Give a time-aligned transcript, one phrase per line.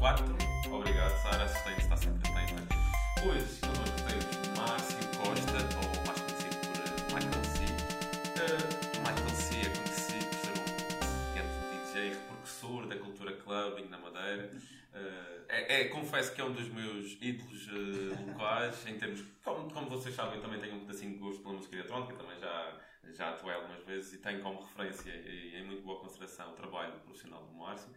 [0.00, 0.24] 4.
[0.72, 2.74] Obrigado, Sara, assistente, está sempre atenta.
[3.22, 7.60] Hoje, connosco temos Márcio Costa, ou mais conhecido por uh, Michael C.
[8.40, 13.98] Uh, Michael C é conhecido por ser um grande DJ, repercussor da cultura clubbing na
[13.98, 14.50] Madeira.
[14.94, 17.68] Uh, é, é, confesso que é um dos meus ídolos
[18.26, 19.22] locais, em termos.
[19.44, 22.80] Como, como vocês sabem, também tenho um pedacinho de gosto pela música eletrónica, também já,
[23.12, 26.98] já atuei algumas vezes e tenho como referência e em muito boa consideração o trabalho
[27.00, 27.90] profissional do Márcio.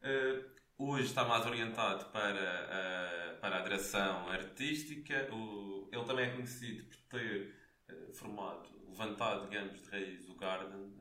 [0.00, 5.28] Uh, hoje está mais orientado para, uh, para a direção artística.
[5.32, 7.54] O, ele também é conhecido por ter
[7.90, 10.92] uh, formado, levantado, digamos, de raiz o Garden.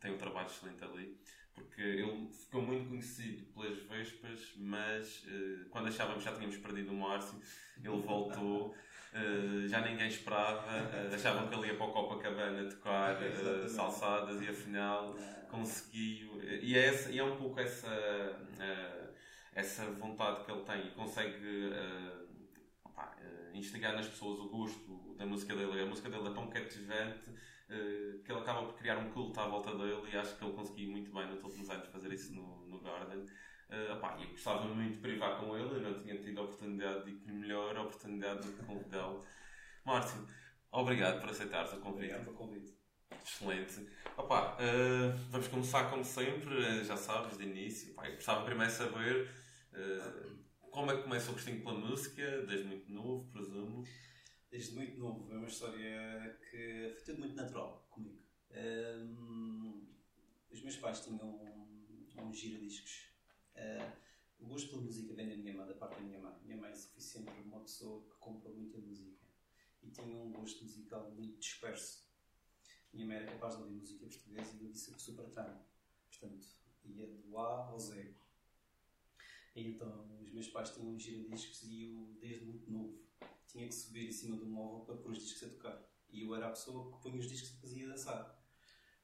[0.00, 1.18] tem um trabalho excelente ali.
[1.54, 5.24] Porque ele ficou muito conhecido pelas Vespas, mas
[5.70, 7.40] quando achávamos que já tínhamos perdido o Márcio,
[7.78, 8.74] ele voltou.
[9.14, 14.42] Uh, já ninguém esperava, uh, achavam que ele ia para o Copacabana tocar uh, salsadas
[14.42, 15.14] e afinal
[15.48, 16.40] conseguiu.
[16.42, 17.88] E é, essa, e é um pouco essa,
[19.54, 21.70] essa vontade que ele tem e consegue
[22.84, 23.16] opa,
[23.52, 25.82] instigar nas pessoas o gosto da música dele.
[25.82, 27.30] A música dele é tão cativante
[28.24, 30.90] que ele acaba por criar um culto à volta dele e acho que ele conseguiu
[30.90, 33.26] muito bem nos últimos anos fazer isso no, no Garden.
[33.70, 37.04] Uh, opá, eu gostava muito de privar com ele, eu não tinha tido a oportunidade
[37.04, 39.24] de ir melhor, a oportunidade de convidá-lo.
[39.84, 40.28] Márcio,
[40.70, 42.12] obrigado por aceitares o convite.
[42.12, 42.74] Obrigado pelo convite.
[43.24, 43.88] Excelente.
[44.16, 47.92] Opa, uh, vamos começar como sempre, uh, já sabes, de início.
[47.92, 49.30] Opa, eu gostava primeiro de saber
[50.70, 53.84] como é que começa o gostinho pela música, desde muito novo, presumo.
[54.50, 58.22] Desde muito novo, é uma história que foi tudo muito natural comigo.
[60.50, 63.14] os meus pais tinham um, um gira-discos
[63.54, 63.96] Uh,
[64.40, 66.34] o gosto pela música vem da minha mãe, da parte da minha mãe.
[66.42, 69.16] Minha mãe foi sempre uma pessoa que comprou muita música
[69.82, 72.04] e tinha um gosto musical muito disperso.
[72.92, 75.64] Minha mãe era capaz de ouvir música portuguesa e eu disse que super tramo.
[76.08, 76.46] Portanto,
[76.84, 78.14] ia do A ao Z.
[79.54, 82.98] Então, os meus pais tinham um giradiscos e eu, desde muito novo,
[83.46, 85.88] tinha que subir em cima do móvel para pôr os discos a tocar.
[86.10, 88.44] E eu era a pessoa que punha os discos e fazia dançar.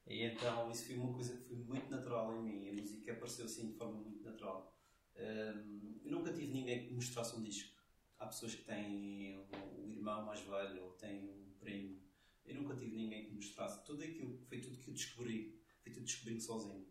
[0.06, 2.69] E então isso foi uma coisa que foi muito natural em mim.
[2.69, 4.76] A música apareceu assim de forma muito natural.
[5.14, 7.80] Eu nunca tive ninguém que mostrasse um disco.
[8.19, 12.00] Há pessoas que têm o, irmão mais velho ou têm um primo.
[12.44, 13.84] Eu nunca tive ninguém que mostrasse.
[13.84, 15.60] Tudo aquilo foi tudo que eu descobri.
[15.82, 16.86] Foi tudo descobrindo sozinho.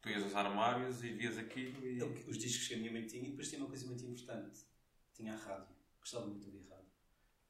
[0.00, 2.02] Tu ias aos armários e vias aquilo e...
[2.02, 4.60] Os discos que a minha mãe tinha e depois tinha uma coisa muito importante.
[5.12, 5.74] Tinha a rádio.
[5.98, 6.92] Gostava muito de ouvir rádio.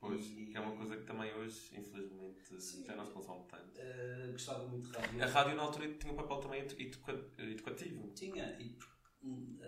[0.01, 0.47] Pois, e...
[0.47, 2.85] que é uma coisa que também hoje, infelizmente, Sim.
[2.85, 3.79] já não se consome tanto.
[3.79, 5.23] Uh, gostava muito de rádio.
[5.23, 8.13] A rádio na altura tinha um papel também educativo.
[8.15, 8.79] Tinha, e
[9.23, 9.61] uh,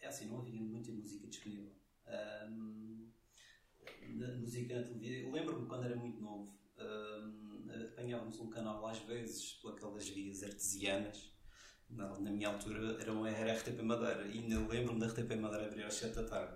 [0.00, 1.72] é assim, não havia muita música disponível.
[2.06, 2.80] Uh,
[4.38, 5.24] música na televisão.
[5.24, 10.42] Eu lembro-me quando era muito novo, uh, apanhávamos um canal às vezes por aquelas vias
[10.42, 11.32] artesianas.
[11.90, 15.66] Na, na minha altura era, uma, era RTP Madeira e ainda lembro-me da RTP Madeira
[15.66, 16.54] abrir às 7 da tarde.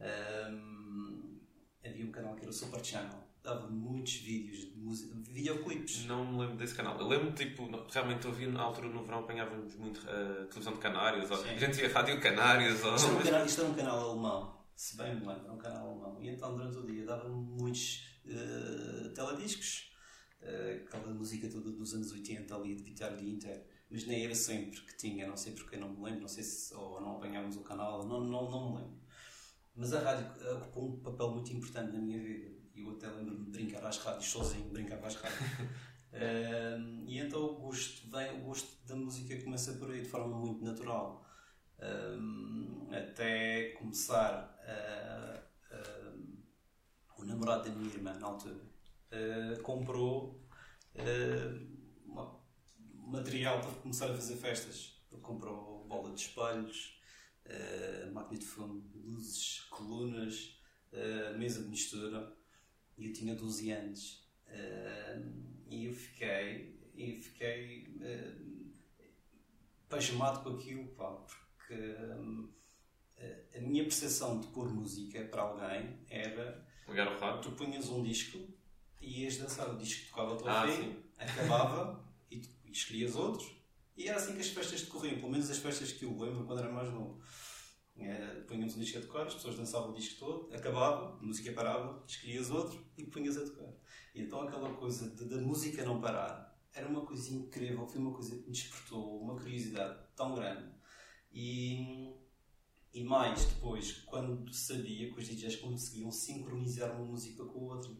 [0.00, 1.40] Um,
[1.84, 3.24] havia um canal que era o Super Channel.
[3.42, 6.06] Dava muitos vídeos de música, videoclipes.
[6.06, 6.98] Não me lembro desse canal.
[6.98, 10.78] Eu lembro, tipo, realmente eu vi na altura no verão apanhávamos muito uh, televisão de
[10.78, 12.82] Canários, ou, a gente ia Rádio Canários.
[12.82, 12.94] Ou...
[12.94, 15.58] Isto, era um canal, isto era um canal alemão, se bem me lembro, era um
[15.58, 16.22] canal alemão.
[16.22, 19.92] E então durante o dia dava muitos uh, telediscos,
[20.40, 23.62] uh, aquela música toda dos anos 80 ali de Vitória de Inter,
[23.94, 26.74] mas nem era sempre que tinha, não sei porque, não me lembro, não sei se
[26.74, 28.98] ou não apanhávamos o canal, não, não, não me lembro.
[29.76, 32.52] Mas a rádio ocupou um papel muito importante na minha vida.
[32.74, 35.40] E eu até lembro-me de brincar às rádios sozinho, brincava às rádios.
[36.10, 40.38] uh, e então o gosto, vem, o gosto da música começa por aí de forma
[40.38, 41.24] muito natural.
[41.78, 44.58] Uh, até começar
[45.70, 45.72] uh,
[47.16, 48.60] o namorado da minha irmã, na altura,
[49.62, 50.44] comprou
[50.96, 51.73] uma,
[53.06, 54.94] material para começar a fazer festas.
[55.10, 57.00] Ele comprou bola de espelhos,
[57.46, 60.60] uh, máquina de fundo, luzes, colunas,
[60.92, 62.36] uh, mesa de mistura.
[62.96, 64.28] E eu tinha 12 anos.
[64.48, 68.72] Uh, e eu fiquei, eu fiquei uh,
[69.88, 71.74] pasmado com aquilo, pá, porque
[72.18, 72.52] um,
[73.56, 76.66] a minha percepção de pôr música para alguém era.
[76.88, 77.42] Ligar o rádio?
[77.42, 78.38] Tu punhas um disco
[79.00, 79.70] e ias dançar.
[79.70, 82.03] O disco tocava todo ah, fim, acabava e, e
[82.78, 83.54] escolhias outros
[83.96, 86.58] e era assim que as festas decorriam, pelo menos as festas que eu lembro quando
[86.58, 87.20] era mais novo.
[88.48, 92.02] Punhamos um disco a tocar, as pessoas dançavam o disco todo, acabava, a música parava,
[92.06, 93.72] escolhias outro e punhas a tocar.
[94.14, 98.36] E então aquela coisa da música não parar era uma coisa incrível, foi uma coisa
[98.36, 100.68] que me despertou uma curiosidade tão grande.
[101.32, 102.12] E,
[102.92, 107.92] e mais depois, quando sabia que os DJs conseguiam sincronizar uma música com a outra.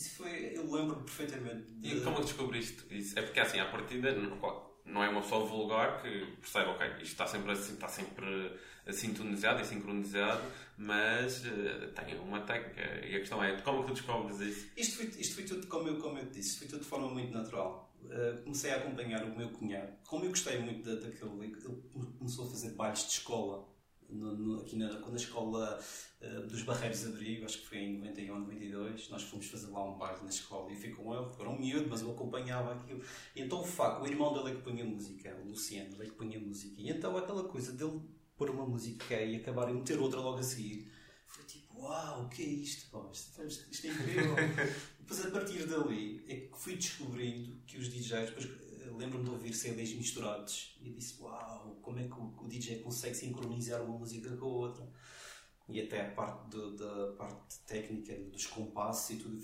[0.00, 1.70] Isso foi, eu lembro perfeitamente.
[1.72, 1.96] De...
[1.96, 3.18] E como descobriste isso?
[3.18, 4.10] É porque assim, à partida,
[4.86, 8.58] não é uma pessoa vulgar que percebe, ok, isto está sempre, assim, está sempre
[8.90, 10.42] sintonizado e sincronizado,
[10.78, 12.80] mas uh, tem uma técnica.
[13.06, 14.70] E a questão é, como é que tu descobres isso?
[14.74, 17.32] Isto foi, isto foi tudo, como eu, como eu disse, foi tudo de forma muito
[17.34, 17.94] natural.
[18.02, 19.92] Uh, comecei a acompanhar o meu cunhado.
[20.06, 21.76] Como eu gostei muito da, daquele, ele
[22.18, 23.68] começou a fazer bailes de escola.
[24.12, 25.80] No, no, aqui na, quando a escola
[26.20, 29.96] uh, dos Barreiros abriu, acho que foi em 91, 92, nós fomos fazer lá um
[29.96, 33.02] baile na escola e fui com ele, era um miúdo, mas eu acompanhava aquilo.
[33.34, 36.06] E então o facto, o irmão dele é que punha música, o Luciano, ele é
[36.06, 36.80] que punha música.
[36.80, 38.00] E então aquela coisa dele
[38.36, 40.90] pôr uma música e acabar e meter outra logo a seguir.
[41.26, 42.90] Foi tipo, uau, o que é isto?
[42.90, 44.34] Pô, isto, isto é incrível.
[44.98, 48.46] depois a partir dali é que fui descobrindo que os DJs, depois
[49.00, 53.82] lembro-me de ouvir CDs misturados e disse, uau, como é que o, DJ consegue sincronizar
[53.82, 54.88] uma música com a outra?
[55.68, 59.40] E até a parte do, da parte técnica dos compassos e tudo,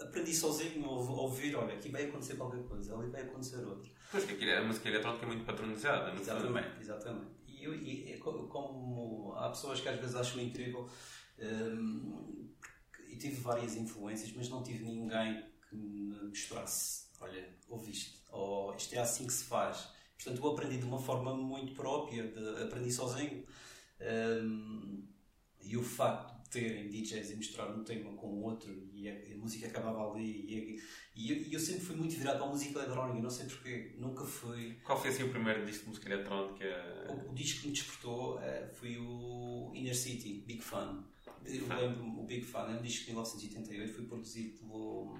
[0.00, 3.90] aprendi sozinho a ouvir, olha, aqui vai acontecer qualquer coisa, ali vai acontecer outra.
[4.10, 9.48] Pois que a música eletrónica é muito patronizada, não Exatamente, exatamente e, e, como há
[9.50, 10.88] pessoas que às vezes acham incrível,
[11.38, 12.48] um,
[13.08, 18.94] e tive várias influências, mas não tive ninguém que me mostrasse: olha, ouviste, ou isto
[18.94, 19.88] é assim que se faz.
[20.16, 23.44] Portanto, eu aprendi de uma forma muito própria, de, aprendi sozinho.
[24.00, 25.06] Um,
[25.62, 29.36] e o facto terem DJs e mostrar um tema com o outro e a, a
[29.36, 30.82] música acabava ali e,
[31.14, 33.94] e, eu, e, eu, sempre fui muito virado para a música eletrónica, não sei porquê,
[33.96, 34.76] nunca fui...
[34.82, 36.64] Qual foi assim o primeiro disco de música eletrónica?
[37.08, 41.04] O, o disco que me despertou uh, foi o Inner City, Big Fun.
[41.44, 45.16] Eu lembro o Big Fun, é um disco de 1988, foi produzido pelo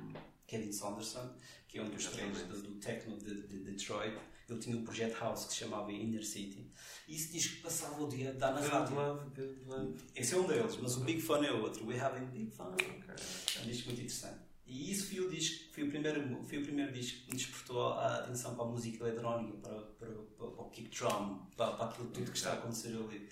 [0.50, 1.37] Kevin Saunderson,
[1.69, 4.19] que é um dos três do, do techno de, de Detroit
[4.50, 6.69] ele tinha um projeto house que se chamava Inner City.
[7.06, 8.97] E esse disco passava o dia a dar na rádio.
[8.97, 9.94] Love, good love.
[10.14, 11.87] Esse é um deles, mas o Big Fun é outro.
[11.87, 12.64] We Having Big Fun.
[12.73, 13.14] Okay, okay.
[13.56, 14.41] É um disco muito interessante.
[14.67, 17.93] E isso foi o disco, foi o primeiro, foi o primeiro disco que me despertou
[17.93, 21.87] a atenção para a música eletrónica, para, para, para, para o kick drum, para, para
[21.87, 23.29] aquilo tudo que está a acontecer ali.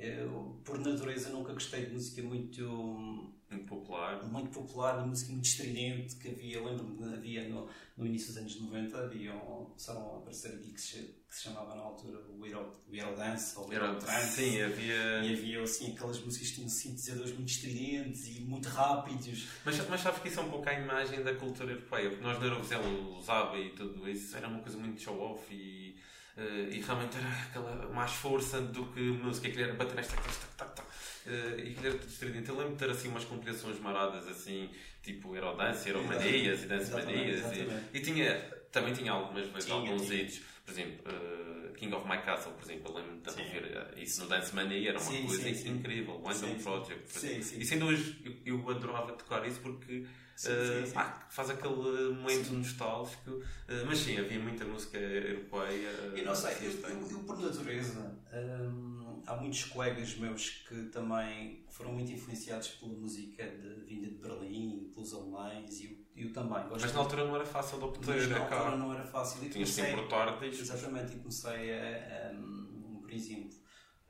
[0.00, 4.22] Eu, por natureza, nunca gostei de música muito muito popular.
[4.24, 8.60] Muito popular, música muito estridente que havia, lembro-me que havia no, no início dos anos
[8.60, 13.16] 90, havia começaram a aparecer geeks que se chamava na altura o Euro, o Euro
[13.16, 14.36] Dance ou o Euro Trance.
[14.36, 15.24] Sim, havia.
[15.24, 19.48] E havia assim aquelas músicas que tinham sintetizadores muito estridentes e muito rápidos.
[19.64, 22.38] Mas, mas sabes que isso é um pouco a imagem da cultura europeia, porque nós
[22.38, 25.96] na Eurovisão usava e tudo isso, era uma coisa muito show-off e.
[26.36, 30.64] Uh, e realmente era aquela mais força do que música, que era bater esta, esta,
[30.64, 30.90] esta,
[31.26, 32.48] Uh, e que era tudo estridente.
[32.48, 34.70] Eu lembro de ter assim umas compilações maradas assim,
[35.02, 37.42] tipo Eurodance, Euromanias e Dance Manias.
[37.52, 38.34] E, e, tinha,
[38.72, 41.04] também tinha algumas vezes alguns hits, por exemplo.
[41.06, 41.50] Uh,
[41.80, 44.98] King of My Castle, por exemplo, eu lembro de ouvir isso no Dance Mania, era
[44.98, 46.22] uma sim, coisa sim, incrível.
[46.22, 47.62] One Project, por exemplo.
[47.62, 50.04] E sem dúvida eu, eu adorava tocar isso porque
[50.40, 50.92] Sim, sim, sim.
[50.94, 53.42] Pá, faz aquele momento nostálgico, uh,
[53.86, 55.88] mas sim, havia muita música europeia.
[56.16, 61.66] Eu não sei, eu, eu, eu, por natureza, hum, há muitos colegas meus que também
[61.68, 66.66] foram muito influenciados pela música de, vinda de Berlim, pelos alemães, e eu, eu também
[66.68, 66.80] gosto.
[66.80, 69.44] Mas na altura não era fácil de obter, mas na altura não era fácil.
[69.44, 70.70] E Tinhas que importar discos.
[70.70, 73.58] Exatamente, e comecei a, um, por exemplo,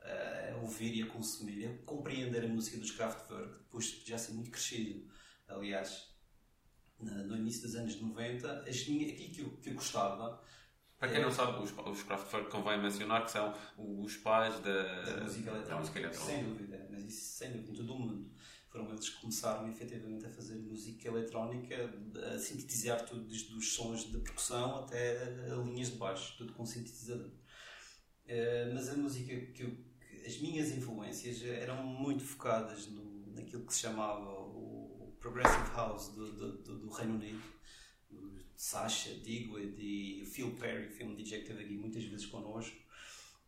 [0.01, 4.31] a ouvir e a consumir, a compreender a música dos Kraftwerk, depois de já ser
[4.31, 5.05] muito crescido.
[5.47, 6.10] Aliás,
[7.01, 10.41] no início dos anos 90, as minhas, aquilo que eu, que eu gostava.
[10.97, 15.23] Para quem não sabe, os, os Kraftwerk convém mencionar que são os pais da, da
[15.23, 16.13] música eletrónica.
[16.13, 18.31] Sem dúvida, mas isso sem dúvida, em todo o mundo.
[18.69, 21.75] Foram eles que começaram efetivamente a fazer música eletrónica,
[22.33, 25.25] a sintetizar tudo, desde os sons de percussão até
[25.65, 27.31] linhas de baixo, tudo com sintetizador.
[28.25, 33.65] Uh, mas a música que, eu, que as minhas influências eram muito focadas no, naquilo
[33.65, 34.40] que se chamava
[35.21, 37.43] Progressive House do, do, do, Reino Unido,
[38.55, 42.75] Sasha, Digweed e Phil Perry, que foi um DJ que esteve aqui muitas vezes connosco.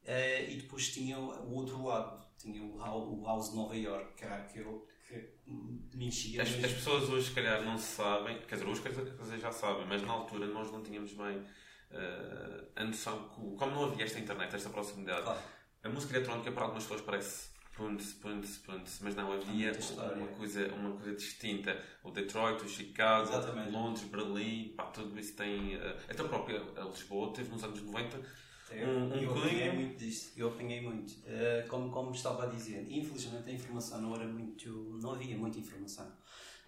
[0.03, 4.25] Uh, e depois tinha o outro lado, tinha o, o House de Nova York, que
[4.25, 6.41] era aquele que me enchia.
[6.41, 9.85] As, as, pessoas hoje, se calhar, não sabem, quer dizer, hoje quer dizer, já sabem,
[9.87, 14.19] mas na altura nós não tínhamos bem uh, a noção, que, como não havia esta
[14.19, 15.39] internet, esta proximidade, claro.
[15.83, 19.71] a música eletrónica para algumas pessoas parece Punts, punts, punts, mas não havia
[20.15, 21.75] uma coisa, uma coisa distinta.
[22.03, 23.71] O Detroit, o Chicago, Exatamente.
[23.71, 25.75] Londres, Berlim, pá, tudo isso tem.
[25.75, 28.43] Uh, até a própria a Lisboa teve nos anos 90
[28.75, 31.11] eu, um, um eu apanhei muito disto, eu apanhei muito.
[31.11, 34.97] Uh, como, como estava a dizer, infelizmente a informação não era muito.
[35.01, 36.07] não havia muita informação.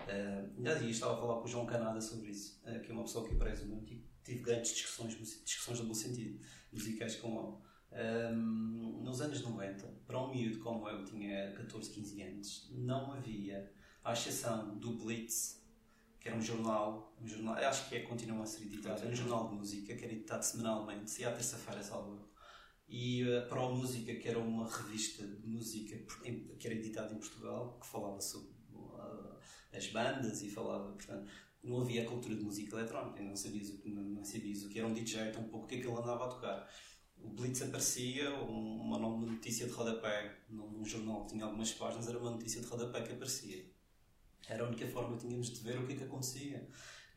[0.01, 2.93] Uh, ainda dia estava a falar com o João Canada sobre isso, uh, que é
[2.93, 6.39] uma pessoa que prezo muito e tive grandes discussões, discussões no bom sentido,
[6.71, 7.65] musicais com ele.
[7.95, 13.71] Um, nos anos 90, para um miúdo como eu, tinha 14, 15 anos, não havia,
[14.03, 15.63] à exceção do Blitz,
[16.19, 19.15] que era um jornal, um jornal acho que é, continua a ser editado, era um
[19.15, 22.27] jornal de música que era editado semanalmente, se à terça-feira, salvo
[22.87, 25.97] e a uh, Pro Música, que era uma revista de música
[26.59, 29.37] que era editada em Portugal, que falava sobre uh,
[29.73, 31.31] as bandas e falava, portanto,
[31.63, 34.77] não havia a cultura de música eletrónica, não sabias o que, não sabias o que
[34.77, 36.69] era um DJ, tão pouco o que é que ele andava a tocar.
[37.25, 42.31] O Blitz aparecia, uma, uma notícia de rodapé, num jornal tinha algumas páginas, era uma
[42.31, 43.65] notícia de rodapé que aparecia.
[44.47, 46.67] Era a única forma que tínhamos de ver o que é que acontecia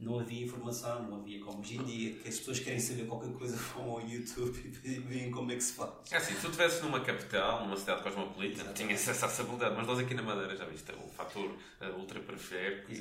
[0.00, 3.32] não havia informação, não havia como hoje em dia, que as pessoas querem saber qualquer
[3.32, 5.90] coisa, vão ao YouTube e veem como é que se faz.
[6.10, 9.98] É assim, se tu estivesse numa capital, numa cidade cosmopolita, tinhas essa acessibilidade, mas nós
[9.98, 12.92] aqui na Madeira, já viste, o fator uh, ultra periférico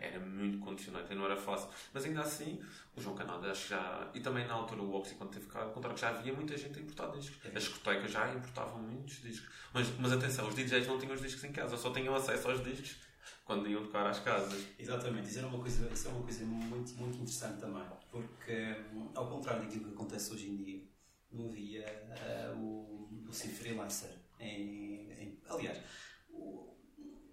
[0.00, 1.68] era muito condicionante e não era fácil.
[1.92, 2.58] Mas ainda assim,
[2.96, 4.10] o João Canada já.
[4.14, 6.78] E também na altura o Oxy, quando teve cá, contaram que já havia muita gente
[6.78, 7.38] a importar discos.
[7.44, 7.56] É.
[7.56, 9.48] As discotecas já importavam muitos discos.
[9.74, 12.64] Mas, mas atenção, os DJs não tinham os discos em casa, só tinham acesso aos
[12.64, 13.07] discos
[13.44, 14.66] quando iam tocar às casas.
[14.78, 19.10] Exatamente, isso, era uma coisa, isso é uma coisa muito, muito interessante também, porque hum,
[19.14, 20.82] ao contrário daquilo que acontece hoje em dia,
[21.30, 21.84] não havia
[22.54, 24.10] uh, o, o ser freelancer.
[24.40, 25.78] Em, em, aliás,
[26.30, 26.74] o,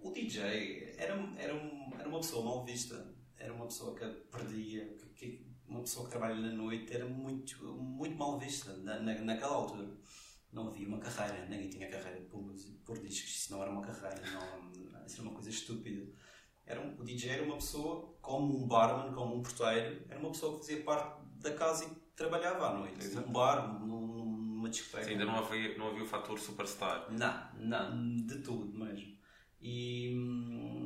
[0.02, 4.86] o DJ era, era, um, era uma pessoa mal vista, era uma pessoa que perdia,
[5.16, 9.14] que, que, uma pessoa que trabalha na noite era muito, muito mal vista na, na,
[9.22, 9.88] naquela altura.
[10.52, 12.54] Não havia uma carreira, ninguém tinha carreira por,
[12.86, 16.08] por discos, isso não era uma carreira, não, isso era uma coisa estúpida.
[16.66, 20.32] Era um, o DJ era uma pessoa, como um barman, como um porteiro, era uma
[20.32, 23.06] pessoa que fazia parte da casa e trabalhava à noite.
[23.06, 23.28] Exato.
[23.28, 24.08] Num bar, num,
[24.66, 25.06] numa discoteca.
[25.06, 27.12] Sim, ainda não havia, não havia o fator superstar.
[27.12, 29.16] Não, não, de tudo mesmo.
[29.62, 30.12] E,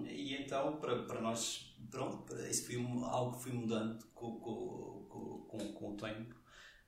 [0.08, 5.74] e então, para, para nós, pronto, isso foi algo que foi mudando com, com, com,
[5.74, 6.36] com o tempo.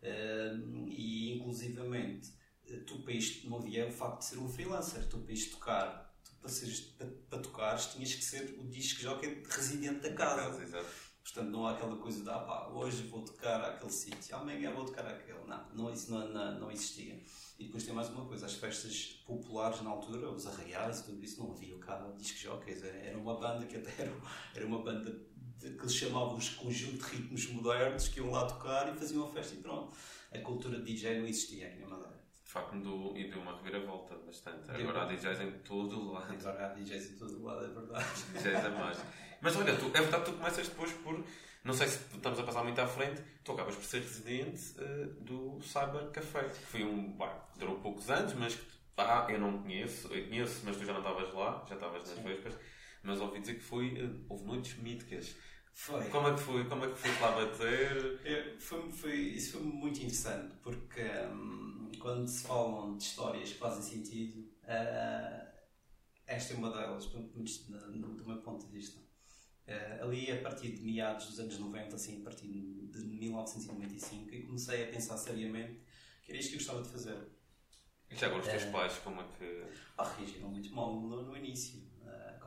[0.01, 2.33] Uh, e inclusivamente,
[2.79, 6.11] tu para isto não havia o facto de ser um freelancer, tu para isto tocar
[6.41, 10.49] para, seres, para, para tocares, tinhas que ser o disco jockey residente da casa.
[10.49, 11.11] casa exato.
[11.23, 14.85] Portanto, não há aquela coisa de ah, pá, hoje vou tocar àquele sítio, amanhã vou
[14.85, 15.39] tocar àquele.
[15.45, 17.21] Não, não, isso não, não, não existia.
[17.59, 21.23] E depois tem mais uma coisa: as festas populares na altura, os arraiais e tudo
[21.23, 22.83] isso, não havia cá disco jockeys.
[22.83, 24.13] Era uma banda que até era,
[24.55, 25.11] era uma banda
[25.59, 29.31] que eles chamavam os conjunto de ritmos modernos que iam lá tocar e faziam uma
[29.31, 29.95] festa e pronto.
[30.33, 32.10] A cultura de DJ não existia aqui na Madeira
[32.51, 34.69] de facto mudou e deu uma reviravolta bastante.
[34.69, 36.33] Agora há DJs em todo o lado.
[36.33, 38.05] Agora há DJs em todo o lado, é verdade.
[38.33, 38.97] DJs a mais.
[39.39, 41.23] Mas olha, tu, é verdade que tu começas depois por.
[41.63, 45.05] Não sei se estamos a passar muito à frente, tu acabas por ser residente uh,
[45.23, 48.65] do Cyber Café, que foi um bar que durou poucos anos, mas que
[48.97, 52.19] ah, eu não conheço, eu conheço, mas tu já não estavas lá, já estavas nas
[52.19, 52.57] vespas,
[53.01, 55.37] mas ouvi dizer que foi, uh, houve noites míticas.
[55.73, 56.09] Foi.
[56.09, 56.65] Como é que foi?
[56.65, 58.21] Como é que foi lá bater?
[58.25, 61.01] É, foi, foi, isso foi muito interessante, porque.
[61.01, 65.51] Hum, quando se falam de histórias que fazem sentido, uh,
[66.25, 68.99] esta é uma delas, do meu ponto de vista.
[69.67, 74.45] Uh, ali, a partir de meados dos anos 90, assim, a partir de 1995, eu
[74.47, 75.79] comecei a pensar seriamente
[76.23, 77.27] que era isto que eu gostava de fazer.
[78.09, 79.65] E já agora os teus uh, pais, como é que.
[79.97, 81.81] Ah, reagiram muito mal no, no início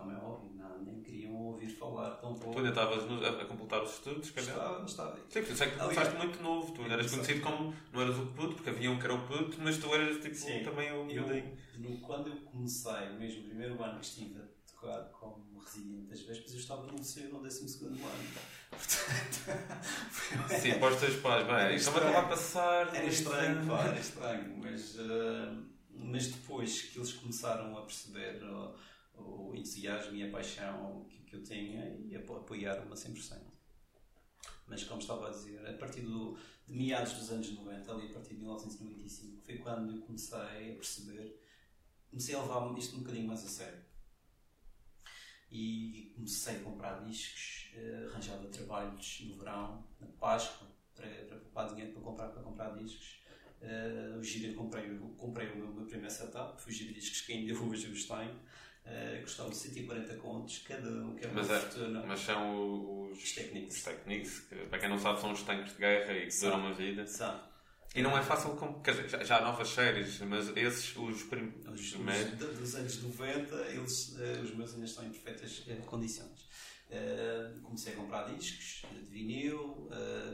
[0.05, 2.53] como é óbvio, não, nem queriam ouvir falar tão pouco.
[2.53, 4.57] Tu ainda estavas a, a, completar os estudos, calhar?
[4.57, 5.17] Estava, estava.
[5.29, 6.73] Sim, por isso é que começaste muito novo.
[6.73, 9.57] Tu eras conhecido como, não eras o puto, porque havia um que era o puto,
[9.61, 13.99] mas tu eras tipo Sim, também o eu, Quando eu comecei, mesmo o primeiro ano
[13.99, 17.99] que estive a tocar como residente das Vespas, eu estava no liceu no 12 ano.
[18.71, 22.95] Portanto, Sim, para os teus pais, bem, estava a lá passar.
[22.95, 25.65] Era estranho, pá, era estranho, mas, uh,
[25.97, 28.43] mas depois que eles começaram a perceber.
[28.43, 28.75] Uh,
[29.17, 33.55] o entusiasmo e a paixão que, que eu tinha e apoiar-me a 100%.
[34.67, 38.15] Mas, como estava a dizer, a partir do, de meados dos anos 90, ali a
[38.15, 41.41] partir de 1995, foi quando eu comecei a perceber,
[42.09, 43.85] comecei a levar isto um bocadinho mais a sério.
[45.51, 51.69] E comecei a comprar discos, eh, arranjava trabalhos no verão, na Páscoa, para, para poupar
[51.69, 53.23] dinheiro para comprar, para comprar discos.
[53.61, 57.33] Uh, o Gira comprei, comprei o meu, meu primeiro setup, foi o Gira Discos que
[57.33, 58.41] ainda hoje eu tenho.
[58.85, 62.05] Uh, custam 140 contos cada um, que é uma mas, é, fortuna.
[62.07, 63.77] Mas são os, os técnicos.
[63.77, 66.61] Os técnicos que, para quem não sabe, são os tanques de guerra e que duram
[66.61, 67.07] uma vida.
[67.07, 67.55] São.
[67.95, 71.23] E não é fácil, com, quer dizer, já, já há novas séries, mas esses, os
[71.23, 71.65] primeiros.
[71.71, 76.49] Os, os, dos anos 90, eles, uh, os meus ainda estão em perfeitas uh, condições.
[76.91, 79.89] Uh, comecei a comprar discos de vinil,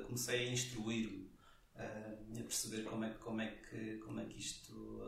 [0.06, 1.30] comecei a instruir-me,
[1.76, 5.02] a perceber como é, como, é que, como é que isto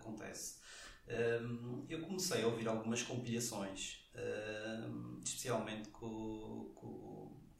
[0.00, 0.60] acontece
[1.06, 6.86] um, eu comecei a ouvir algumas compilações, um, especialmente com, com,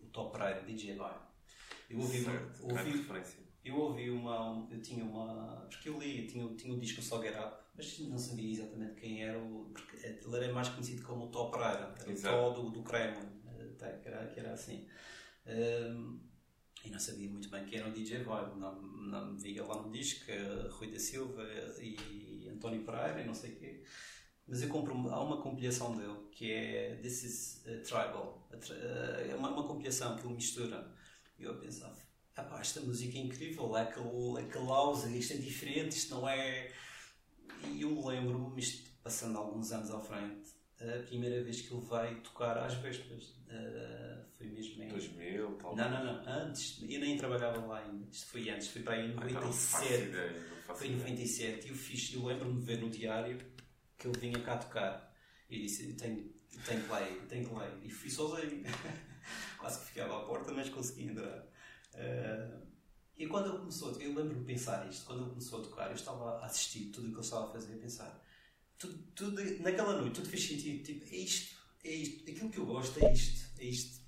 [0.01, 1.15] o top raid DJ Vai.
[1.91, 3.07] Eu ouvi, certo, uma, ouvi,
[3.65, 7.37] eu ouvi uma, eu tinha uma, porque eu li, tinha, tinha o disco Só Get
[7.37, 11.29] Up, mas não sabia exatamente quem era, o, porque ele era mais conhecido como o
[11.29, 11.59] top
[12.09, 12.37] Exato.
[12.37, 13.29] o Tó do, do Kremlin,
[13.75, 14.87] até que era, que era assim.
[15.47, 16.19] Um,
[16.85, 19.83] e não sabia muito bem quem era o DJ Vibe, não, não me via lá
[19.83, 20.31] no disco,
[20.71, 21.43] Rui da Silva
[21.81, 22.24] e
[22.64, 23.83] António Pereira e não sei o quê.
[24.47, 28.49] Mas eu compro, há uma compilação dele que é This is Tribal,
[29.28, 30.92] é uma, uma compilação que ele mistura.
[31.38, 31.97] E eu pensava,
[32.37, 36.73] ah, esta música é incrível, é aquele, aquele house, isto é diferente, isto não é.
[37.73, 38.62] E eu lembro-me,
[39.02, 40.54] passando alguns anos à frente,
[40.88, 43.25] a primeira vez que ele veio tocar às vésperas.
[43.49, 44.88] Uh, foi mesmo em.
[44.88, 45.91] 2000, talvez?
[45.91, 46.33] Não, não, não.
[46.33, 46.83] Antes.
[46.83, 48.07] Eu nem trabalhava lá ainda.
[48.11, 48.69] Isto foi antes.
[48.69, 49.87] Foi para aí em 97.
[49.87, 51.67] Ah, ideia, foi em 97.
[51.67, 52.12] E eu fiz.
[52.14, 53.38] Eu lembro-me de ver no diário
[53.97, 55.14] que ele vinha cá tocar.
[55.49, 56.33] E disse: tenho,
[56.67, 57.73] tenho que ler, tenho que ler.
[57.83, 58.62] E fui sozinho.
[59.59, 61.47] Quase que ficava à porta, mas consegui entrar.
[61.95, 62.64] Uh,
[63.17, 65.95] e quando ele começou, eu lembro-me de pensar isto, quando ele começou a tocar, eu
[65.95, 68.24] estava a assistir tudo o que ele estava a fazer, a pensar,
[68.78, 72.66] tudo, tudo, naquela noite, tudo fez sentido, tipo, é isto, é isto, aquilo que eu
[72.66, 74.00] gosto é isto, é isto.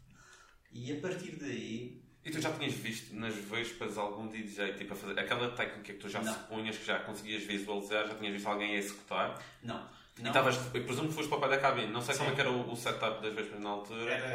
[0.72, 2.02] E a partir daí.
[2.24, 5.98] E tu já tinhas visto nas vespas algum DJ tipo, a fazer aquela técnica que
[5.98, 6.34] tu já Não.
[6.34, 9.42] supunhas que já conseguias visualizar, já tinhas visto alguém a executar?
[9.62, 9.88] Não.
[10.18, 11.92] E não estavas, eu presumo que foste para o pé da cabine.
[11.92, 12.20] Não sei Sim.
[12.20, 14.10] como é que era o, o setup das vespas na altura.
[14.10, 14.26] era,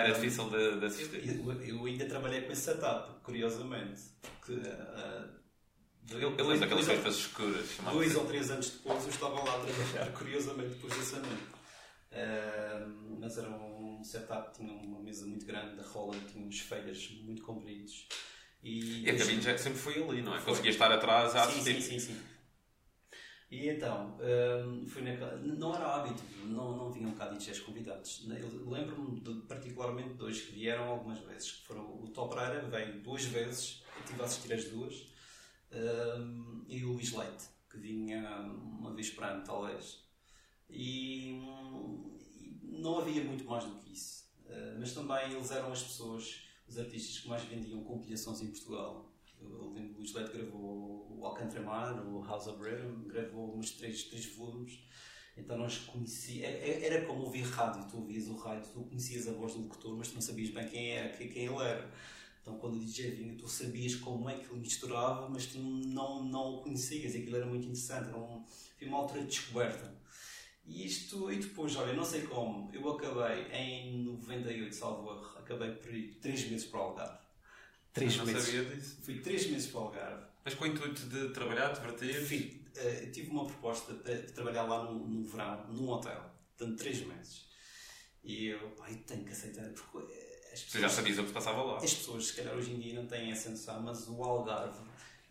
[0.00, 1.28] Era difícil de, de assistir.
[1.28, 4.02] Eu, eu ainda trabalhei com esse setup, curiosamente.
[4.22, 5.28] Porque, uh,
[6.10, 7.66] Eu, eu lembro daquelas vespas escuras.
[7.92, 11.56] Dois ou três anos depois eu estava lá a trabalhar, curiosamente, depois dessa noite.
[12.12, 17.10] Uh, mas era um setup, tinha uma mesa muito grande, da Roland tinha uns feiras
[17.22, 18.06] muito compridos.
[18.62, 20.38] E, E a cabine já sempre foi ali, não é?
[20.38, 20.50] Foi.
[20.52, 21.82] Conseguias estar atrás a sim, assistir.
[21.82, 22.20] sim, sim, sim.
[23.48, 24.18] E então,
[24.66, 28.26] um, fui naquela, não era hábito, não, não vinham cá DJs convidados.
[28.26, 31.52] Lembro-me de, particularmente de dois que vieram algumas vezes.
[31.52, 35.06] Que foram o Top Pereira, veio duas vezes, eu estive a assistir as duas, um,
[36.68, 40.04] e o Luís Leite, que vinha uma vez por ano, talvez.
[40.68, 41.40] E,
[42.40, 44.26] e não havia muito mais do que isso.
[44.46, 49.12] Uh, mas também eles eram as pessoas, os artistas que mais vendiam compilações em Portugal.
[49.40, 54.80] O Luís Leite gravou o Alcantramar, o House of Rhythm, gravou uns três, três volumes.
[55.36, 59.52] Então nós conhecíamos, era como ouvir rádio, tu ouvias o rádio, tu conhecias a voz
[59.52, 61.92] do locutor, mas tu não sabias bem quem era, quem ele era.
[62.46, 66.22] Então quando o DJ vinha, tu sabias como é que ele misturava, mas tu não,
[66.22, 68.44] não o conhecias, e aquilo era muito interessante, era um,
[68.78, 69.92] foi uma altura de descoberta.
[70.64, 75.72] E isto, e depois, olha, não sei como, eu acabei em 98, salvo erro, acabei
[75.72, 77.18] por ir 3 meses para o Algarve.
[77.92, 78.44] 3 não meses.
[78.44, 78.98] sabia disso.
[79.02, 80.26] Fui 3 meses para o Algarve.
[80.44, 82.22] Mas com o intuito de trabalhar, divertir.
[82.22, 86.78] Enfim, eh, tive uma proposta para de trabalhar lá no, no verão, num hotel, portanto
[86.78, 87.46] 3 meses.
[88.22, 89.98] E eu, pai, tenho que aceitar, porque
[90.56, 91.76] eh, as já pessoas, sabias o que se passava lá.
[91.76, 94.80] as pessoas, se calhar hoje em dia não têm essa noção, mas o Algarve,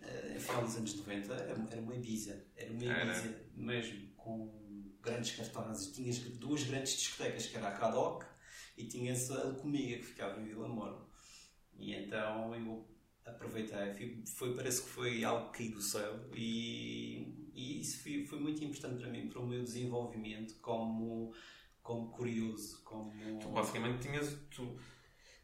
[0.01, 2.45] eh, em final dos anos 90, era uma Ibiza.
[2.55, 2.83] Era uma.
[2.83, 5.91] Ibiza mesmo, com grandes cartazes.
[5.93, 8.23] Tinhas duas grandes discotecas, que era a Cadoc
[8.77, 11.05] e tinhas a Comiga, que ficava em Vila Moro.
[11.77, 12.87] E então eu
[13.25, 18.25] aproveitei, fui, foi, parece que foi algo que caiu do céu e, e isso foi,
[18.25, 21.33] foi muito importante para mim, para o meu desenvolvimento como,
[21.81, 23.11] como curioso, como...
[23.39, 24.37] Tu basicamente tinhas.
[24.51, 24.77] Tu,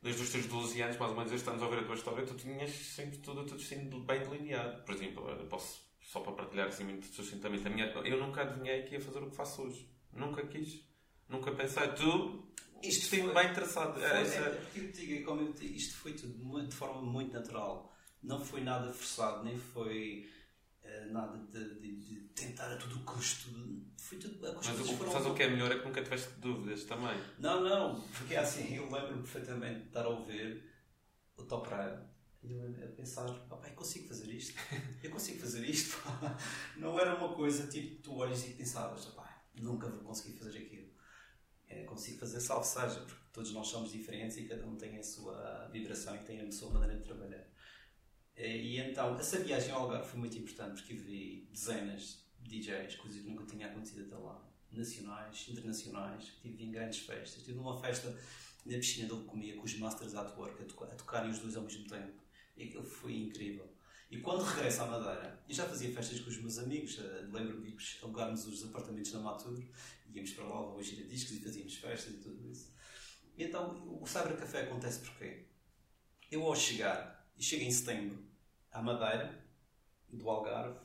[0.01, 2.33] desde os teus 12 anos, mais ou menos, estamos a ouvir a tua história, tu
[2.35, 4.83] tinhas sempre tudo o teu destino bem delineado.
[4.83, 8.83] Por exemplo, eu posso, só para partilhar assim muito sucintamente, a minha, eu nunca adivinhei
[8.83, 9.87] que ia fazer o que faço hoje.
[10.13, 10.81] Nunca quis.
[11.29, 11.87] Nunca pensei.
[11.93, 12.47] Tu.
[12.83, 13.93] Isto foi- bem interessado.
[13.93, 16.75] Foi, Era é, essa- é porque eu digo, como eu digo, isto foi tudo de
[16.75, 17.93] forma muito natural.
[18.23, 20.27] Não foi nada forçado, nem foi
[21.11, 23.49] nada de, de- de tentar a todo custo.
[23.97, 24.45] Foi tudo.
[24.45, 27.19] As Mas coisas o, sabes o que é melhor é que nunca tiveste dúvidas também.
[27.39, 30.63] Não, não, porque assim, eu lembro-me perfeitamente de estar a ouvir
[31.37, 31.99] o Top Rail
[32.43, 34.57] e eu a pensar, "Pá, eu consigo fazer isto,
[35.03, 35.97] eu consigo fazer isto.
[36.01, 36.37] pá."
[36.77, 40.91] Não era uma coisa tipo, tu olhas e pensavas, "Pá, nunca vou conseguir fazer aquilo.
[41.67, 45.03] É, consigo fazer salvo seja, porque todos nós somos diferentes e cada um tem a
[45.03, 47.45] sua vibração e tem a sua maneira de trabalhar.
[48.37, 52.95] E, e então, essa viagem ao Algarve foi muito importante porque vi dezenas de DJs,
[52.95, 54.41] coisas que nunca tinha acontecido até lá,
[54.71, 57.43] nacionais, internacionais, tive em grandes festas.
[57.43, 58.17] Tive numa festa
[58.65, 61.63] na piscina de Lecomia com os Masters at Work a, a tocarem os dois ao
[61.63, 62.21] mesmo tempo.
[62.57, 63.67] E aquilo foi incrível.
[64.09, 67.71] E quando regresso à Madeira, eu já fazia festas com os meus amigos, eh, lembro-me
[67.71, 69.63] de alugarmos os apartamentos na Matur,
[70.13, 72.73] íamos para lá, hoje ir a discos e fazíamos festas e tudo isso.
[73.37, 75.45] E então o Cyber Café acontece porquê?
[76.29, 78.23] Eu ao chegar, e chego em setembro
[78.71, 79.45] à Madeira,
[80.09, 80.79] do Algarve,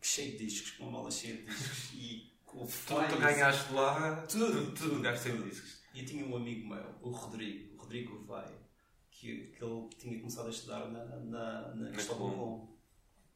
[0.00, 4.22] cheio de discos, com uma mala cheia de discos e com Tu, tu ganhaste lá
[4.22, 5.80] Tudo, tudo, tudo gasto em discos.
[5.94, 8.58] E tinha um amigo meu, o Rodrigo, o Rodrigo Gouveia,
[9.10, 12.68] que, que ele tinha começado a estudar na, na, na Cristóvão.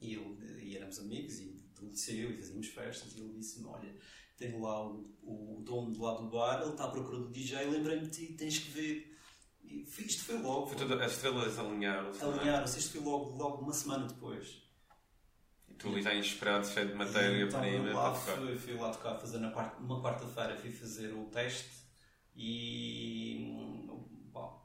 [0.01, 3.67] E, ele, e éramos amigos e de do liceu e fazíamos festas e ele disse-me,
[3.67, 3.95] olha,
[4.37, 7.65] tenho lá o, o dono do lado do bar, ele está à procura do DJ,
[7.67, 9.14] lembrei-me de ti, tens que ver.
[9.65, 10.67] E isto foi logo.
[10.67, 12.23] Foi tudo, as estrelas alinharam-se.
[12.23, 12.27] é?
[12.27, 14.63] Alinharam-se, isto foi logo, logo uma semana depois.
[15.69, 18.37] E tu ali já inspirado, cheio de matéria então, prima lá para tocar.
[18.37, 21.85] fui, fui lá tocar, fazer na quarta, uma quarta-feira fui fazer o teste
[22.37, 23.51] e
[24.33, 24.65] bom,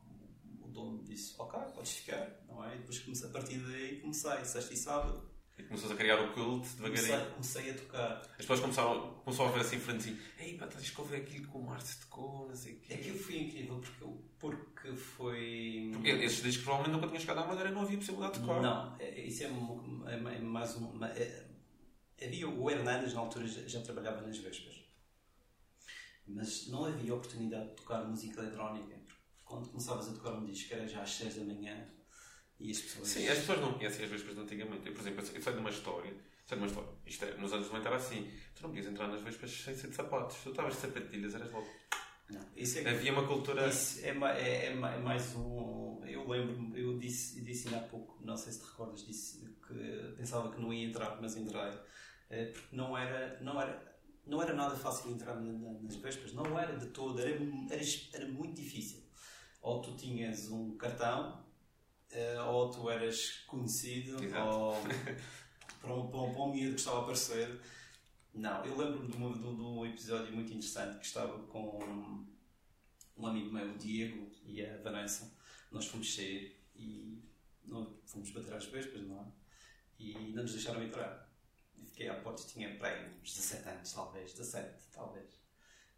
[0.61, 2.75] o dono disse, ok, podes ficar, não é?
[2.75, 5.28] E depois comecei, a partir daí comecei, sexta e sábado,
[5.59, 7.07] E começou a criar o culto devagarinho.
[7.07, 8.21] comecei, comecei a tocar.
[8.21, 10.17] As pessoas começaram, começaram a ver assim franzinho.
[10.39, 12.93] Ei, pá, tens que ouvir aquilo que o Márcio tocou, não sei o quê.
[12.93, 14.05] Aquilo foi incrível porque,
[14.39, 15.89] porque foi...
[15.93, 18.61] Porque esses discos provavelmente nunca tinham chegado à Madeira, não havia possibilidade de tocar.
[18.61, 21.03] Não, é- isso é, mu- é ma- é mais um.
[21.05, 21.45] é-
[22.21, 24.83] havia o Hernandes na altura já, já trabalhava nas Vespas,
[26.27, 28.97] mas não havia oportunidade de tocar música eletrónica.
[29.43, 31.87] Quando começavas a tocar um disco era já às 6 da manhã
[32.59, 33.07] e as pessoas.
[33.07, 34.87] Sim, as pessoas não conhecem as Vespas de antigamente.
[34.87, 36.13] Eu, por exemplo, eu sei de uma história.
[36.45, 36.89] Sei de uma história.
[37.05, 38.31] Isto é, nos anos 90 era assim.
[38.55, 40.37] Tu não podias entrar nas Vespas sem ser de sapatos.
[40.43, 41.67] Tu estavas de sapatilhas, eras logo.
[42.29, 43.67] Não, isso é, Havia uma cultura.
[43.67, 46.01] isso é, é- é é mais um.
[46.05, 50.13] Eu lembro-me, eu disse, disse ainda há pouco, não sei se te recordas, disse que
[50.17, 51.71] pensava que não ia entrar, mas entrei.
[52.29, 56.33] Eh, Porque não era, não era, não era nada fácil entrar na- na- nas Vespas,
[56.33, 57.81] não era de todo, era, era,
[58.13, 59.03] era muito difícil.
[59.61, 61.43] Ou tu tinhas um cartão,
[62.11, 64.49] eh, ou tu eras conhecido, Exato.
[64.49, 64.73] ou
[65.81, 67.59] para um, para, um, para um miúdo que estava a aparecer.
[68.33, 72.25] Não, eu lembro-me de, uma- de um- de um episódio muito interessante que estava com
[73.17, 75.35] um amigo meu, o Diego, e a Vanessa.
[75.71, 77.21] Nós fomos sair e
[77.65, 79.25] não, fomos bater às vespas, não é?
[79.99, 81.29] E não nos deixaram entrar.
[81.77, 85.39] E fiquei à porta, tinha para aí uns 17 anos, talvez, 17, talvez.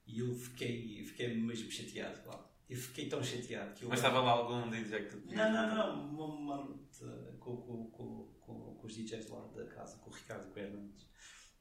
[0.07, 2.50] E eu fiquei, fiquei mesmo chateado, lá.
[2.71, 3.89] Eu fiquei tão chateado que eu.
[3.89, 7.03] Mas estava lá algum DJ que tu Não, não, não, uma, uma noite
[7.37, 11.05] com, com, com, com, os DJs lá da casa, com o Ricardo e Hernandes.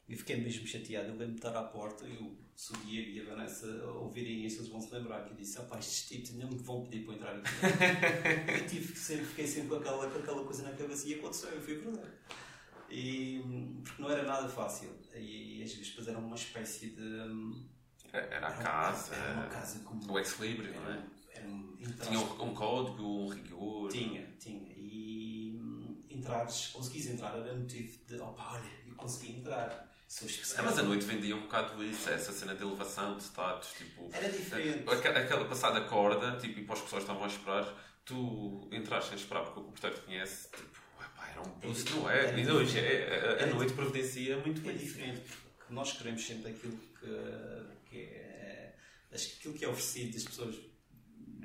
[0.08, 1.08] E fiquei mesmo chateado.
[1.08, 2.38] Eu lembro-me de estar à porta e o
[2.86, 6.06] Diego e a Vanessa ouvirem isso, eles vão se lembrar que eu disse: opá, estes
[6.06, 7.50] tipos não me vão pedir para entrar aqui.
[8.62, 11.74] eu tive sempre, fiquei sempre com aquela, com aquela coisa na cabeça e aconteceu, foi
[11.74, 12.12] verdade.
[12.88, 13.42] E,
[13.82, 14.90] porque não era nada fácil.
[15.12, 17.70] E as vespas eram uma espécie de.
[18.12, 19.14] Hum, Era a era- casa.
[19.14, 20.12] Era uma casa como.
[20.12, 20.92] O ex-libris, não é?
[20.92, 21.02] Era,
[21.40, 23.90] era um, Tinha um, um código, um rigor.
[23.90, 24.72] tinha, tinha.
[24.76, 29.86] E hum, entrares, conseguis entrar, era motivo de, opa, olha, eu consegui entrar.
[30.12, 30.64] Ah, especial.
[30.64, 34.08] mas a noite vendia um bocado isso, essa cena de elevação, de status, tipo.
[34.12, 34.88] Era diferente.
[34.90, 37.64] Aquela, aquela passada corda, tipo, e para as pessoas estavam a esperar,
[38.04, 42.10] tu entraste sem esperar porque o porteiro te conhece, tipo, epá, era um boost, não
[42.10, 42.26] é?
[42.26, 42.92] Era E hoje diferente.
[43.02, 44.84] é, a- a, Era noite providencia muito É isso.
[44.84, 45.20] diferente,
[45.56, 47.06] porque nós queremos sempre aquilo que,
[47.90, 48.76] que é.
[49.12, 50.56] Acho que aquilo que é oferecido as pessoas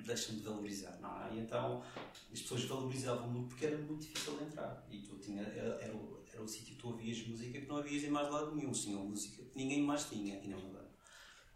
[0.06, 1.34] deixam de valorizar, não é?
[1.34, 1.82] E então
[2.32, 4.86] as pessoas valorizavam muito porque era muito difícil de entrar.
[4.90, 7.78] E tu tinha, era, era, o, era o sítio que tu ouvias música que não
[7.78, 8.72] havias em mais lado nenhum.
[8.72, 10.86] Tinha música que ninguém mais tinha aqui na Madeira.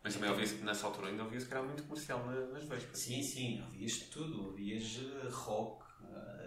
[0.03, 2.97] Mas também ouvia nessa altura ainda ouvia-se que era muito comercial na- nas vésperas.
[2.97, 4.45] Sim, sim, ouvias tudo.
[4.47, 5.85] Ouvias eh, rock,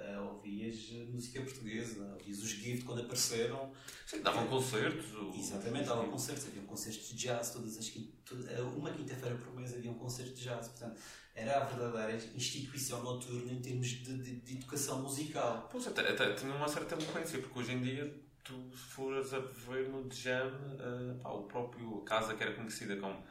[0.03, 3.73] eh, ouvias música portuguesa, ouvias os Gift quando apareceram.
[4.07, 5.13] Sim, davam concertos.
[5.15, 9.37] o- Exatamente, havia concertos, havia concertos de jazz todas as quin- to- eh, uma quinta-feira
[9.37, 11.01] por mês havia um concerto de jazz, portanto
[11.35, 15.69] era a verdadeira instituição noturna em termos de, de- de educação musical.
[15.71, 19.89] Pois, até, até tinha uma certa eloquência, porque hoje em dia, tu fores a ver
[19.89, 23.23] no jam, eh, pá, o próprio casa que era conhecida como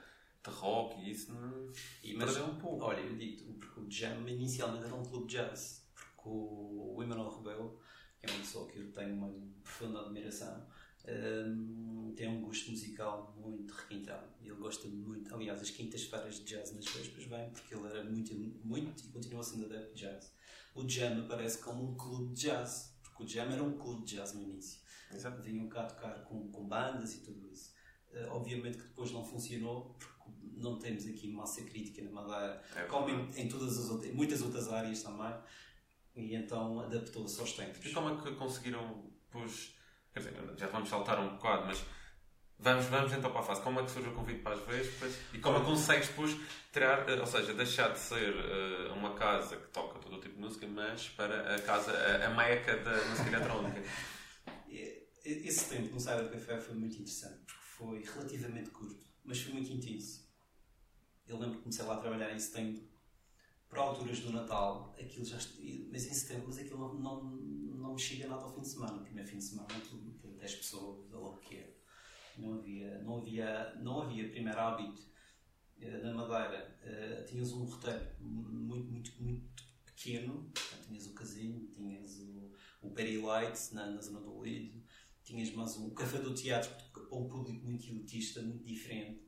[0.44, 1.72] de rock e isso, não...
[2.04, 2.84] E, mas, perdeu um pouco.
[2.86, 5.81] olha, eu digo porque o Jam inicialmente era um clube de jazz,
[6.22, 7.80] porque o, o Emanuel Rebelo,
[8.20, 10.68] que é uma pessoa que eu tenho uma profunda admiração,
[11.08, 14.28] hum, tem um gosto musical muito requintado.
[14.42, 18.34] Ele gosta muito, aliás, as quintas-feiras de jazz nas Vespas vem porque ele era muito,
[18.64, 20.32] muito e continua sendo adepto de jazz.
[20.76, 24.16] O Jam aparece como um clube de jazz, porque o Jam era um clube de
[24.16, 24.80] jazz no início.
[25.12, 25.42] Exato.
[25.42, 27.74] Vinham cá tocar com, com bandas e tudo isso.
[28.14, 32.84] Eh, obviamente que depois não funcionou, porque não temos aqui massa crítica na Madeira, É
[32.84, 35.34] como em, em todas as outras, em muitas outras áreas também,
[36.16, 37.86] e então adaptou-se aos tempos.
[37.86, 39.76] E como é que conseguiram, pois,
[40.14, 41.84] quer dizer, já vamos saltar um bocado, mas
[42.60, 43.62] vamos, vamos então para a fase.
[43.62, 46.38] Como é que surge o convite para as Vespas e como é que consegues, depois,
[46.72, 50.36] tirar, eh, ou seja, deixar de ser eh, uma casa que toca todo o tipo
[50.36, 53.82] de música, mas para a casa, a, a meca da música eletrónica?
[55.24, 59.72] Esse tempo no Cyber Café foi muito interessante, porque foi relativamente curto, mas foi muito
[59.72, 60.28] intenso.
[61.28, 62.82] Eu lembro que comecei lá a trabalhar em setembro,
[63.72, 65.38] para alturas do Natal, aquilo já
[65.90, 68.98] mas em setembro, mas aquilo não, não, me chega nada ao fim de semana.
[68.98, 71.78] O primeiro fim de semana, tudo, por 10 pessoas, ou logo que é.
[72.38, 75.02] Não havia, não havia, não havia primeiro hábito
[75.80, 76.78] eh, na Madeira.
[76.84, 80.52] Eh, tinhas um roteiro muito, muito, muito pequeno.
[80.86, 84.84] Tinhas o casino, tinhas o, o Berry Light na, na zona do Lido,
[85.24, 89.26] tinhas mais um, o Café do Teatro, para um público muito elitista, muito diferente.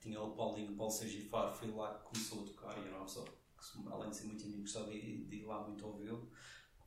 [0.00, 2.96] Tinha o Paulinho, o Paulo Sérgio Faro, foi lá que começou a tocar e era
[2.96, 3.41] uma pessoa
[3.90, 6.30] além de ser muito amigo, gostava de, de ir lá muito ouvi-lo.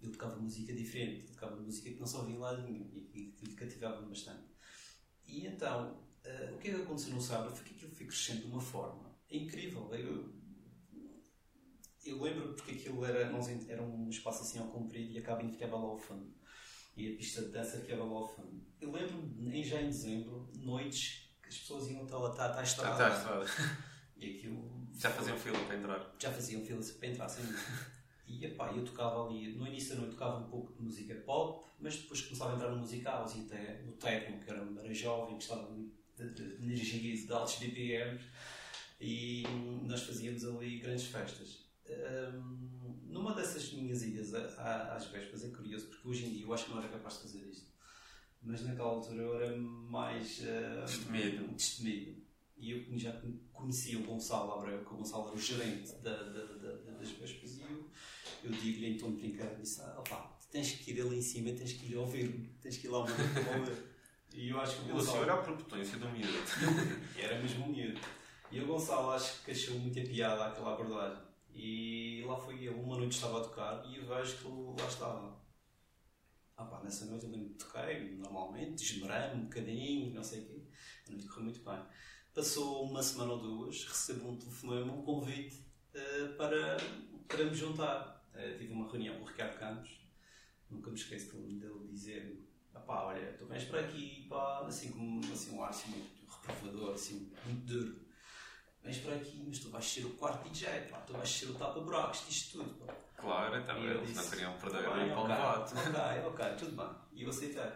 [0.01, 3.45] Ele tocava música diferente, ele tocava música que não só ouvia lá nenhum e que
[3.45, 4.43] lhe cativava-me bastante.
[5.25, 5.93] E então,
[6.25, 8.61] uh, o que é que aconteceu no sábado foi que aquilo foi crescendo de uma
[8.61, 9.93] forma incrível.
[9.93, 10.33] Eu,
[12.05, 15.51] eu lembro porque aquilo era, nós, era um espaço assim ao comprido e a cabine
[15.51, 16.33] ficava lá ao fundo.
[16.95, 18.63] E a pista de dança ficava lá ao fundo.
[18.79, 23.15] Eu lembro-me, já em dezembro, noites que as pessoas iam até lá, está tá estrada.
[23.15, 23.45] Estrada.
[24.17, 24.88] E aquilo.
[24.93, 26.15] Já faziam fila para entrar.
[26.19, 27.43] Já faziam fila para entrar, sem
[28.28, 31.63] E epá, eu tocava ali, no início da noite tocava um pouco de música pop,
[31.80, 35.36] mas depois começava a entrar no musical, assim, até no techno, que era, era jovem,
[35.36, 38.23] gostava de, de, de energia de altos BPMs,
[38.99, 39.43] e
[39.84, 41.65] nós fazíamos ali grandes festas.
[41.88, 46.65] Um, numa dessas minhas idas às vésperas é curioso, porque hoje em dia eu acho
[46.65, 47.67] que não era capaz de fazer isto.
[48.41, 51.47] Mas naquela altura eu era mais uh, destemido.
[51.54, 52.25] destemido.
[52.58, 53.12] E eu já
[53.55, 57.57] conhecia o Gonçalo Abreu, que o Gonçalo era o gerente da, da, da, das vésperas,
[57.57, 57.89] e eu,
[58.43, 61.51] eu digo-lhe em tom de brincadeira: disse, ah, opá, tens que ir ali em cima,
[61.51, 63.15] tens que ir ouvir-me, tens que ir lá ouvir.
[64.33, 65.23] E eu acho que o Gonçalo.
[65.23, 66.27] era a prepotência do miúdo.
[67.17, 68.01] era mesmo um miúdo.
[68.51, 71.23] E o Gonçalo acho que achou muita piada aquela abordagem.
[71.53, 74.87] E lá foi ele, uma noite estava a tocar e eu vejo que ele lá
[74.87, 75.41] estava.
[76.57, 80.61] Ah pá, nessa noite eu toquei, normalmente, desmerei-me um bocadinho, não sei o quê.
[81.07, 81.81] A noite correu muito bem.
[82.35, 85.55] Passou uma semana ou duas, recebo um telefonema, um convite
[85.95, 86.77] uh, para,
[87.27, 88.29] para me juntar.
[88.35, 89.89] Uh, tive uma reunião com o Ricardo Campos,
[90.69, 95.21] nunca me esqueço dele dizer ah pá, olha, tu vens para aqui, pá, assim como
[95.31, 98.05] assim, um ar assim, muito reprovador, assim, muito duro
[98.85, 101.55] vens para aqui, mas tu vais ser o quarto DJ, pá, tu vais ser o
[101.55, 102.85] tapa-buracos disto tudo.
[102.85, 102.93] Pá.
[103.17, 106.95] Claro, então e eles disse, não queriam perder bem, o okay, ok, ok, tudo bem.
[107.13, 107.71] E eu aceitei.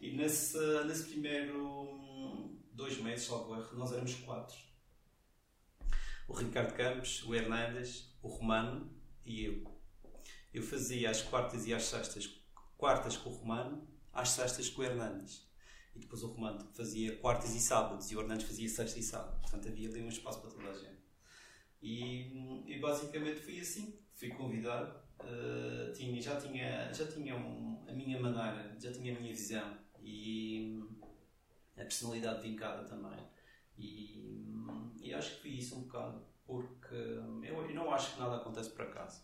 [0.00, 4.56] E nesse, nesse primeiro hum, dois meses, salvo erro, nós éramos quatro.
[6.28, 8.88] O Ricardo Campos, o Hernandes, o Romano
[9.26, 9.78] e eu.
[10.54, 12.30] Eu fazia às quartas e às sextas,
[12.76, 15.48] quartas com o Romano, às sextas com o Hernandes
[15.96, 19.40] e depois o Romano fazia quartas e sábados e o Hernandes fazia sexta e sábado.
[19.40, 21.02] Portanto, havia ali um espaço para toda a gente.
[21.82, 23.98] E, e basicamente foi assim.
[24.14, 29.20] Fui convidado, uh, tinha, já tinha, já tinha um, a minha maneira, já tinha a
[29.20, 30.80] minha visão e
[31.82, 33.18] a personalidade vincada também.
[33.76, 34.44] E,
[35.00, 38.70] e acho que foi isso um bocado, porque eu, eu não acho que nada acontece
[38.70, 39.22] por acaso.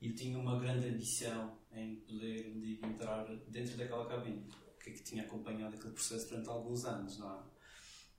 [0.00, 4.46] E eu tinha uma grande ambição em poder um dia entrar dentro daquela cabine
[4.82, 7.54] que, que tinha acompanhado aquele processo durante alguns anos, não é?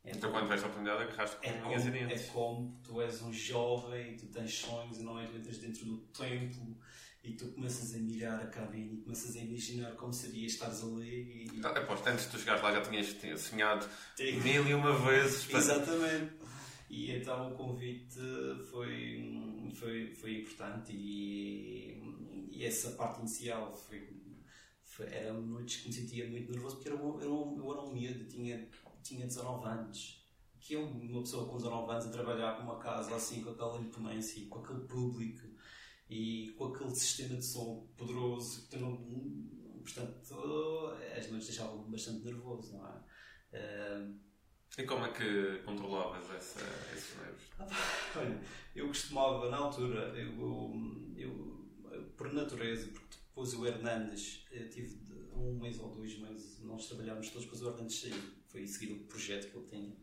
[0.08, 4.16] Então, quando tiveste a oportunidade, agarraste com é e É como tu és um jovem,
[4.16, 5.26] tu tens sonhos, não é?
[5.26, 6.78] Tu entras dentro do templo
[7.26, 11.48] e tu começas a mirar a cabine e começas a imaginar como seria estares ali.
[11.52, 11.58] E...
[11.58, 13.88] Então, aposto, antes de tu chegares lá já tinhas sonhado
[14.44, 15.50] mil e uma vezes.
[15.50, 16.34] Exatamente.
[16.90, 18.20] E então o convite
[18.70, 22.00] foi, foi, foi importante e,
[22.52, 24.16] e essa parte inicial foi
[25.04, 28.68] eram noites que me sentia muito nervoso porque eu, eu, eu era um miúdo, tinha,
[29.04, 30.26] tinha 19 anos.
[30.60, 33.80] Que eu, uma pessoa com 19 anos, a trabalhar com uma casa assim, com aquela
[33.80, 35.45] imponência, com aquele público
[36.10, 43.04] e com aquele sistema de som poderoso, portanto, as noites deixavam-me bastante nervoso, não é?
[43.54, 44.20] Uh,
[44.78, 46.60] e como é que controlavas essa,
[46.94, 47.44] esses nervos?
[48.18, 48.42] Olha,
[48.76, 50.34] eu costumava, na altura, eu,
[51.16, 55.00] eu, eu por natureza, porque depois o Hernandes, eu tive
[55.34, 58.22] um mês ou dois meses, nós trabalhámos todos, depois o Hernandes saiu.
[58.48, 59.98] Foi seguir o projeto que ele tinha.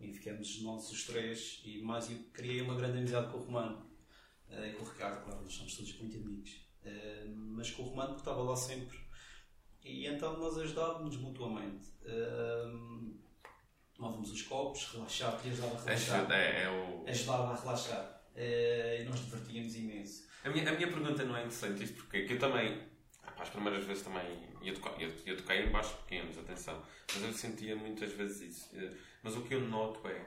[0.00, 3.91] E ficamos nós os três, e mais eu criei uma grande amizade com o Romano
[4.52, 6.50] uh, e com o Ricardo, claro, nós somos todos muito amigos.
[6.84, 8.98] Uh, mas com o Romano, que estava lá sempre.
[9.84, 11.88] E então nós ajudávamos mutuamente.
[12.02, 13.14] Uh,
[13.94, 16.18] tomávamos os copos, relaxar, te ajudava a relaxar.
[16.20, 17.08] Ajuda, é, é o...
[17.08, 18.22] Ajudava a relaxar.
[18.34, 20.26] E nós divertíamos imenso.
[20.44, 22.82] A minha, a minha pergunta não é interessante isto porque eu também,
[23.38, 26.80] as primeiras vezes também tocar, ia, ia tocar em baixos pequenos, atenção,
[27.12, 28.76] mas eu sentia muitas vezes isso.
[28.76, 28.90] Eh,
[29.22, 30.24] mas o que eu noto é,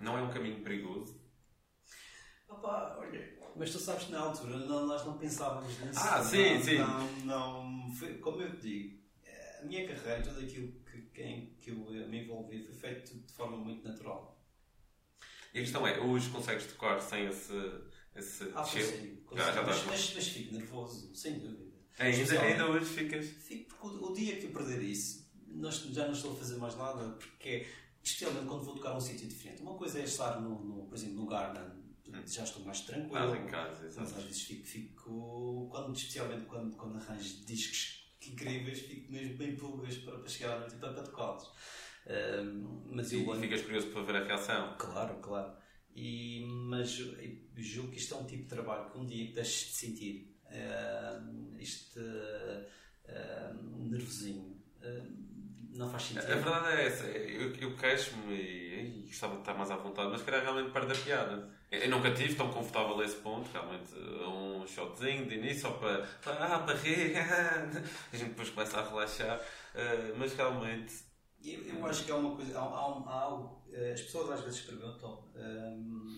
[0.00, 1.20] não é um caminho perigoso?
[2.48, 5.98] Opa, olha, mas tu sabes que na altura não, nós não pensávamos nisso.
[6.00, 6.78] Ah, sim, não, sim.
[6.78, 10.72] Não, não foi, como eu te digo, eh, a minha carreira, tudo aquilo
[11.12, 14.34] que, em que eu me envolvi foi feito de forma muito natural.
[15.52, 17.54] E a questão é, hoje consegues tocar sem esse
[18.14, 21.74] esse ah, Sim, já, já mas, mas, mas fico nervoso, sem dúvida.
[21.98, 23.26] Ainda, ainda hoje ficas?
[23.26, 26.56] Fico, porque o, o, dia que eu perder isso, nós, já não estou a fazer
[26.56, 27.66] mais nada, porque,
[28.02, 29.62] especialmente quando vou tocar num sítio diferente.
[29.62, 31.83] Uma coisa é estar, no, no, por exemplo, no Garden,
[32.14, 32.26] hum.
[32.26, 33.32] já estou mais tranquilo.
[33.32, 34.00] Ah, em casa, exato.
[34.00, 39.56] Mas às vezes fico, fico quando, especialmente quando, quando arranjo discos incríveis, fico mesmo bem
[39.56, 41.50] pulgas para, para chegar à noite e para, para tocá-los.
[42.06, 44.76] Um, mas E, eu e ficas curioso para ver a reação.
[44.78, 45.52] Claro, claro.
[45.94, 46.90] E, mas
[47.56, 51.56] julgo que isto é um tipo de trabalho que um dia deixes de sentir uh,
[51.58, 54.60] este uh, nervosinho.
[54.82, 55.24] Uh,
[55.76, 56.30] não faz sentido.
[56.30, 57.06] a verdade é essa.
[57.06, 60.92] Eu, eu queixo-me e, e gostava de estar mais à vontade, mas calhar realmente perde
[60.92, 61.50] a piada.
[61.70, 63.94] Eu, nunca tive tão confortável a esse ponto, realmente.
[63.96, 66.06] Um shotzinho de início, só para.
[66.22, 67.20] para ah, barriga.
[68.12, 69.38] A gente depois começa a relaxar.
[69.74, 70.94] Uh, mas realmente.
[71.42, 74.40] Eu, acho que há uma coisa, há, há, um- há algo, eh, as pessoas às
[74.40, 76.16] vezes perguntam, ehm,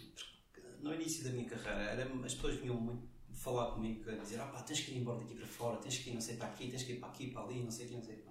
[0.52, 4.46] porque no início da minha carreira, as pessoas vinham muito falar comigo, a dizer, ah
[4.46, 6.70] pá, tens que ir embora daqui para fora, tens que ir não sei para aqui,
[6.70, 8.24] tens que ir para aqui, para ali, não sei o não sei.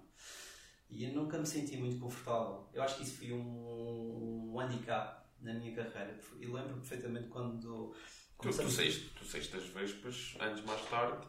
[0.89, 2.69] E eu nunca me senti muito confortável.
[2.73, 6.19] Eu acho que isso foi um, um handicap na minha carreira.
[6.39, 7.95] Eu lembro perfeitamente quando...
[8.41, 11.25] Tu, tu, saíste, tu saíste das Vespas, anos mais tarde,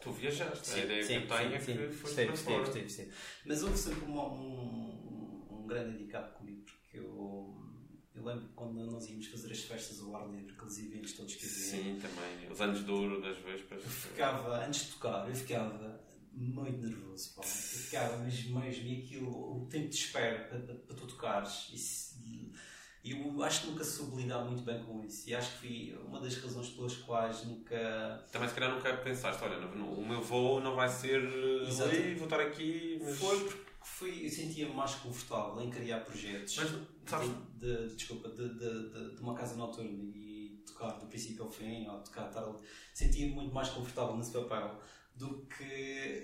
[0.00, 0.66] tu viajaste.
[0.66, 1.92] Sim, a ideia sim, que eu tenho é sim, que sim.
[1.92, 2.62] foste para fora.
[2.64, 3.12] esteve, esteve.
[3.46, 7.54] Mas houve sempre uma- um, um grande handicap comigo, porque eu,
[8.14, 11.44] eu lembro quando nós íamos fazer as festas ao ar livre, aqueles eventos todos que
[11.46, 12.50] haviam, Sim, também.
[12.50, 13.82] Os anos de ouro das Vespas.
[13.84, 17.42] eu ficava, antes de tocar, eu ficava muito nervoso, pá.
[17.42, 21.70] Eu ficava mesmo, mesmo, e aquilo, o tempo de espera para, para, para tu tocares,
[21.72, 22.14] isso-
[23.04, 25.98] e eu acho que nunca soube lidar muito bem com isso, e acho que foi
[26.06, 30.58] uma das razões pelas quais nunca Também se calhar nunca pensaste, olha, o meu voo
[30.60, 31.90] não vai ser eh, Exato.
[31.90, 32.98] ali, vou estar aqui.
[33.02, 33.18] Mas...
[33.18, 36.70] Foi porque fui, eu sentia-me mais confortável em criar projetos Mas,
[37.04, 37.28] sabes,
[37.60, 41.86] de, de- desculpa, de, de, de, uma casa noturna e tocar do princípio ao fim,
[41.86, 42.56] ou tocar tarde,
[42.94, 44.80] sentia-me muito mais confortável nesse papel
[45.14, 45.62] do que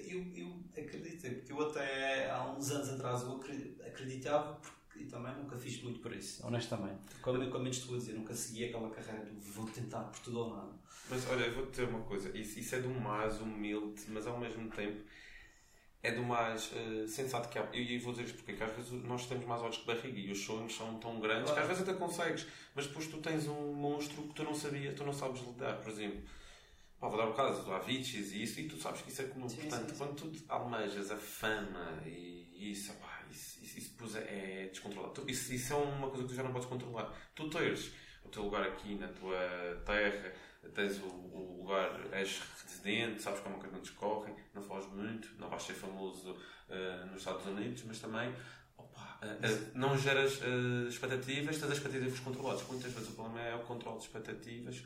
[0.09, 4.59] eu, eu acredito, porque eu até há uns anos atrás eu acre- acreditava
[5.01, 7.15] e também nunca fiz muito por isso, honestamente.
[7.23, 10.39] Como, como eu estou a dizer, nunca segui aquela carreira do vou tentar por tudo
[10.41, 10.73] ou nada.
[11.09, 14.39] mas olha, eu vou-te dizer uma coisa, isso, isso é do mais humilde, mas ao
[14.39, 15.03] mesmo tempo
[16.03, 17.63] é do mais eh, sensato que há.
[17.75, 20.19] Eu, eu vou dizer isto porque, que às vezes nós temos mais olhos que barriga
[20.19, 21.69] e os sonhos são tão grandes que às Claro.
[21.69, 25.13] vezes até consegues, mas depois tu tens um monstro que tu não sabias, tu não
[25.13, 26.23] sabes lidar, por exemplo.
[26.99, 29.25] Pá, vou dar o caso do Aviciis e isso, e tu sabes que isso é
[29.27, 29.49] comum.
[29.49, 29.97] Sim, Portanto, sim, sim.
[29.99, 35.25] quando tu almejas a fama e isso, pá, isso, isso, isso depois é, é descontrolado.
[35.31, 37.13] Isso, isso é uma coisa que tu já não podes controlar.
[37.35, 37.93] Tu teres
[38.25, 39.39] o teu lugar aqui na tua
[39.85, 40.33] terra,
[40.75, 44.91] tens o, o lugar, és residente, sabes como é que as coisas correm, não foges
[44.93, 46.37] muito, não vais ser famoso
[46.69, 48.35] eh, nos Estados Unidos, mas também
[48.77, 52.63] opa, eh, eh, não geras eh, expectativas, tens as expectativas controladas.
[52.69, 54.83] Muitas vezes o problema é o controle de expectativas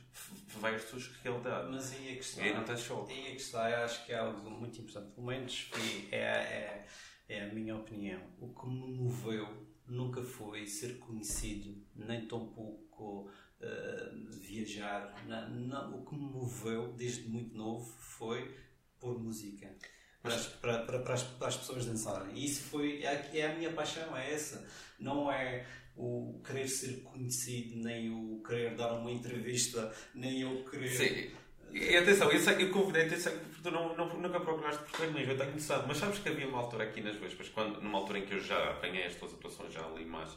[0.61, 1.70] versus realidade.
[1.70, 3.12] Mas aí a questão E aí não tens choque.
[3.12, 5.12] Aí é que está, eu acho que é algo muito importante.
[5.12, 5.70] Pelo menos
[6.11, 6.87] é, é,
[7.35, 8.20] é a minha opinião.
[8.40, 9.47] O que me moveu
[9.87, 15.14] nunca foi ser conhecido, nem tão pouco eh, viajar.
[15.27, 18.55] Na- não, o que me moveu desde muito novo foi
[18.99, 19.75] pôr música.
[20.23, 22.35] Para as, para, para, para as, para as pessoas dançarem.
[22.35, 24.66] E isso foi, é, é a minha paixão, é essa.
[24.99, 25.66] Não é
[25.97, 30.88] o querer ser conhecido, nem o querer dar uma entrevista, nem o querer.
[30.88, 31.37] Sim.
[31.75, 35.37] E atenção, eu, sei, eu convidei-te, sei que tu não, não, nunca procuraste protagonismo, eu
[35.39, 38.27] tenho noção, mas sabes que havia uma altura aqui nas Vespas, quando, numa altura em
[38.27, 40.31] que eu já apanhei as tuas atuações, já ali mais,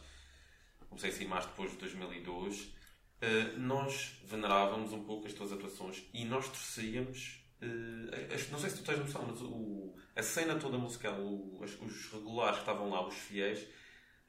[0.90, 2.70] comecei a sair mais depois de 2002,
[3.22, 7.40] eh, nós venerávamos um pouco as tuas atuações e nós torcíamos,
[8.34, 12.12] as- não sei se tu tens noção, mas o, a cena toda musical, o- os
[12.12, 13.66] regulares que estavam lá, os fiéis,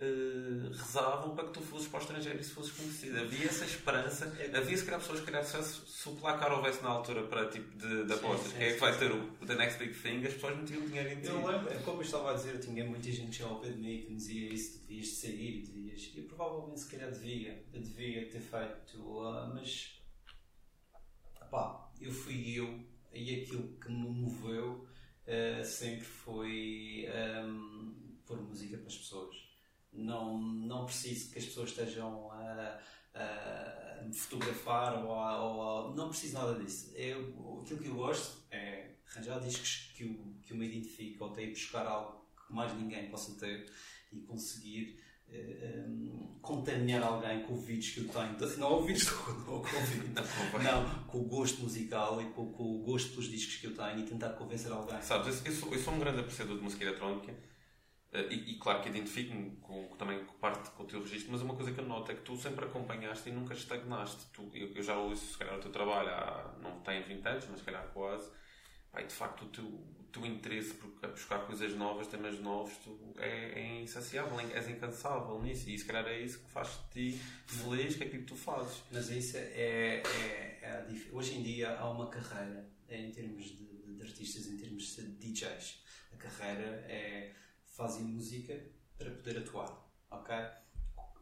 [0.01, 3.19] eh, rezavam para que tu fosses para o estrangeiro e se fosses conhecido.
[3.19, 4.27] Havia essa esperança.
[4.55, 7.77] Havia se calhar pessoas que calhar, se, se o placar houvesse na altura para tipo
[7.77, 10.57] de, de apostas, quem é que vai ter o The Next Big Thing, as pessoas
[10.57, 11.27] metiam dinheiro em ti.
[11.27, 13.71] Eu lembro, é como eu estava a dizer, eu tinha muita gente já ao pé
[13.71, 16.13] de mim que me dizia isso, devias sair, devias.
[16.15, 20.01] Eu provavelmente se calhar devia, devia ter feito, ah, mas
[21.51, 24.87] pá, eu fui eu e aquilo que me moveu
[25.27, 27.93] ah, sempre foi ahm,
[28.25, 29.48] pôr música para as pessoas.
[29.93, 32.79] Não, não preciso que as pessoas estejam a,
[33.15, 36.93] a me fotografar ou, a, ou a- não preciso nada disso.
[36.95, 41.31] Eu, aquilo que eu gosto é arranjar discos que eu, que eu me identifico ou
[41.33, 43.71] até ir buscar algo que mais ninguém possa ter
[44.13, 48.59] e conseguir eh, um, contaminar alguém com vídeos que eu tenho.
[48.59, 50.23] Não ouvidos com, com ouvido,
[50.63, 53.99] não, com o gosto musical e com, com o gosto pelos discos que eu tenho
[53.99, 55.01] e tentar convencer alguém.
[55.03, 57.48] Sabes, eu, eu sou, eu sou um grande apreciador de música eletrónica eh,
[58.13, 61.55] e, e claro que identifico-me com, também com parte com o teu registro, mas uma
[61.55, 64.27] coisa que eu noto é que tu sempre acompanhaste e nunca estagnaste.
[64.33, 67.47] Tu, eu, eu já ouço, se calhar, o teu trabalho há, não tem 20 anos,
[67.51, 68.31] mas se calhar quase.
[68.99, 72.75] E de facto, o teu, o teu interesse por a buscar coisas novas, temas novos,
[72.79, 75.69] tu, é, é insaciável, és incansável nisso.
[75.69, 78.83] E se calhar é isso que faz-te feliz, que é aquilo que tu fazes.
[78.91, 83.45] Mas isso é, é, é a dif- Hoje em dia há uma carreira em termos
[83.45, 85.85] de- de artistas, em termos de DJs.
[86.15, 87.35] A carreira é
[87.79, 88.61] fazer música
[88.99, 90.35] para poder atuar, ok?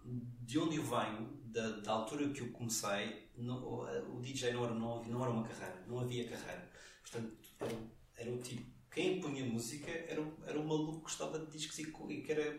[0.03, 3.83] De onde eu venho, da, da altura que eu comecei, no,
[4.17, 6.71] o DJ não era, não, não era uma carreira, não havia carreira.
[7.03, 7.77] Portanto, era,
[8.17, 12.23] era o tipo, quem punha música era, era um maluco que gostava de discos e
[12.23, 12.59] que era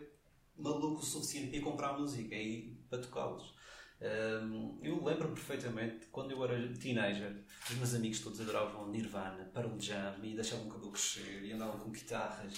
[0.56, 3.52] maluco o suficiente para ir comprar música e para tocá-los.
[4.00, 9.76] Um, eu lembro perfeitamente quando eu era teenager, os meus amigos todos adoravam Nirvana, Pearl
[9.76, 12.54] Jam e deixavam o cabelo crescer e andavam com guitarras.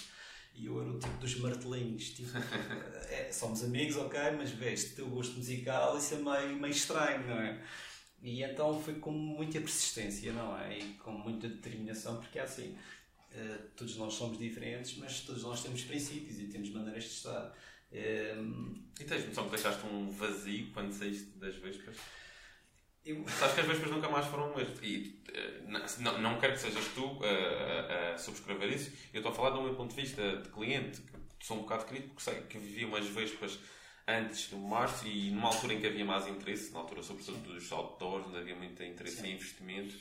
[0.60, 2.36] E eu era o tipo dos martelinhos, tipo,
[3.08, 7.40] é, somos amigos, ok, mas vês, teu gosto musical, isso é meio, meio estranho, não
[7.40, 7.62] é?
[8.22, 10.78] E então foi com muita persistência, não é?
[10.78, 12.76] E com muita determinação, porque é assim,
[13.32, 17.56] uh, todos nós somos diferentes, mas todos nós temos princípios e temos maneiras de estar.
[17.92, 21.96] Um, e tens noção que deixaste um vazio quando saíste das Vespas?
[23.04, 23.26] Eu...
[23.28, 24.74] Sabes que as Vespas nunca mais foram o mesmo.
[24.82, 28.92] E uh, não, não quero que sejas tu uh, a, a subscrever isso.
[29.12, 31.00] Eu estou a falar do meu ponto de vista de cliente,
[31.38, 33.58] que sou um bocado crítico, porque sei que vivia umas Vespas
[34.06, 37.70] antes do março e numa altura em que havia mais interesse, na altura sobretudo dos
[37.72, 39.28] outdoors, onde havia muito interesse Sim.
[39.28, 39.94] em investimento.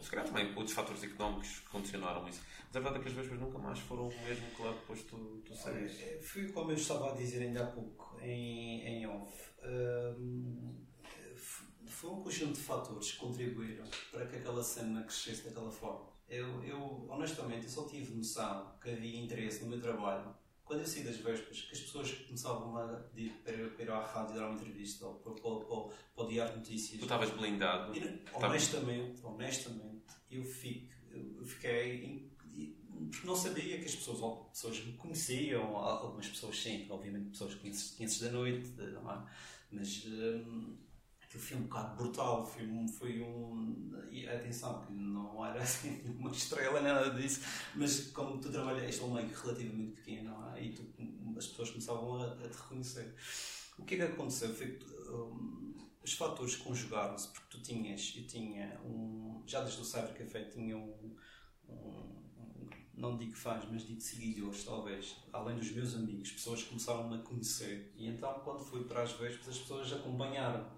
[0.00, 2.40] Se calhar também outros fatores económicos condicionaram isso.
[2.68, 5.02] Mas a verdade é que as Vespas nunca mais foram o mesmo que lá depois
[5.02, 6.02] tu, tu saíste.
[6.04, 9.50] É, foi como eu estava a dizer ainda há pouco, em, em off.
[9.64, 10.89] Um,
[12.00, 16.08] foi um conjunto de fatores que contribuíram para que aquela cena crescesse daquela forma.
[16.26, 20.34] Eu, eu, honestamente, eu só tive noção que havia interesse no meu trabalho
[20.64, 24.00] quando eu saí das Vespas, que as pessoas começavam a pedir para para ir à
[24.00, 27.00] rádio dar uma entrevista ou para, para, para, para o Diário Notícias.
[27.00, 27.94] Tu estavas blindado?
[27.94, 34.82] E, honestamente, honestamente, eu, fico, eu fiquei porque não sabia que as pessoas, ou pessoas
[34.84, 39.26] me conheciam, algumas pessoas sim, obviamente pessoas que conheces da noite, não é?
[39.72, 40.76] mas hum,
[41.30, 46.02] aquilo foi um bocado brutal, foi um, foi um e atenção, que não era assim
[46.18, 47.42] uma estrela, nada disso,
[47.76, 50.64] mas como tu trabalhas, este é um meio relativamente pequeno, não é?
[50.64, 50.84] e tu,
[51.38, 53.14] as pessoas começavam a, a, te reconhecer.
[53.78, 54.52] O que é que aconteceu?
[54.52, 59.84] Foi que um, os fatores conjugaram-se, porque tu tinhas, eu tinha um, já desde o
[59.84, 61.16] Cyber Café tinha um,
[61.68, 62.10] um
[62.96, 67.18] não digo fãs, mas digo seguidores, talvez, além dos meus amigos, pessoas que começaram a
[67.20, 67.90] conhecer.
[67.96, 70.68] E então, quando fui para as Vespas, as pessoas acompanharam.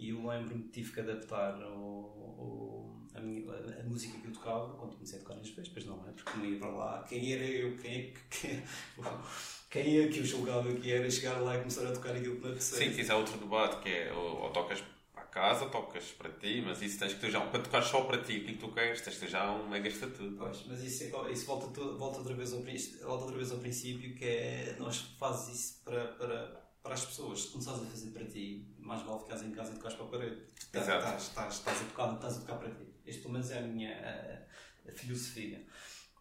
[0.00, 4.26] E eu lembro-me que tive que adaptar o, o, a, minha, a, a, música que
[4.26, 6.12] eu tocava quando comecei a tocar nas Vespas, não é?
[6.12, 7.04] Porque não ia para lá.
[7.06, 7.76] Quem era eu?
[7.76, 8.62] Quem é que.
[9.70, 12.40] Quem é que eu julgava que era chegar lá e começar a tocar aquilo que
[12.40, 12.78] me apetecia?
[12.78, 14.82] Sim, isso é outro debate, que é ou, ou tocas
[15.30, 18.36] casa, tocas para ti, mas isso tens que ter já, para tocar só para ti
[18.36, 20.34] aquilo que tu queres, tens que ter já um mega estatuto.
[20.36, 24.14] Pois, mas isso, é, isso volta, volta, outra vez ao, volta outra vez ao princípio,
[24.14, 27.42] que é nós fazes isso para, para, para as pessoas.
[27.42, 30.08] Se começares a fazer para ti, mais vale ficares em casa e tocares para a
[30.08, 30.42] parede.
[30.72, 30.98] Tá, Exato.
[30.98, 32.84] Estás, estás, estás, a tocar, estás a tocar para ti.
[33.06, 34.46] Este pelo menos é a minha
[34.86, 35.66] a, a filosofia.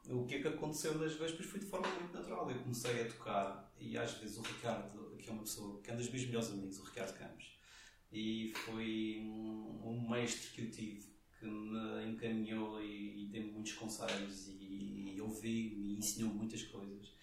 [0.07, 2.49] O que é que aconteceu nas Vespas foi de forma muito natural.
[2.49, 5.93] Eu comecei a tocar e às vezes o Ricardo, que é uma pessoa que é
[5.93, 7.59] um dos meus melhores amigos, o Ricardo Campos,
[8.11, 13.73] e foi um, um mestre que eu tive que me encaminhou e, e deu-me muitos
[13.73, 17.13] conselhos e, e ouviu e ensinou muitas coisas,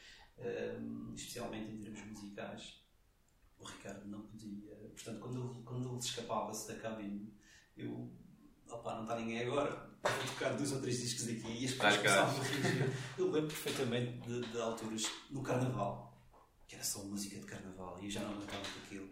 [0.81, 2.86] um, especialmente em termos musicais.
[3.59, 4.75] O Ricardo não podia.
[4.95, 7.33] Portanto, quando ele, quando ele escapava-se da cabine,
[7.77, 8.11] eu.
[8.69, 9.71] Opá, não está ninguém agora,
[10.03, 12.97] vou tocar dois ou três discos aqui e as pessoas começavam a reagir.
[13.17, 16.21] Eu lembro perfeitamente de, de alturas no Carnaval,
[16.67, 19.09] que era só música de Carnaval e eu já não aguentava com aquilo.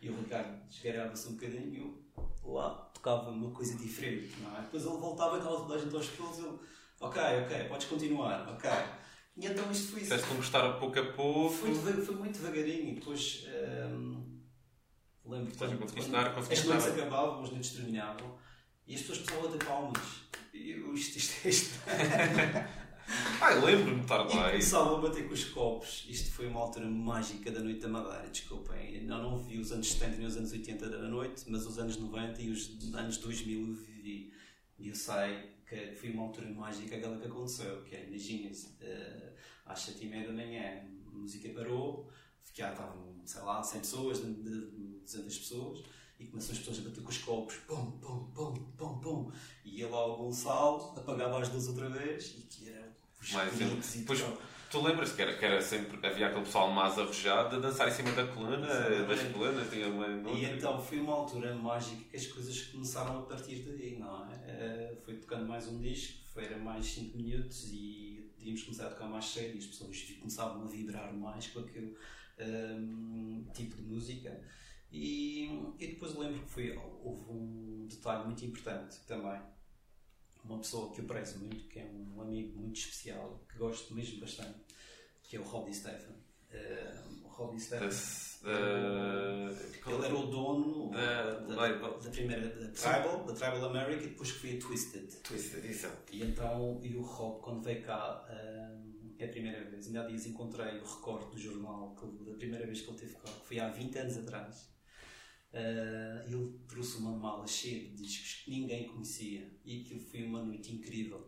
[0.00, 4.62] E o Ricardo desgarrava-se um bocadinho e eu lá tocava uma coisa diferente, não é?
[4.62, 6.58] Depois ele voltava e estava toda a gente aos pelos e ele,
[7.00, 8.70] ok, ok, podes continuar, ok.
[9.38, 10.10] E então isto foi isso.
[10.10, 11.54] Tiveste gostar a pouco a pouco.
[11.54, 13.46] Foi, foi muito devagarinho e depois
[13.88, 14.40] um,
[15.24, 18.36] lembro que quando, quando dar, as noites acabavam, as noites terminavam
[18.86, 20.02] e as pessoas começavam a ter palmas.
[20.52, 21.78] E eu, isto, isto é isto.
[23.40, 24.48] Ah, lembro-me de estar lá.
[24.48, 26.04] E começava a bater com os copos.
[26.08, 28.96] Isto foi uma altura mágica da Noite da Madeira, desculpem.
[28.96, 31.96] Eu não vi os anos 70 nem os anos 80 da noite, mas os anos
[31.96, 34.30] 90 e os anos 2000 eu vivi.
[34.78, 37.82] E eu sei que foi uma altura mágica aquela que aconteceu.
[37.84, 39.32] Que é, imaginem-se, uh,
[39.66, 42.08] às 7 e meia da manhã a música parou,
[42.54, 45.84] já estavam, sei lá, 100 pessoas, 200 pessoas
[46.18, 49.32] e começam as pessoas a bater com os copos, pum, pum, pum, pum, pum,
[49.64, 52.92] e ia lá o Gonçalo, apagava as luzes outra vez, e que era
[53.32, 53.54] mais
[53.94, 54.20] e depois,
[54.70, 57.90] tu lembras que era, que era sempre, havia aquele pessoal mais arrojado a dançar em
[57.90, 58.56] cima da coluna,
[59.06, 63.22] das colunas, tinha uma, E então foi uma altura mágica que as coisas começaram a
[63.22, 64.92] partir daí, não é?
[64.92, 68.90] Uh, foi tocando mais um disco, foi, era mais 5 minutos e tínhamos começado a
[68.90, 71.96] tocar mais cedo e as pessoas começavam a vibrar mais com aquele
[72.40, 74.40] um, tipo de música.
[74.90, 79.38] E, e depois lembro que foi, houve um detalhe muito importante também
[80.48, 84.20] uma pessoa que eu prezo muito, que é um amigo muito especial, que gosto mesmo
[84.20, 84.58] bastante,
[85.22, 86.16] que é o Roddy Stephen.
[86.50, 87.88] Uh, o Roddy Stephen.
[89.86, 94.32] ele era o dono da, da, da, primeira da Tribal, da Tribal America e depois
[94.32, 95.08] que foi a Twisted.
[95.22, 95.88] Twisted, isso.
[96.12, 98.24] E então, e o Rob, quando veio cá,
[99.18, 102.80] é a primeira vez, ainda há dias encontrei o recorte do jornal da primeira vez
[102.80, 104.77] que ele teve cá, que foi há 20 anos atrás.
[105.52, 110.42] Uh, ele trouxe uma mala cheia de discos que ninguém conhecia e aquilo foi uma
[110.42, 111.26] noite incrível.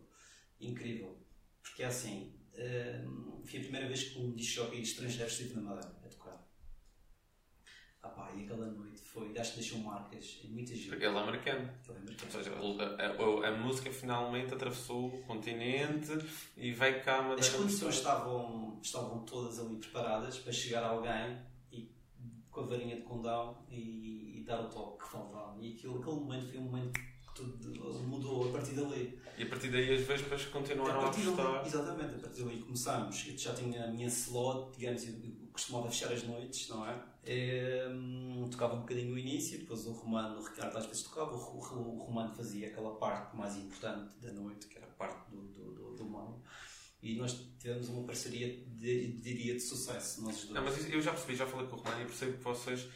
[0.59, 1.17] Incrível.
[1.61, 5.61] Porque é assim, uh, foi a primeira vez que um disc jockey estrangeiro esteve na
[5.61, 6.47] Madeira a tocar.
[8.03, 10.89] Ah pá, e aquela noite foi, acho que deixou marcas em muita gente.
[10.89, 11.69] Porque ele é americano.
[11.87, 12.31] Ele é americano.
[12.33, 16.11] Ou seja, a, a, a, música finalmente atravessou o continente
[16.57, 17.41] e veio cá a Madeira.
[17.41, 21.50] As condições estavam, estavam todas ali preparadas para chegar alguém
[22.61, 25.57] com a varinha de condão e, e, dar o toque que faltava.
[25.59, 29.19] E aquilo, aquele momento foi um momento que tudo mudou a partir dali.
[29.37, 31.65] E a partir daí as vespas continuaram a, a apostar.
[31.65, 33.27] Exatamente, a partir daí começámos.
[33.27, 35.13] Eu já tinha a minha slot, digamos, eu,
[35.51, 37.03] costumava fechar as noites, não é?
[37.25, 41.35] E, hum, tocava um bocadinho no início, depois o Romano, o Ricardo às vezes tocava,
[41.35, 45.29] o, o, o Romano fazia aquela parte mais importante da noite, que era a parte
[45.29, 46.41] do, do, do, do meio
[47.01, 50.21] e nós tivemos uma parceria, de, diria, de sucesso.
[50.21, 50.51] Nós dois.
[50.51, 52.87] Não, mas eu já percebi, já falei com o Romano e percebo que vocês,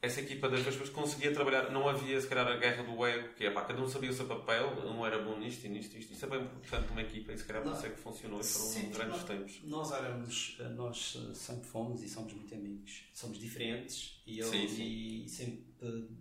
[0.00, 3.46] essa equipa das Vespas conseguia trabalhar, não havia se calhar a guerra do ego, que
[3.46, 6.12] é pá, cada um sabia o seu papel, um era bom nisto e nisto, isto.
[6.12, 8.44] Isso é bem importante uma equipa e se calhar por isso é que funcionou e
[8.44, 9.60] foram sim, grandes nós, tempos.
[9.64, 13.02] Nós éramos, nós sempre fomos e somos muito amigos.
[13.12, 15.24] Somos diferentes e eu sim, sim.
[15.24, 15.64] E sempre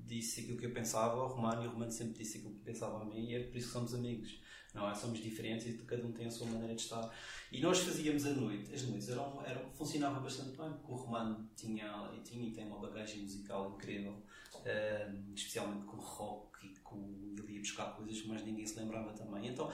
[0.07, 2.99] disse aquilo que eu pensava ao Romano e o Romano sempre disse aquilo que pensava
[2.99, 4.41] a mim e é por isso que somos amigos
[4.73, 4.95] não é?
[4.95, 7.09] Somos diferentes e cada um tem a sua maneira de estar.
[7.51, 11.49] E nós fazíamos a noite, as noites eram, eram, funcionava bastante bem, porque o Romano
[11.55, 14.13] tinha, tinha e tem uma bagagem musical incrível,
[14.55, 19.13] uh, especialmente com rock e com, ele ia buscar coisas que mais ninguém se lembrava
[19.13, 19.47] também.
[19.47, 19.71] Então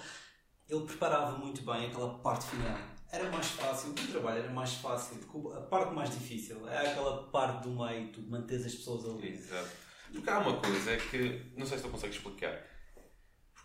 [0.68, 2.78] ele preparava muito bem aquela parte final.
[3.12, 5.18] Era mais fácil, o trabalho era mais fácil,
[5.56, 9.30] a parte mais difícil é aquela parte do meio, tu manteres as pessoas ali.
[9.30, 9.70] Exato.
[10.12, 12.64] Porque há uma coisa que, não sei se tu consegues explicar,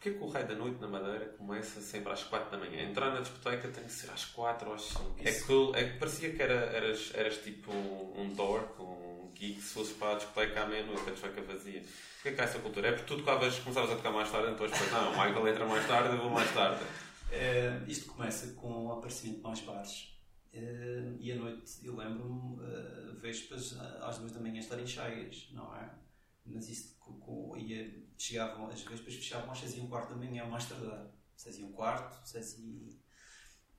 [0.04, 2.82] Porquê que o raio da noite na Madeira começa sempre às 4 da manhã?
[2.82, 5.14] Entrar na discoteca tem que ser às 4 ou às 5.
[5.20, 9.72] É que, é que parecia que era, eras, eras tipo um dork, um geek, se
[9.72, 11.82] fosse para a discoteca à meia-noite, a discoteca vazia.
[12.16, 12.88] Porquê que há essa cultura?
[12.88, 15.66] É porque tu tocavas, começavas a tocar mais tarde, então depois, não, o Michael entra
[15.66, 16.84] mais tarde, eu vou mais tarde.
[17.32, 20.14] É, isto começa com o aparecimento de mais bares.
[20.52, 25.74] Uh, e à noite, eu lembro-me, uh, vespas às duas da manhã estarem cheias, não
[25.74, 26.03] é?
[26.46, 30.16] Mas isto com, com, ia chegavam, as vespas fechavam às 6 e um quarto da
[30.16, 31.10] manhã, mais tardar.
[31.36, 33.04] 6 e um quarto, 6 e...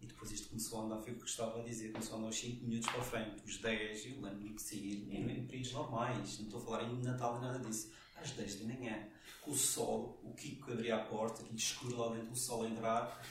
[0.02, 2.30] E depois isto começou a andar, foi o que estava a dizer, começou a andar
[2.30, 6.38] os 5 minutos para frente, os 10, eu lembro-me que sair em, em períodos normais,
[6.38, 9.08] não estou a falar em Natal nem nada disso, às 10 da manhã,
[9.42, 12.70] com o sol, o Kiko abria a porta, aquilo escuro lá dentro, o sol a
[12.70, 13.26] entrar,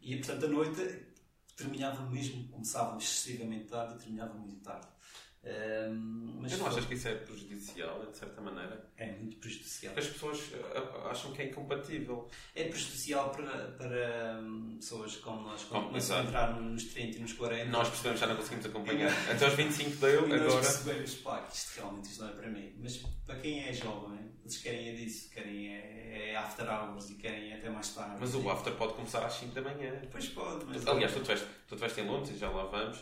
[0.00, 1.06] e portanto a noite
[1.54, 4.88] terminava mesmo, começava excessivamente tarde e terminava muito tarde.
[5.42, 8.90] Um, mas não achas que isso é prejudicial, de certa maneira?
[8.96, 9.94] É muito prejudicial.
[9.96, 12.28] As pessoas eh, acham que é incompatível.
[12.54, 17.20] É prejudicial para, para um, pessoas como nós, quando começam a entrar nos 30 e
[17.20, 17.70] nos 40.
[17.70, 19.10] Nós percebemos já não conseguimos acompanhar.
[19.30, 20.44] Até aos 25 deu, e agora.
[20.44, 22.72] Nós percebemos, pá, que isto realmente isto não é para mim.
[22.78, 27.14] Mas para quem é jovem, eles querem é disso, querem é, é after hours e
[27.14, 28.16] querem é até mais tarde.
[28.20, 30.02] Mas o after pode começar às 5 da manhã.
[30.10, 30.86] Pois pode, mas.
[30.86, 32.98] Aliás, tu estiveste em Londres e já lá vamos.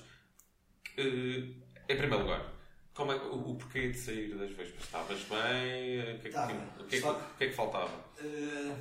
[0.99, 2.55] Uh, em primeiro lugar,
[2.93, 4.84] como é, o, o porquê de sair das Vespas?
[4.84, 6.01] Estavas bem?
[6.01, 6.47] O que é que, tá,
[6.78, 7.97] o que, é, o que, é que faltava?
[8.20, 8.76] Uh,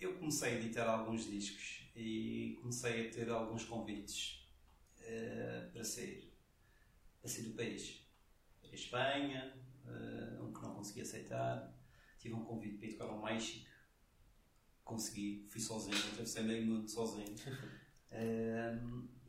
[0.00, 4.48] eu comecei a editar alguns discos e comecei a ter alguns convites
[4.98, 6.34] uh, para sair.
[7.20, 8.04] Para sair do país.
[8.60, 9.54] Para a Espanha,
[9.84, 11.72] uh, um que não consegui aceitar.
[12.18, 13.70] Tive um convite para ir tocar ao México.
[14.82, 17.34] Consegui, fui sozinho, atravessei meio mundo sozinho.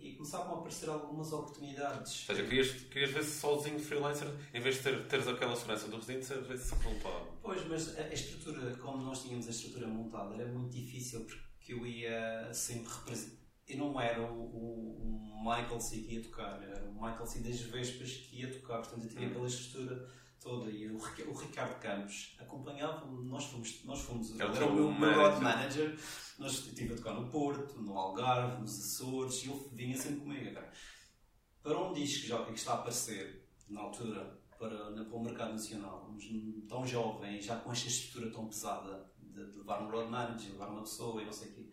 [0.03, 2.27] e começavam a aparecer algumas oportunidades.
[2.29, 5.87] Ou seja, querias, querias ver se sozinho freelancer, em vez de ter, teres aquela segurança
[5.87, 7.25] do residente, ver se resultava.
[7.41, 11.87] Pois, mas a estrutura, como nós tínhamos a estrutura montada, era muito difícil porque eu
[11.87, 13.41] ia sempre representar.
[13.65, 17.39] Eu não era o, o, o Michael C que ia tocar, era o Michael C
[17.39, 19.31] das Vespas que ia tocar, portanto eu tinha hum.
[19.31, 20.05] aquela estrutura
[20.43, 25.41] toda e o, o Ricardo Campos acompanhava-me, nós fomos, nós fomos é o meu, road
[25.41, 25.97] manager,
[26.37, 30.53] nós estive a tocar no Porto, no Algarve, nos Açores e ele vinha sempre comigo.
[30.53, 30.71] Cara.
[31.63, 36.13] Para um disco já que está a aparecer na altura para, para o mercado nacional,
[36.67, 40.67] tão jovem, já com esta estrutura tão pesada de, de levar um road manager, levar
[40.67, 41.69] uma pessoa e não sei o quê,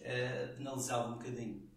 [0.00, 1.72] uh, penalizava um bocadinho.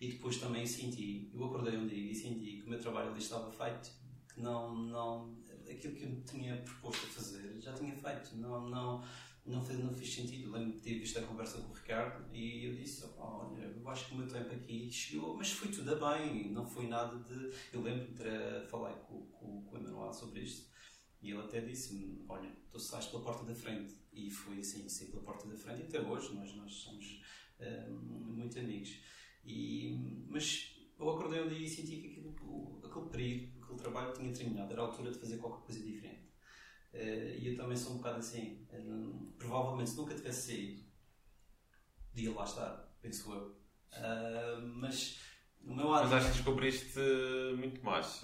[0.00, 3.20] E depois também senti, eu acordei um dia e senti que o meu trabalho ali
[3.20, 4.01] estava feito
[4.34, 8.36] que não, não aquilo que eu tinha proposto a fazer, já tinha feito.
[8.36, 9.04] Não, não,
[9.46, 10.50] não, fez, não fez sentido.
[10.50, 14.06] Lembro de ter visto a conversa com o Ricardo e eu disse: Olha, eu acho
[14.06, 17.52] que o meu tempo aqui chegou, mas foi tudo bem, não foi nada de.
[17.72, 20.70] Eu lembro de falado com, com, com o Emanuel sobre isto
[21.20, 23.94] e ele até disse-me: Olha, tu sais pela porta da frente.
[24.12, 27.22] E foi assim, saí pela porta da frente e até hoje nós, nós somos
[27.88, 27.94] um,
[28.34, 28.98] muito amigos.
[29.44, 29.96] E,
[30.28, 34.72] mas eu acordei um dia e senti que aquilo, aquele período, aquele trabalho tinha terminado,
[34.72, 36.30] era a altura de fazer qualquer coisa diferente.
[36.92, 38.66] Uh, e eu também sou um bocado assim.
[38.70, 40.82] Uh, provavelmente, se nunca tivesse saído,
[42.10, 43.56] podia lá estar, penso eu.
[43.92, 45.20] Uh, mas
[45.62, 46.98] o meu Mas acho que descobriste
[47.56, 48.22] muito mais.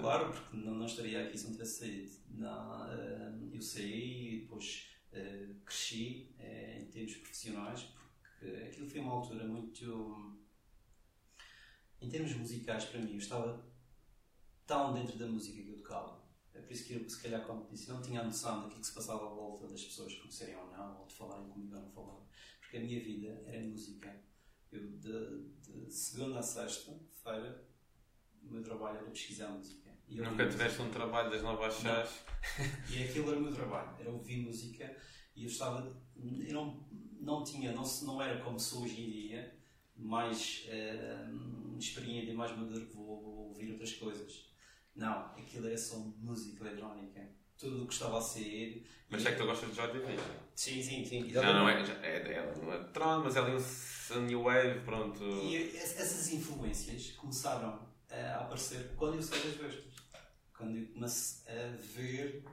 [0.00, 2.12] Claro, porque não, não estaria aqui se não tivesse saído.
[2.30, 2.92] Não,
[3.52, 4.90] eu saí e depois
[5.64, 6.34] cresci
[6.78, 7.82] em termos profissionais,
[8.20, 10.36] porque aquilo foi uma altura muito
[12.02, 13.64] em termos musicais, para mim, eu estava
[14.66, 16.22] tão dentro da música que eu tocava.
[16.54, 18.86] É por isso que eu, se calhar, como disse, não tinha a noção daquilo que
[18.86, 21.90] se passava à volta das pessoas conhecerem ou não, ou de falarem comigo ou não
[21.90, 22.22] falarem.
[22.60, 24.22] Porque a minha vida era música.
[24.70, 27.66] Eu, de, de segunda a sexta-feira,
[28.42, 29.90] o meu trabalho era pesquisar música.
[30.08, 32.24] E Nunca tiveste um trabalho das novas às
[32.90, 34.96] E aquilo era o meu trabalho, era ouvir música
[35.34, 35.96] e eu estava.
[36.16, 36.86] Eu não,
[37.20, 39.56] não tinha, não, não era como sou hoje em dia,
[39.96, 44.53] mais uh, experiente e mais maduro, vou, vou ouvir outras coisas.
[44.94, 47.20] Não, aquilo é só música eletrónica.
[47.58, 48.86] Tudo o que estava a ser.
[49.08, 50.18] Mas é que tu gostas de Joy Division?
[50.54, 51.32] Sim, sim, sim.
[51.32, 55.22] Não, não é, é, é, não é Tron, mas é ali um New Wave, pronto.
[55.24, 59.94] E essas influências começaram a aparecer quando eu saí das vestas.
[60.56, 62.44] Quando eu comecei a ver,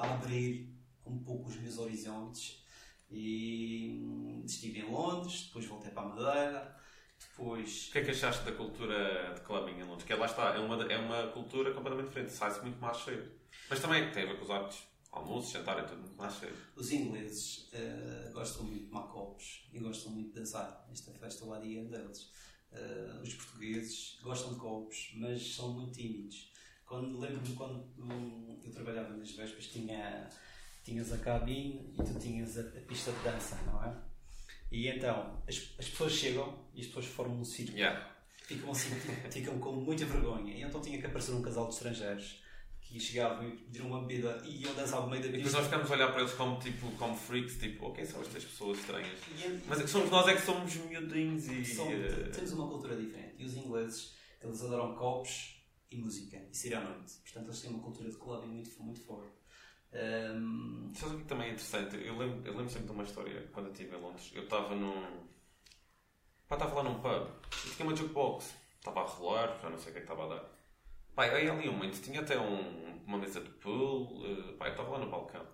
[0.00, 2.64] a abrir um pouco os meus horizontes
[3.10, 6.75] e hum, estive em Londres, depois voltei para a Madeira,
[7.20, 7.88] depois...
[7.88, 10.06] O que é que achaste da cultura de clubbing em Londres?
[10.06, 13.30] Que lá está, é uma, é uma cultura completamente diferente, sai-se muito mais cedo.
[13.68, 14.78] Mas também tem a ver com os hábitos,
[15.10, 16.56] almoço, jantar, é tudo muito mais cedo.
[16.76, 20.86] Os ingleses uh, gostam muito de tomar copos e gostam muito de dançar.
[20.90, 22.30] Esta festa lá dia deles.
[22.72, 26.52] Uh, os portugueses gostam de copos, mas são muito tímidos.
[26.84, 30.30] Quando, lembro-me quando um, eu trabalhava nas vésperas, tinha
[30.86, 33.92] tinhas a cabine e tu tinhas a, a, pista de dança, não é?
[34.76, 37.78] E então as, as pessoas chegam e as pessoas formam um círculo.
[37.78, 38.14] Yeah.
[38.42, 38.90] Ficam assim,
[39.30, 40.52] ficam com muita vergonha.
[40.52, 42.42] E então tinha que aparecer um casal de estrangeiros
[42.78, 45.40] que chegavam e pediram uma bebida e iam dançar no meio da pista.
[45.40, 48.20] E depois nós ficamos a olhar para eles como, tipo, como freaks, tipo, ok, são
[48.20, 49.18] estas pessoas estranhas.
[49.38, 51.64] E, Mas é somos nós é que somos miudinhos e.
[51.64, 52.30] São, uh...
[52.30, 53.34] Temos uma cultura diferente.
[53.38, 55.56] E os ingleses, eles adoram copos
[55.90, 57.14] e música e sair à noite.
[57.24, 59.32] Portanto, eles têm uma cultura de clubbing muito, muito forte.
[59.92, 60.92] Um...
[60.94, 61.96] Sabes o que também é interessante?
[61.96, 64.32] Eu lembro, eu lembro sempre de uma história quando eu estive em Londres.
[64.34, 65.26] Eu estava num.
[66.48, 67.28] Pá, estava lá num pub
[67.66, 68.54] e tinha uma jukebox.
[68.76, 70.44] Estava a rolar, já não sei o é que estava a dar.
[71.14, 74.22] Pá, aí ali um momento tinha até um, uma mesa de pool.
[74.22, 75.46] Uh, pá, eu estava lá no balcão.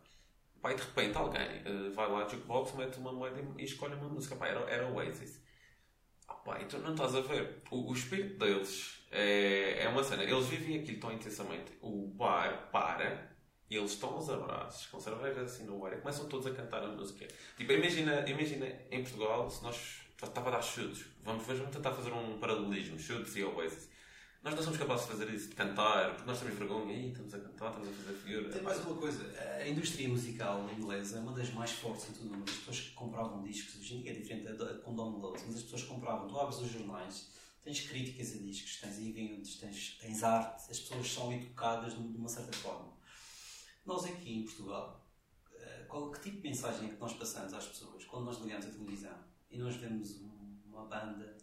[0.61, 3.95] Pá, e de repente alguém uh, vai lá à jukebox, mete uma moeda e, escolhe
[3.95, 4.37] uma música.
[4.37, 5.43] Pá, era, era Oasis.
[6.29, 7.63] Ah, pá, e tu não estás a ver.
[7.71, 10.25] O, o espírito deles é, é uma cena.
[10.25, 11.73] Eles vivem aquilo tão intensamente.
[11.81, 13.32] O bar para
[13.73, 16.83] e eles estão aos abraços, com cervejas assim no ar, e começam todos a cantar
[16.83, 17.27] a música.
[17.57, 20.03] Tipo, imagina, imagina em Portugal, se nós.
[20.23, 21.07] Estava a dar chutes.
[21.25, 23.89] Vamos, vamos tentar fazer um paralelismo: chutes e Oasis.
[24.45, 26.95] Nós não somos capazes de fazer isso, de cantar, porque nós temos vergonha.
[26.95, 28.51] Ih, estamos a cantar, estamos a fazer figura.
[28.51, 29.25] Tem mais uma coisa:
[29.59, 32.49] a indústria musical inglesa é uma das mais fortes em todo o mundo.
[32.49, 35.85] As pessoas que compravam discos, hoje em dia é diferente com downloads, mas as pessoas
[35.85, 36.29] compravam.
[36.29, 37.31] Tu abres os jornais,
[37.65, 42.29] tens críticas a discos, tens eventos, tens, tens arte, as pessoas são educadas de uma
[42.29, 43.02] certa forma.
[43.85, 45.05] Nós aqui em Portugal,
[45.53, 48.67] eh, qual, que tipo de mensagem é que nós passamos às pessoas quando nós ligamos
[48.67, 49.19] a televisão
[49.51, 50.21] e nós vemos
[50.65, 51.37] uma banda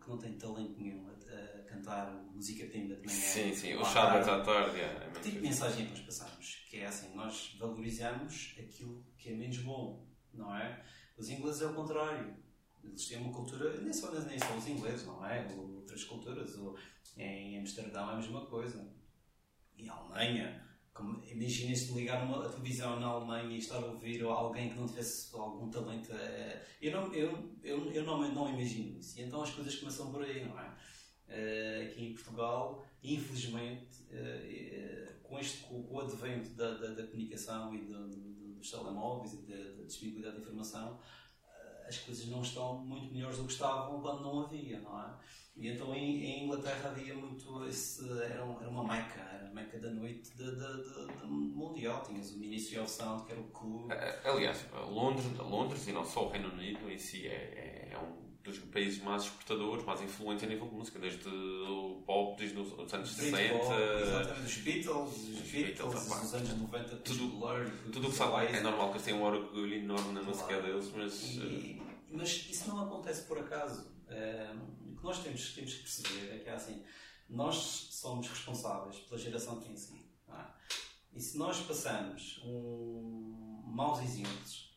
[0.00, 3.18] que não tem talento nenhum a, a cantar música pimba de manhã?
[3.20, 4.80] Sim, sim, o sábados à tarde.
[4.80, 6.66] É, que tipo de mensagem é que nós passamos?
[6.68, 10.84] Que é assim, nós valorizamos aquilo que é menos bom, não é?
[11.16, 12.36] Os ingleses é o contrário.
[12.82, 15.46] Eles têm uma cultura, nem só, nem só os ingleses, não é?
[15.54, 16.56] Ou outras culturas.
[16.56, 16.76] Ou,
[17.16, 18.90] em Amsterdão é a mesma coisa.
[19.76, 20.69] Em Alemanha
[21.30, 25.70] Imagina-se ligar uma televisão na Alemanha e estar a ouvir alguém que não tivesse algum
[25.70, 26.10] talento.
[26.80, 29.18] Eu, não, eu, eu, eu não, não imagino isso.
[29.18, 30.74] E então as coisas começam por aí, não é?
[31.30, 37.72] Eh, aqui em Portugal, infelizmente, eh, com, este, com o advento da, da, da comunicação
[37.72, 41.04] e do, do, dos telemóveis e da, da disponibilidade de informação, eh,
[41.90, 45.12] as coisas não estão muito melhores do que estavam quando não havia, não é?
[45.56, 48.08] E então em, em Inglaterra havia muito esse.
[48.22, 52.02] Era, um, era uma meca, era a meca da noite de, de, de, de mundial.
[52.02, 53.92] Tinhas o Ministry of Sound, que era o clube.
[54.24, 58.29] Aliás, Londres, Londres e não só o Reino Unido em si é, é, é um
[58.42, 62.92] dos países mais exportadores, mais influentes a nível de música, desde o pop, desde os
[62.92, 63.40] anos 60.
[63.40, 68.46] Exatamente, os Beatles, os, Beatles, os anos 90, tudo, Blur, tudo o que sabe.
[68.46, 71.22] É normal que eles tenham um orgulho enorme na música deles, mas.
[71.36, 73.86] E, mas isso não acontece por acaso.
[74.08, 76.82] o que nós temos, temos que perceber é que assim,
[77.28, 77.56] nós
[77.92, 80.10] somos responsáveis pela geração que tem seguido.
[80.28, 80.44] É?
[81.14, 84.70] E se nós passamos um, maus exemplos,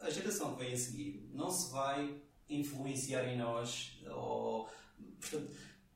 [0.00, 2.20] a geração que vem a seguir não se vai
[2.60, 4.00] influenciar em nós.
[4.10, 4.68] Ou,
[5.20, 5.50] portanto,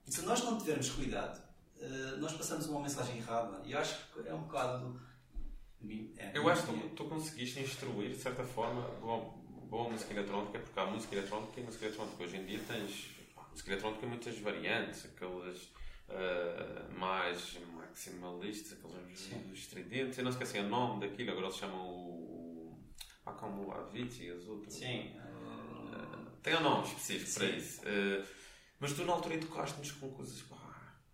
[0.05, 1.43] se nós não tivermos cuidado,
[1.79, 3.61] uh, nós passamos uma mensagem errada.
[3.65, 5.01] E eu acho que é um bocado.
[6.17, 9.35] É, eu acho que tu, tu conseguiste instruir, de certa forma, boa,
[9.69, 12.25] boa música eletrónica, porque há música eletrónica e música eletrónica.
[12.25, 13.17] Hoje em dia tens
[13.51, 15.63] música eletrónica muitas variantes, aquelas
[16.09, 20.19] uh, mais maximalistas, aqueles estridentes.
[20.19, 22.79] Eu não esqueci o nome daquilo, agora se chamam o.
[23.25, 24.75] Ah, como o Avicii e as outras.
[24.75, 25.17] Sim.
[26.47, 27.39] Tem um nome específico Sim.
[27.41, 27.81] para isso.
[27.81, 28.25] Uh,
[28.79, 30.57] mas tu na altura tocaste-nos com coisas pá,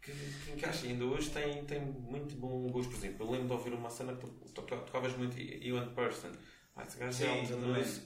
[0.02, 0.86] que, que encaixa.
[0.86, 2.90] Ainda hoje tem, tem muito bom gosto.
[2.90, 6.32] Por exemplo, eu lembro de ouvir uma cena que tu, tocavas muito You and Person.
[6.74, 7.44] Pá, esse gajo é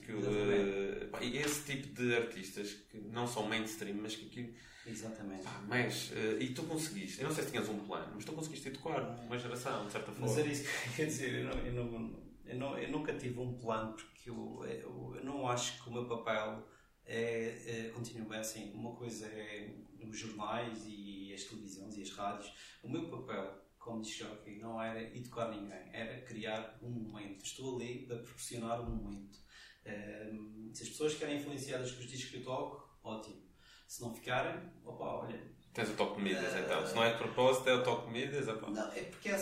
[0.05, 4.53] que uh, pá, E esse tipo de artistas que não são mainstream, mas que aquilo.
[4.85, 5.43] Exatamente.
[5.43, 8.31] Pá, mas, uh, e tu conseguiste, eu não sei se tinhas um plano, mas tu
[8.31, 10.27] conseguiste educar uma geração, de certa forma.
[10.27, 13.11] Mas era isso que eu queria dizer, eu, não, eu, não, eu, não, eu nunca
[13.15, 16.65] tive um plano, porque eu, eu, eu não acho que o meu papel
[17.07, 18.71] é, é, continua assim.
[18.73, 22.53] Uma coisa é os jornais e as televisões e as rádios.
[22.83, 27.43] O meu papel como jockey não era educar ninguém, era criar um momento.
[27.43, 29.39] Estou ali para proporcionar um momento.
[29.85, 33.41] Um, se as pessoas querem influenciadas com os discos que eu toco, ótimo.
[33.87, 35.55] Se não ficarem, opa, olha.
[35.73, 36.85] Tens o toque de mídias uh, então.
[36.85, 38.47] Se não é de propósito, é o toque de mídias.
[38.49, 38.69] Opa.
[38.69, 39.37] Não, é porque é,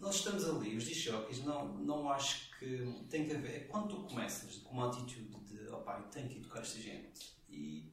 [0.00, 3.56] nós estamos ali, os disc jockeys, não, não acho que tem que haver.
[3.56, 5.28] É quando tu começas com uma atitude
[5.88, 7.32] opá, tenho que educar esta gente.
[7.48, 7.90] E,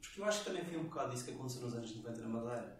[0.00, 2.28] porque eu acho que também foi um bocado isso que aconteceu nos anos 90 na
[2.28, 2.78] Madeira.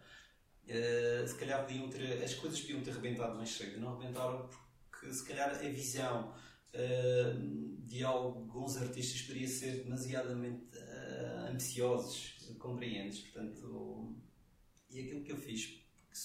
[0.64, 3.80] Uh, se calhar podiam ter, as coisas podiam ter rebentado mais cedo.
[3.80, 6.34] Não rebentaram porque se calhar a visão
[6.74, 13.20] uh, de alguns artistas poderia ser demasiadamente uh, ambiciosos, compreendes?
[13.20, 14.16] Portanto,
[14.90, 15.80] e aquilo que eu fiz,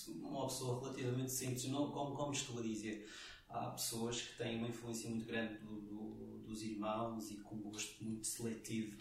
[0.07, 3.09] uma pessoa relativamente simples, não, como, como estou a dizer,
[3.49, 7.61] há pessoas que têm uma influência muito grande do, do, dos irmãos e com um
[7.61, 8.97] gosto muito seletivo.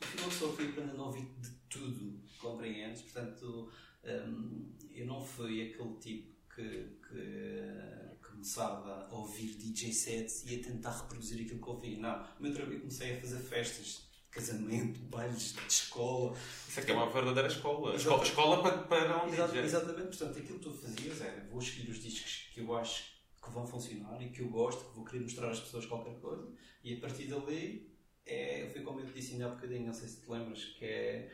[0.00, 3.02] E uma pessoa foi aprendendo a ouvir de tudo, compreendes?
[3.02, 3.70] Portanto,
[4.04, 10.62] um, eu não fui aquele tipo que, que começava a ouvir DJ sets e a
[10.62, 11.98] tentar reproduzir aquilo que ouvia.
[11.98, 16.36] Não, o meu trabalho comecei a fazer festas casamento, bailes de escola.
[16.68, 17.94] Isso é que é uma verdadeira escola.
[17.94, 19.64] Escola, escola para, para um Exatamente, DJ.
[19.64, 23.11] Exatamente, portanto, aquilo que tu fazias era vou escolher os discos que eu acho
[23.42, 26.48] que vão funcionar e que eu gosto, que vou querer mostrar às pessoas qualquer coisa.
[26.84, 27.92] E a partir dali,
[28.24, 30.84] é, foi como eu te disse ainda há bocadinho, não sei se te lembras, que
[30.84, 31.32] é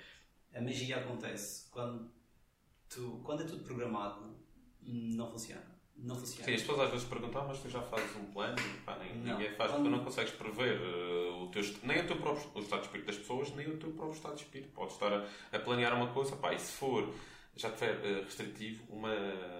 [0.54, 2.10] a magia acontece quando,
[2.88, 4.36] tu, quando é tudo programado,
[4.82, 5.78] não funciona.
[5.94, 6.44] Não funciona.
[6.44, 8.56] Sim, as pessoas às vezes perguntam, mas tu já fazes um plano?
[8.86, 9.36] Pá, nem, não.
[9.36, 9.84] Ninguém faz, quando...
[9.84, 13.06] tu não consegues prever uh, o teu, nem o teu próprio o estado de espírito
[13.06, 14.72] das pessoas, nem o teu próprio estado de espírito.
[14.72, 17.12] Podes estar a, a planear uma coisa, pá, e se for
[17.58, 19.14] já tiver uh, restritivo uma,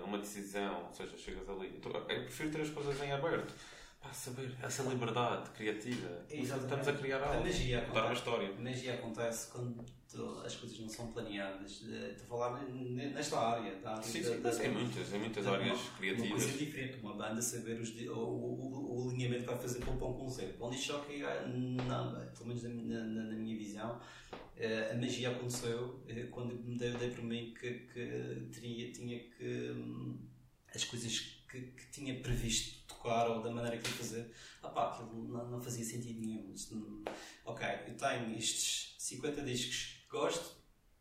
[0.05, 1.75] uma decisão, ou seja, chegas ali.
[1.77, 3.53] Então, eu prefiro ter as coisas em aberto.
[4.01, 6.25] Para saber, essa liberdade criativa.
[6.31, 7.41] Estamos a criar algo.
[7.41, 8.49] A magia acontece, uma história.
[8.57, 9.85] A magia acontece quando
[10.45, 11.85] as coisas não são planeadas.
[11.85, 13.75] Eh, estou a falar nesta área.
[13.81, 16.31] Da área sim, sim, da, da, em muitas, em muitas áreas uma, criativas.
[16.31, 19.93] Uma coisa diferente, uma banda saber os, o, o, o, alinhamento que vai fazer para
[19.93, 20.55] o pão com Z.
[20.61, 21.23] Bom, diz que,
[21.89, 24.01] não, pelo menos na, na, na minha visão,
[24.91, 29.71] a magia aconteceu uh, quando me dei, dei por mim que, que teria, tinha que.
[29.71, 30.19] Um,
[30.75, 34.31] as coisas que, que, tinha previsto tocar ou da maneira que ia fazer,
[34.63, 36.53] opá, aquilo não, não fazia sentido nenhum.
[36.53, 37.03] Isto,
[37.45, 40.57] ok, eu tenho estes 50 discos que gosto,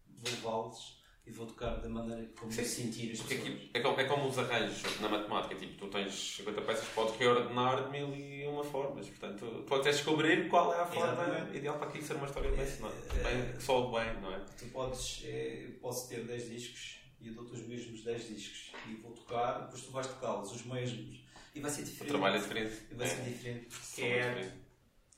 [0.08, 0.97] vou levá-los
[1.28, 2.63] e vou tocar da maneira como Sim.
[2.63, 3.41] sentir as pessoas.
[3.41, 7.15] Aqui, é, como, é como os arranjos na matemática, tipo, tu tens 50 peças, podes
[7.17, 11.57] reordenar de mil e uma formas, portanto, tu podes descobrir qual é a forma Exatamente.
[11.57, 14.39] ideal para aquilo ser uma história bem é, é, só bem, não é?
[14.57, 18.95] Tu podes, é, posso ter 10 discos e eu dou-te os mesmos 10 discos e
[18.95, 22.09] vou tocar, depois tu vais tocá-los, os mesmos, e vai ser diferente.
[22.09, 22.82] O trabalho é diferente.
[22.89, 23.23] E vai ser é.
[23.23, 24.53] diferente, porque é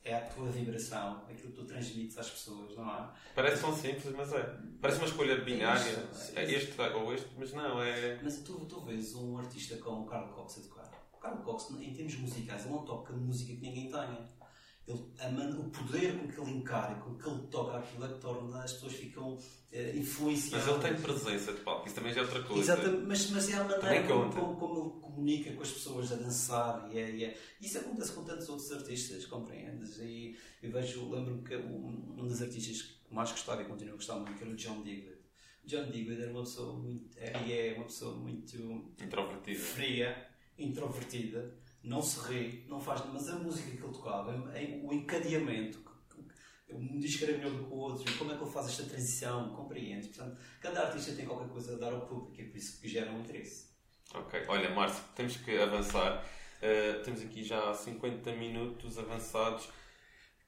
[0.10, 3.10] é a tua vibração, aquilo que tu transmites às pessoas, não é?
[3.36, 4.58] Parece tão simples, mas é.
[4.82, 6.10] Parece uma escolha binária.
[6.36, 8.20] É, é este ou este, mas não, é.
[8.22, 10.92] Mas tu, tu vês um artista como o Carl Cox a tocar.
[11.14, 14.39] O Carl Cox, em termos musicais, ele não toca música que ninguém tenha.
[14.92, 18.64] Ele, o poder com que ele encara, com que ele toca aquilo é que torna
[18.64, 19.38] as pessoas ficam
[19.72, 20.66] eh, influenciadas.
[20.68, 22.62] Mas ele tem presença de palco, isso também já é outra coisa.
[22.74, 26.16] Exatamente, mas, mas é a maneira como, como, como ele comunica com as pessoas a
[26.16, 29.98] dançar e, é, e é- Isso acontece com tantos outros artistas, compreendes?
[30.00, 33.98] E eu vejo, lembro-me que um, um dos artistas que mais gostava e continuo a
[33.98, 35.20] gostar muito que era o John Digweed.
[35.66, 38.58] John Digweed era uma pessoa muito, e é uma pessoa muito
[39.04, 39.60] Introvertido.
[39.60, 40.28] fria,
[40.58, 41.54] introvertida,
[41.84, 44.32] não se ri, não faz mas a música que ele tocava,
[44.84, 45.90] o encadeamento,
[46.72, 49.50] um disco era melhor do que o outro, como é que ele faz esta transição,
[49.56, 50.08] compreende?
[50.10, 52.88] Portanto, cada artista tem qualquer coisa a dar ao público e é por isso que
[52.88, 53.70] gera um interesse.
[54.14, 56.26] Ok, olha, Márcio, temos que avançar.
[56.62, 59.70] Uh, temos aqui já 50 minutos avançados.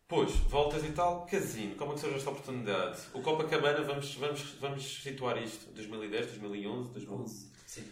[0.08, 3.00] Pois, voltas e tal, casino, como é que surge esta oportunidade?
[3.14, 7.52] O Copacabana, vamos, vamos, vamos situar isto, 2010, 2011, 2011.
[7.66, 7.84] Sim.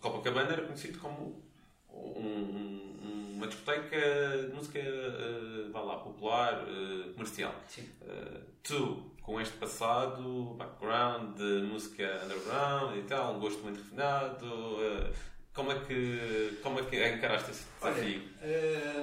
[0.00, 1.45] Copacabana era conhecido como
[1.96, 7.54] um- um- uma discoteca de música, uh, vá lá, popular, uh, comercial.
[8.02, 14.46] Uh, tu, com este passado, background de música underground e tal, um gosto muito refinado,
[14.46, 15.12] uh,
[15.52, 18.22] como é que, como é que encaraste esse desafio?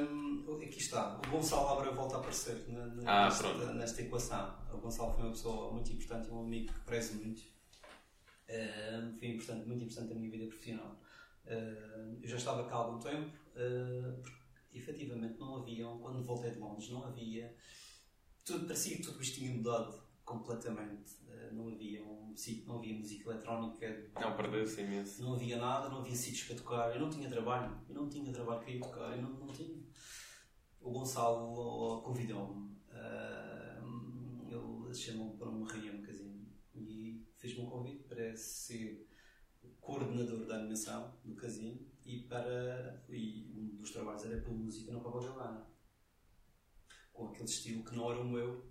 [0.10, 1.20] Hum, aqui está.
[1.28, 4.56] O Gonçalo agora volta a aparecer na- na- Ah, nesta, nesta equação.
[4.72, 7.42] O Gonçalo foi uma pessoa muito importante, um amigo que prezo muito.
[9.20, 10.96] Foi importante, muito importante na minha vida profissional.
[11.46, 16.52] Hum, eu já estava cá há algum tempo, hum, porque efetivamente não havia, quando voltei
[16.52, 17.56] de Londres, não havia.
[18.46, 21.14] Tudo, parecia que tudo isto tinha mudado completamente.
[21.28, 22.24] Hum, não havia um
[22.66, 25.22] não havia música eletrónica, Não, perdeu-se imenso.
[25.22, 28.34] não havia nada, não havia sítios para tocar, eu não tinha trabalho, eu não tinha
[28.34, 29.80] trabalho para ir tocar, eu não, não tinha.
[30.82, 33.80] O Gonçalo convidou-me, ah,
[34.50, 39.08] ele chamou-me para uma reunião no casino e fez-me um convite para ser
[39.84, 45.02] coordenador da animação do casino e para e um dos trabalhos era pela música no
[45.02, 45.68] Copacabana
[47.12, 48.66] com aquele estilo que não era o meu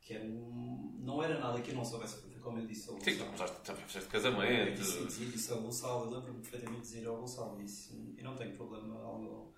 [0.00, 3.00] que era um, não era nada que eu não soubesse foi como eu disse ao
[3.00, 3.50] Sim, Gonçalo.
[3.62, 4.78] tu já fizeste Eu casamento.
[4.80, 8.94] disse, disse, disse ao Gonçalo, lembro-me perfeitamente dizer ao Gonçalo, disse, eu não tenho problema
[9.02, 9.52] algum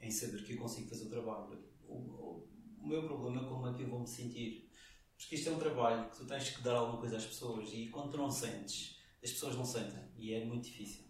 [0.00, 1.64] em saber que eu consigo fazer o trabalho.
[1.84, 2.48] O, o-
[2.82, 4.70] o meu problema é como é que eu vou me sentir.
[5.16, 7.88] Porque isto é um trabalho que tu tens que dar alguma coisa às pessoas e
[7.88, 8.95] quando tu não sentes,
[9.26, 11.04] as pessoas não sentem e é muito difícil.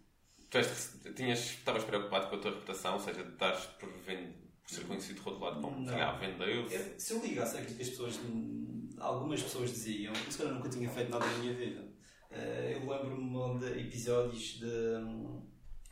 [1.03, 4.69] Tu tinhas, estavas preocupado com a tua reputação, ou seja, de estares por, vend- por
[4.69, 5.93] ser conhecido de outro lado como Não.
[6.01, 6.73] ah, vendeu-se.
[6.75, 10.69] Eu- se eu ligasse aquilo que as pessoas, hum, algumas pessoas diziam, se calhar nunca
[10.69, 11.87] tinha feito nada na minha vida.
[12.31, 14.65] Eh, eu lembro-me de episódios de.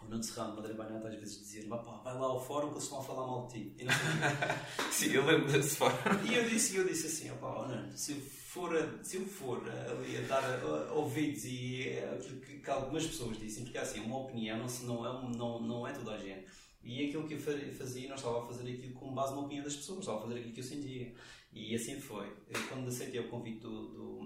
[0.06, 2.74] O Nuno Serrano, André Banata, às vezes dizia: "Mas pá, vai lá ao fórum que
[2.76, 3.76] eles estão a falar mal de ti.
[4.91, 5.95] Sim, eu lembro desse fora.
[6.24, 9.26] E eu disse, eu disse assim: opá, oh, Nuno, se eu for, a, se eu
[9.26, 13.64] for ali a dar a- a- ouvidos e é aquilo que, que algumas pessoas dizem,
[13.64, 16.45] porque assim, uma opinião não, não, é, não, não é toda a gente.
[16.84, 19.64] E aquilo que eu fa- fazia, não estava a fazer aquilo com base na opinião
[19.64, 21.14] das pessoas, estava a fazer aquilo que eu sentia.
[21.51, 22.28] E assim foi.
[22.47, 24.20] Eu, quando aceitei o convite do, do,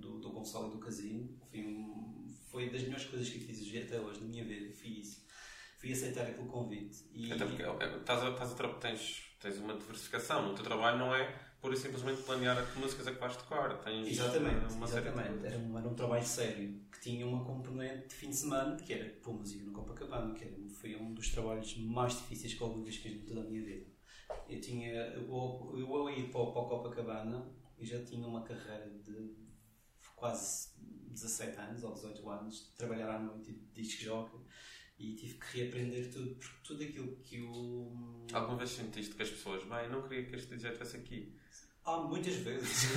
[0.00, 1.25] do, do Gonçalo e do Casino,
[2.56, 4.72] foi, das melhores coisas que eu fiz até hoje na minha vida.
[4.74, 5.26] Fui isso.
[5.78, 7.04] Fui aceitar aquele convite.
[7.12, 10.52] E, Até porque é, estás a, estás a tens, tens uma diversificação.
[10.52, 11.26] O teu trabalho não é
[11.60, 13.78] pura e simplesmente planear a que músicas é que vais tocar.
[13.82, 15.28] Tens Exatamente, uma de exatamente.
[15.28, 15.44] coisas.
[15.52, 18.90] Era um, era um trabalho sério que tinha uma componente de fim de semana que
[18.90, 22.82] era pôr música no Copacabana, que era, foi um dos trabalhos mais difíceis que alguma
[22.82, 23.86] vez fiz em toda a minha vida.
[24.48, 25.24] Eu tinha, eu,
[25.76, 29.36] eu ao ir para, o- para o Copacabana, eu já tinha uma carreira de
[30.16, 30.70] quase
[31.16, 34.38] 17 anos ou 18 anos de trabalhar à noite de disco jockey
[34.98, 38.26] e tive que reaprender tudo, porque tudo aquilo que eu.
[38.32, 41.34] Alguma vez sentiste que as pessoas, bem, não queria que este DJ estivesse aqui.
[41.84, 42.88] Há muitas vezes.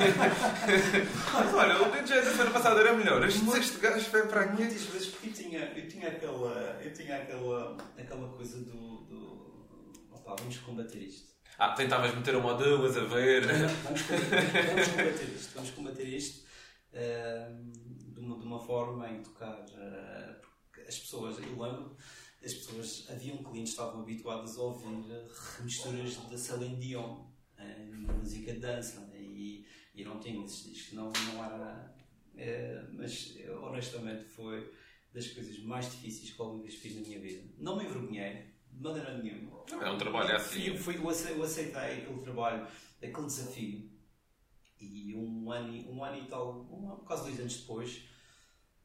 [1.34, 3.24] Mas olha, o DJ da semana passada era melhor.
[3.24, 4.64] Este, este gajo foi para aqui.
[4.64, 6.82] Muitas vezes porque eu tinha, eu tinha aquela.
[6.84, 9.02] Eu tinha aquela, aquela coisa do.
[9.04, 11.30] do opá, vamos combater isto.
[11.58, 13.46] Ah, tentavas meter uma ou duas a ver.
[13.84, 15.54] Vamos combater, vamos combater isto.
[15.54, 16.46] Vamos combater isto
[16.94, 17.89] ehm,
[18.38, 19.66] de, uma, forma em tocar.
[19.74, 21.96] eh, porque as pessoas, eu lembro,
[22.44, 25.28] as pessoas, haviam clientes que estavam habituadas a ouvir
[25.58, 27.26] remisturas da Celine Dion
[27.60, 29.20] em música de dança né?
[29.22, 31.96] e, e não tinha esses discos, não, não era.
[32.38, 34.72] eh, mas eh, honestamente foi
[35.14, 37.44] das coisas mais difíceis que alguma vez fiz na minha vida.
[37.58, 39.64] Não me envergonhei, de maneira nenhuma.
[39.70, 40.62] É um trabalho assim.
[40.68, 42.66] Eu, fui, eu ace- eu aceitei aquele trabalho,
[43.02, 43.90] aquele desafio.
[44.80, 48.04] E um ano, um ano e tal, um, quase dois anos depois,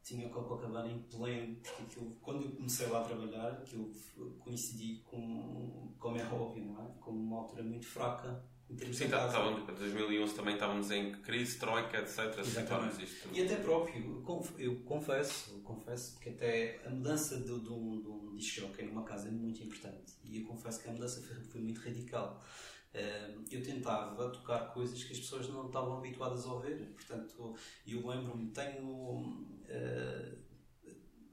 [0.05, 1.57] tinha o Copacabana em pleno.
[1.57, 6.65] Porque aquilo, quando eu comecei lá a trabalhar, aquilo f- coincidi com, como é óbvio,
[6.67, 6.89] não é?
[7.01, 11.13] Com uma altura muito fraca em termos Sim, tá- estávamos, em 2011 também estávamos em
[11.21, 12.43] crise, troika, etc.
[12.45, 13.29] Situámos isto.
[13.33, 17.71] E até próprio, eu conf- eu confesso, eu confesso que até a mudança de, de
[17.71, 20.15] um, de um disc jockey numa casa é muito importante.
[20.25, 22.43] E eu confesso que a mudança foi, foi muito radical.
[23.51, 26.87] Eu tentava tocar coisas que as pessoas não estavam habituadas a ouvir.
[26.95, 27.55] Portanto,
[27.87, 28.87] eu lembro-me, tenho.
[28.87, 30.39] Uh,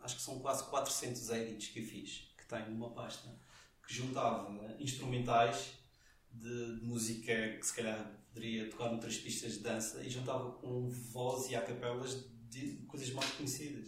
[0.01, 3.29] acho que são quase 400 edits que fiz, que tenho numa pasta,
[3.85, 5.73] que juntava instrumentais
[6.31, 10.89] de, de música que se calhar poderia tocar noutras pistas de dança e juntava com
[10.89, 13.87] voz e acapelas de coisas mais conhecidas.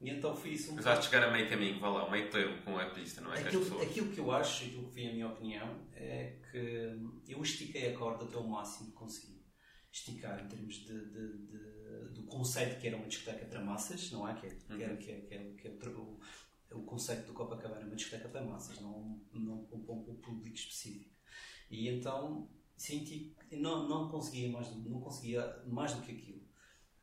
[0.00, 2.62] E então foi isso um Mas vais chegar a meio caminho, vá lá, meio termo
[2.62, 3.40] com a pista, não é?
[3.40, 6.98] Aquilo, aquilo que eu acho, aquilo que foi a minha opinião, é que
[7.28, 9.40] eu estiquei a corda até o máximo que consegui.
[9.92, 14.26] Esticar em termos de, de, de, do conceito que era uma discoteca para massas, não
[14.26, 14.34] é?
[14.34, 16.20] Que é, que era, que é, que é, que é o,
[16.72, 21.12] o, conceito do Copacabana, uma discoteca para massas, não, não para um público específico.
[21.68, 26.40] E então senti que não, não, conseguia mais, não conseguia mais do que aquilo.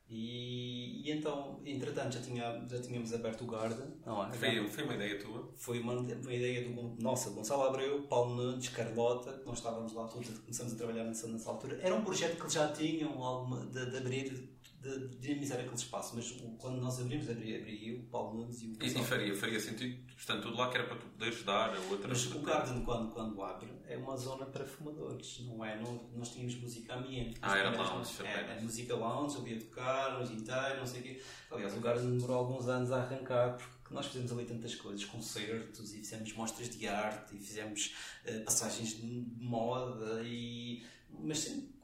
[0.10, 3.88] E, e, então, entretanto, já, tinha, já tínhamos aberto o Garden.
[4.05, 4.32] Não, é?
[4.32, 5.51] foi, foi uma ideia tua?
[5.55, 10.08] Foi uma, uma ideia do nossa, Gonçalo Abreu, Paulo Nunes, Carlota, que nós estávamos lá
[10.08, 11.78] todos, começamos a trabalhar nessa, nessa altura.
[11.82, 15.76] Era um projeto que eles já tinham alguma, de, de abrir de, de dinamizar aquele
[15.76, 19.04] espaço, mas quando nós abrimos, abri, abri eu, o Paulo Nunes e o E, e
[19.04, 22.26] faria, faria sentido, portanto, tudo lá que era para tu poderes dar a outra Mas
[22.28, 25.82] o Garden, quando, quando abre, é uma zona para fumadores, não é?
[25.82, 27.40] Não, nós tínhamos música ambiente.
[27.42, 31.04] Ah, era lounge, é, é, música lounge, eu ia tocar, noite inteira, não sei o
[31.04, 31.22] quê.
[31.50, 35.94] Aliás, o Garden demorou alguns anos a arrancar, porque nós fizemos ali tantas coisas, concertos,
[35.94, 37.96] e fizemos mostras de arte, e fizemos
[38.28, 40.84] uh, passagens de moda, e...
[41.10, 41.77] mas sempre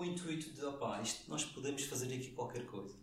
[0.00, 2.98] com o intuito de, opá, isto, nós podemos fazer aqui qualquer coisa.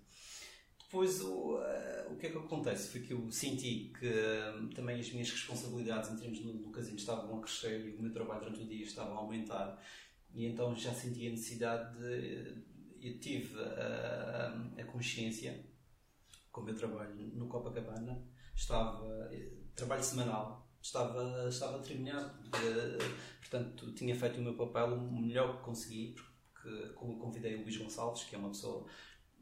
[0.80, 2.90] Depois, o, uh, o que é que acontece?
[2.90, 6.98] Foi que eu senti que uh, também as minhas responsabilidades em termos do, do casino
[6.98, 9.80] estavam a crescer e o meu trabalho durante o dia estava a aumentar.
[10.34, 12.66] E então já senti a necessidade de.
[13.00, 15.64] Eu tive a, a consciência,
[16.52, 19.30] como eu trabalho no Copacabana, estava.
[19.76, 22.34] trabalho semanal, estava, estava terminado.
[22.48, 26.16] Uh, portanto, tinha feito o meu papel o melhor que consegui,
[26.68, 28.86] que convidei o Luís Gonçalves, que é uma pessoa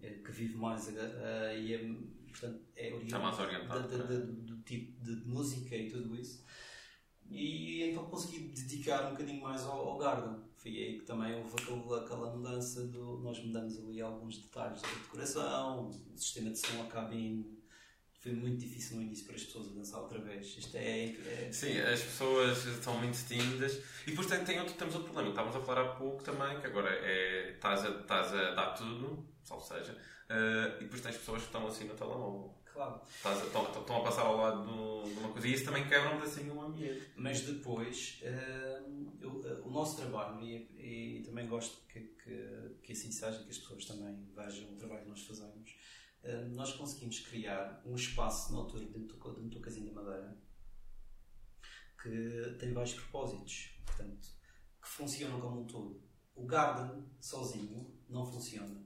[0.02, 1.96] eh, que vive mais uh, e é,
[2.30, 3.88] portanto, é orientado
[4.44, 6.44] do tipo de música e tudo isso.
[7.30, 10.44] E então consegui dedicar um bocadinho mais ao, ao Garden.
[10.58, 13.20] Foi aí que também houve aquela, aquela mudança do.
[13.20, 17.55] Nós mudamos ali alguns detalhes da decoração, o sistema de som, a cabine,
[18.26, 20.58] foi muito difícil no início para as pessoas a dançar outra vez.
[20.58, 21.52] Isto é, é...
[21.52, 23.80] Sim, as pessoas são muito tímidas.
[24.08, 25.30] E depois tem, tem outro, temos outro problema.
[25.30, 27.52] Estávamos a falar há pouco também, que agora é.
[27.52, 31.68] Estás a, estás a dar tudo, ou seja, uh, e depois tens pessoas que estão
[31.68, 32.56] assim no telemóvel.
[32.74, 33.00] Claro.
[33.08, 36.16] Estás a, estão, estão a passar ao lado de uma coisa e isso também quebra
[36.16, 37.08] um assim o ambiente.
[37.16, 42.92] Mas depois, uh, eu, uh, o nosso trabalho, e, e também gosto que, que, que
[42.92, 45.76] assim seja, que as pessoas também vejam o trabalho que nós fazemos
[46.54, 50.38] nós conseguimos criar um espaço noturno dentro do, dentro do Casino da Madeira
[52.02, 54.28] que tem vários propósitos, portanto,
[54.82, 56.00] que funcionam como um todo.
[56.36, 58.86] O Garden sozinho não funciona.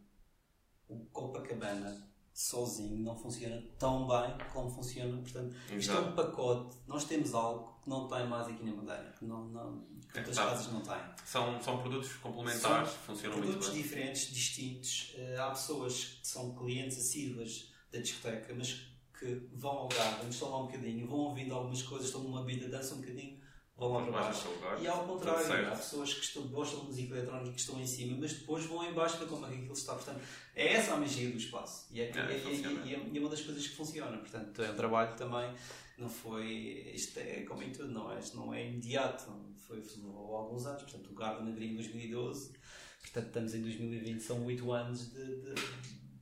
[0.87, 5.21] O Copacabana sozinho não funciona tão bem como funciona.
[5.21, 6.77] Portanto, isto é um pacote.
[6.87, 9.13] Nós temos algo que não tem mais aqui na Madeira.
[9.21, 11.01] Não, não, que outras casas não têm.
[11.25, 13.83] São, são produtos complementares, são funcionam produtos muito bem.
[13.83, 15.15] diferentes, distintos.
[15.15, 18.89] Uh, há pessoas que são clientes assíduas da discoteca, mas
[19.19, 22.69] que vão ao garden, estão lá um bocadinho, vão ouvindo algumas coisas, estão numa vida,
[22.69, 23.37] dançam um bocadinho,
[23.75, 24.47] vão lá para baixo.
[24.79, 28.17] E ao contrário, há pessoas que estão, gostam de música eletrónica que estão em cima,
[28.19, 29.93] mas depois vão em baixo para como é que aquilo está.
[29.93, 30.21] Portanto,
[30.55, 31.87] é essa a magia do espaço.
[31.91, 34.17] E é, é, é, e é, é uma das coisas que funciona.
[34.17, 35.53] Portanto, é um trabalho também
[35.99, 36.91] não foi.
[36.93, 38.19] Isto é como em tudo, não é?
[38.19, 39.25] Isto não é imediato.
[39.57, 40.83] Foi, levou alguns anos.
[40.83, 42.53] Portanto, o Garden abriu em 2012.
[43.01, 44.21] Portanto, estamos em 2020.
[44.21, 45.55] São 8 anos de, de,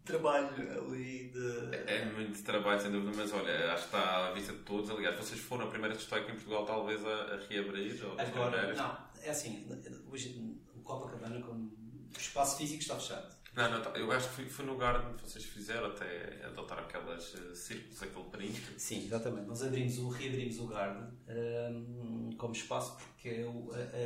[0.04, 0.50] trabalho
[0.86, 1.30] ali.
[1.30, 1.76] De...
[1.76, 4.90] É, é, muito trabalho, sem dúvida, mas olha, acho que está à vista de todos.
[4.90, 8.04] Aliás, vocês foram a primeira discoteca em Portugal, talvez, a, a reabrir?
[8.06, 9.08] Ou Agora, não.
[9.22, 9.68] É assim,
[10.10, 10.40] hoje
[10.76, 13.37] o Copacabana, como o espaço físico está fechado.
[13.58, 17.34] Não, não, tá, eu acho que foi, no Garden que vocês fizeram até adotar aquelas
[17.34, 18.74] uh, círculos, aquele perímetro.
[18.78, 19.48] Sim, exatamente.
[19.48, 23.44] Nós abrimos o, reabrimos o Garden um, como espaço porque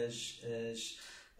[0.08, 0.40] as,
[0.72, 0.92] as,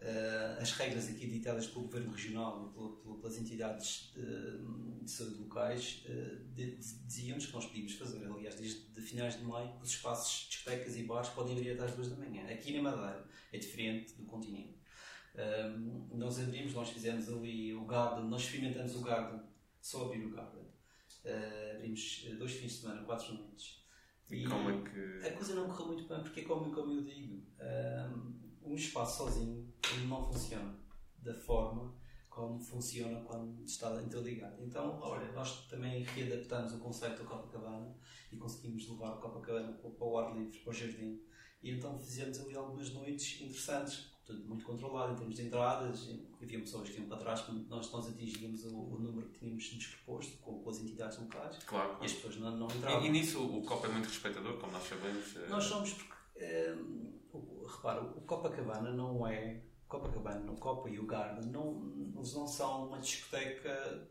[0.02, 6.04] uh, as regras aqui ditadas pelo Governo Regional e pelas entidades de, de saúde locais
[6.06, 10.98] uh, diziam-nos que nós podíamos fazer, aliás, desde de finais de maio, os espaços, discotecas
[10.98, 12.46] e bares podem abrir até às duas da manhã.
[12.52, 14.81] Aqui na Madeira é diferente do continente.
[15.34, 19.40] Um, nós abrimos, nós fizemos ali o Garden, nós experimentamos o Garden,
[19.80, 20.62] só abrir o Garden.
[21.24, 23.82] Uh, abrimos dois fins de semana, quatro noites.
[24.30, 25.26] E, e como é que.
[25.26, 29.72] A coisa não correu muito bem, porque, como, como eu digo, um, um espaço sozinho
[30.06, 30.78] não funciona
[31.18, 31.94] da forma
[32.32, 34.56] como funciona quando está interligado.
[34.64, 37.94] Então, olha, nós também readaptamos o conceito do Copacabana
[38.32, 41.20] e conseguimos levar o Copacabana para o ar livre, para o jardim
[41.62, 46.08] E então fizemos ali algumas noites interessantes, tudo muito controlado em termos de entradas.
[46.40, 49.86] Havia pessoas que iam para trás, nós, nós atingíamos o, o número que tínhamos nos
[49.86, 52.02] proposto com, com as entidades locais Claro, claro.
[52.02, 53.02] e as pessoas não, não entravam.
[53.04, 55.36] E, e nisso o COP é muito respeitador, como nós sabemos.
[55.36, 59.62] eh, Nós somos porque, hum, o- repara, o Copacabana não é.
[59.88, 64.08] Copacabana, o Copa e o Garden, não, eles não são uma discoteca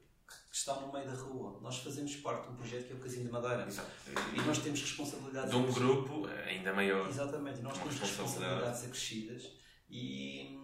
[0.50, 1.60] que está no meio da rua.
[1.62, 3.66] Nós fazemos parte de um projeto que é o Casino de Madeira.
[3.66, 3.90] Exato.
[4.34, 5.50] E nós temos responsabilidades.
[5.50, 7.08] De um grupo ainda maior.
[7.08, 8.64] Exatamente, nós temos responsabilidade.
[8.64, 9.52] responsabilidades acrescidas
[9.90, 10.58] e,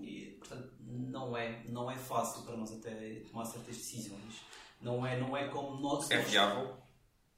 [0.00, 4.40] e, portanto, não é, não é fácil para nós até tomar certas decisões.
[4.80, 6.10] Não é, não é como nós.
[6.10, 6.76] É viável?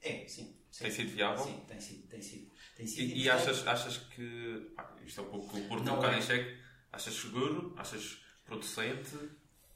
[0.01, 0.55] É, sim.
[0.71, 0.83] sim.
[0.83, 1.43] Tem sido viável?
[1.43, 2.07] Sim, tem sido.
[2.07, 3.11] Tem sido, tem sido.
[3.11, 4.71] E, e achas, achas que.
[4.75, 6.19] Pá, isto é um pouco por um bocado é.
[6.19, 6.57] em xeque.
[6.91, 7.73] Achas seguro?
[7.77, 9.15] Achas producente?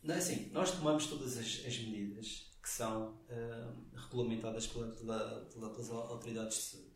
[0.04, 5.46] Não é assim, nós tomamos todas as, as medidas que são ah, regulamentadas pela, pela,
[5.46, 6.94] pela- pelas autoridades de saúde.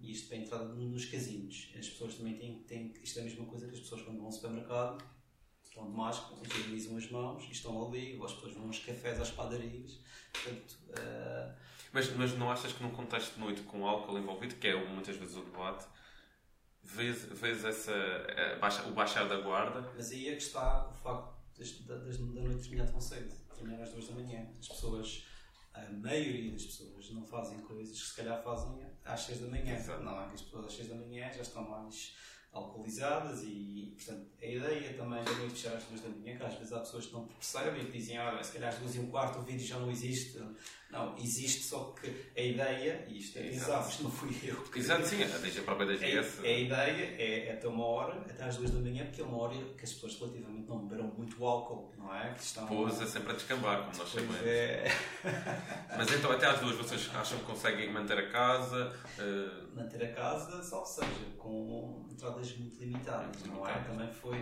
[0.00, 1.70] E isto para a entrada nos casinos.
[1.78, 2.94] As pessoas também têm, têm.
[3.02, 5.04] Isto é a mesma coisa que as pessoas quando vão ao supermercado
[5.62, 9.20] estão de máscara, higienizam as mãos e estão ali, ou as pessoas vão aos cafés,
[9.20, 10.00] às padarias.
[10.32, 11.54] Portanto, ah,
[11.92, 15.16] Mas, mas não achas que num contexto de noite com álcool envolvido, que é muitas
[15.16, 15.86] vezes o debate,
[16.82, 19.92] vês, vês essa, eh, baixa- o baixar da guarda?
[19.94, 23.34] Mas aí é que está o facto das, da, das, da noite terminar tão cedo,
[23.54, 24.46] terminar às duas da manhã.
[24.58, 25.26] As pessoas,
[25.74, 29.74] a maioria das pessoas, não fazem coisas que se calhar fazem às seis da manhã.
[29.74, 30.02] Exato.
[30.02, 32.16] Não é que as pessoas às seis da manhã já estão mais
[32.58, 36.54] alcoolizadas e, portanto, a ideia também da noite fechar às duas da manhã, que às
[36.54, 39.00] vezes há pessoas que não percebem e que dizem, olha, se calhar às duas e
[39.00, 40.38] um quarto o vídeo já não existe.
[40.90, 44.02] Não, existe, só que a ideia, e isto é Exato.
[44.04, 46.38] não fui eu que Exato, sim, a própria DGS.
[46.40, 49.36] a, a ideia é até uma hora, até às duas da manhã, porque é uma
[49.36, 52.32] hora que as pessoas relativamente não beberam muito álcool, não é?
[52.32, 54.46] Que estão, Depois é sempre a descambar, como nós Pois sabemos.
[54.46, 54.84] é,
[55.94, 58.92] Mas então até às duas vocês acham que conseguem manter a casa?
[59.18, 63.84] eh, manter a casa, salvo seja, com entradas muito limitadas, Muito não é?
[63.84, 64.38] Também foi.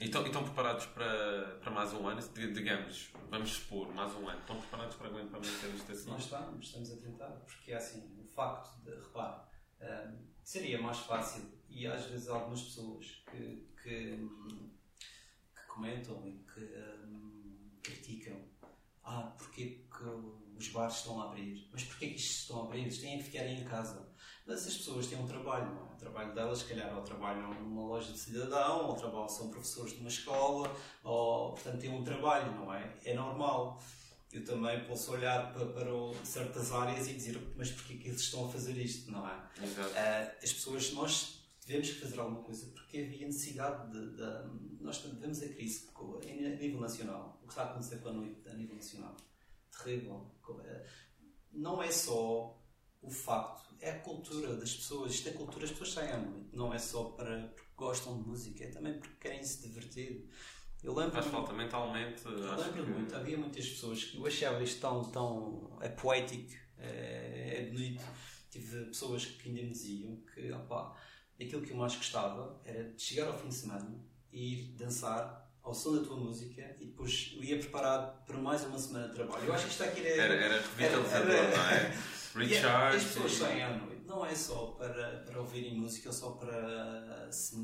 [0.00, 2.20] e estão, preparados para, para mais um ano?
[2.20, 4.40] Di- Digamos, vamos expor mais um ano.
[4.40, 6.10] Estão preparados para aguentar manter isto assim?
[6.10, 9.42] Nós estamos, estamos a tentar, porque é assim, o facto de, repare,
[9.80, 14.16] hum, seria mais fácil, e às vezes algumas pessoas que, que,
[15.54, 16.60] que comentam e que
[17.06, 18.40] hum, criticam,
[19.04, 20.04] ah, porque que
[20.56, 21.68] os bares estão a abrir?
[21.72, 22.80] Mas porquê que isto estão a abrir?
[22.82, 24.11] Eles têm que ficar em casa.
[24.46, 25.92] Mas as pessoas têm um trabalho, não é?
[25.92, 29.92] O trabalho delas, se calhar, ou trabalham numa loja de cidadão, ou trabalham, são professores
[29.92, 30.74] de uma escola,
[31.04, 32.92] ou, portanto, têm um trabalho, não é?
[33.04, 33.80] É normal
[34.32, 35.90] eu também posso olhar para, para
[36.24, 39.48] certas áreas e dizer, mas porquê que eles estão a fazer isto, não é?
[39.62, 39.92] Exato.
[39.94, 44.16] Ah, as pessoas, nós tivemos que fazer alguma coisa porque havia necessidade de.
[44.16, 46.26] de nós vemos a crise co- a
[46.58, 49.14] nível nacional, o que está a acontecer com a noite a nível nacional.
[49.70, 50.26] Terrível.
[50.48, 50.82] Ah,
[51.52, 52.58] Não é só
[53.02, 55.12] o facto, é a cultura das pessoas.
[55.12, 56.48] Isto é cultura, as pessoas saem à noite.
[56.52, 60.28] Não é só para porque gostam de música, é também porque querem se divertir.
[60.82, 62.24] Eu lembro Faz falta mentalmente.
[62.24, 62.90] eu Acho lembro que...
[62.90, 68.04] muito, havia muitas pessoas que eu achava isto tão, tão é poético, é, é bonito.
[68.50, 70.96] Tive pessoas que ainda me diziam que opá,
[71.40, 75.41] aquilo que eu mais gostava era de chegar ao fim de semana e ir dançar
[75.62, 79.14] ao som da tua música e depois eu ia preparado para mais uma semana de
[79.14, 79.44] trabalho.
[79.46, 80.22] Eu acho que isto aqui era.
[80.22, 81.96] Era, era revitalizador, Era- era- não é?
[82.34, 82.96] E Richard.
[82.96, 87.30] As pessoas saem à noite, não é só para, para ouvirem música ou só para
[87.30, 87.54] se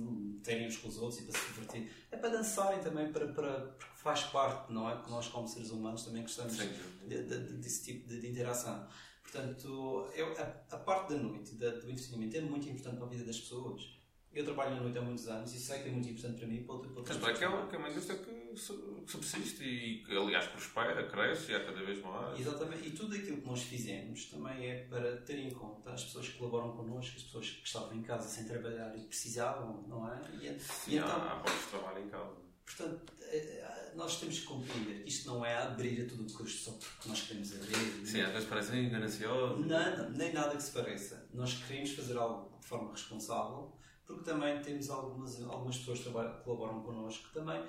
[0.44, 1.90] terem uns com os outros e para se divertir.
[2.10, 5.00] É para dançarem também, para, para, porque faz parte, não é?
[5.02, 8.86] Que nós, como seres humanos, também gostamos de- de- desse tipo de, de interação.
[9.22, 13.08] Portanto, eu, a, a parte da noite, da, do entretenimento, é muito importante para a
[13.08, 13.97] vida das pessoas.
[14.38, 16.58] Eu trabalho na noite há muitos anos e sei que é muito importante para mim
[16.58, 19.02] e para outra- para Tanto é que é, uma- que é uma indústria que su-
[19.04, 22.38] que subsiste e que, aliás, prospera, cresce e há cada vez mais.
[22.38, 26.28] Exatamente, e tudo aquilo que nós fizemos também é para ter em conta as pessoas
[26.28, 30.08] que colaboram connosco, as pessoas que estavam em casa sem trabalhar e que precisavam, não
[30.12, 30.20] é?
[30.40, 32.36] E, e Sim, então, há, há postos de trabalho em casa.
[32.64, 36.72] portanto, eh, nós temos que compreender que isto não é abrir a todo custo só
[36.78, 38.06] porque nós queremos abrir.
[38.06, 39.66] Sim, às vezes parecem engananciosos.
[39.66, 41.26] Nada, nem nada que se pareça.
[41.34, 43.74] Nós queremos fazer algo de forma responsável,
[44.08, 47.62] porque também temos algumas, algumas pessoas que trabalham, colaboram connosco que também.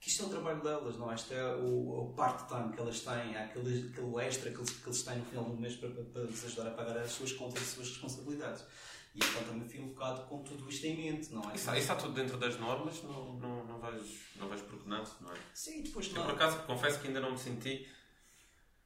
[0.00, 1.14] que isto é o trabalho delas, não é?
[1.14, 5.02] Isto é o, o part-time que elas têm, aquele, aquele extra que eles, que eles
[5.04, 7.60] têm no final do mês para, para, para lhes ajudar a pagar as suas contas
[7.60, 8.64] e as suas responsabilidades.
[9.14, 11.54] E então também fui um bocado com tudo isto em mente, não é?
[11.54, 14.02] Isso, isso está tudo dentro das normas, não, não, não, vais,
[14.36, 15.36] não vais por que não, não é?
[15.54, 16.24] Sim, depois Eu, não.
[16.24, 17.88] por acaso, confesso que ainda não me senti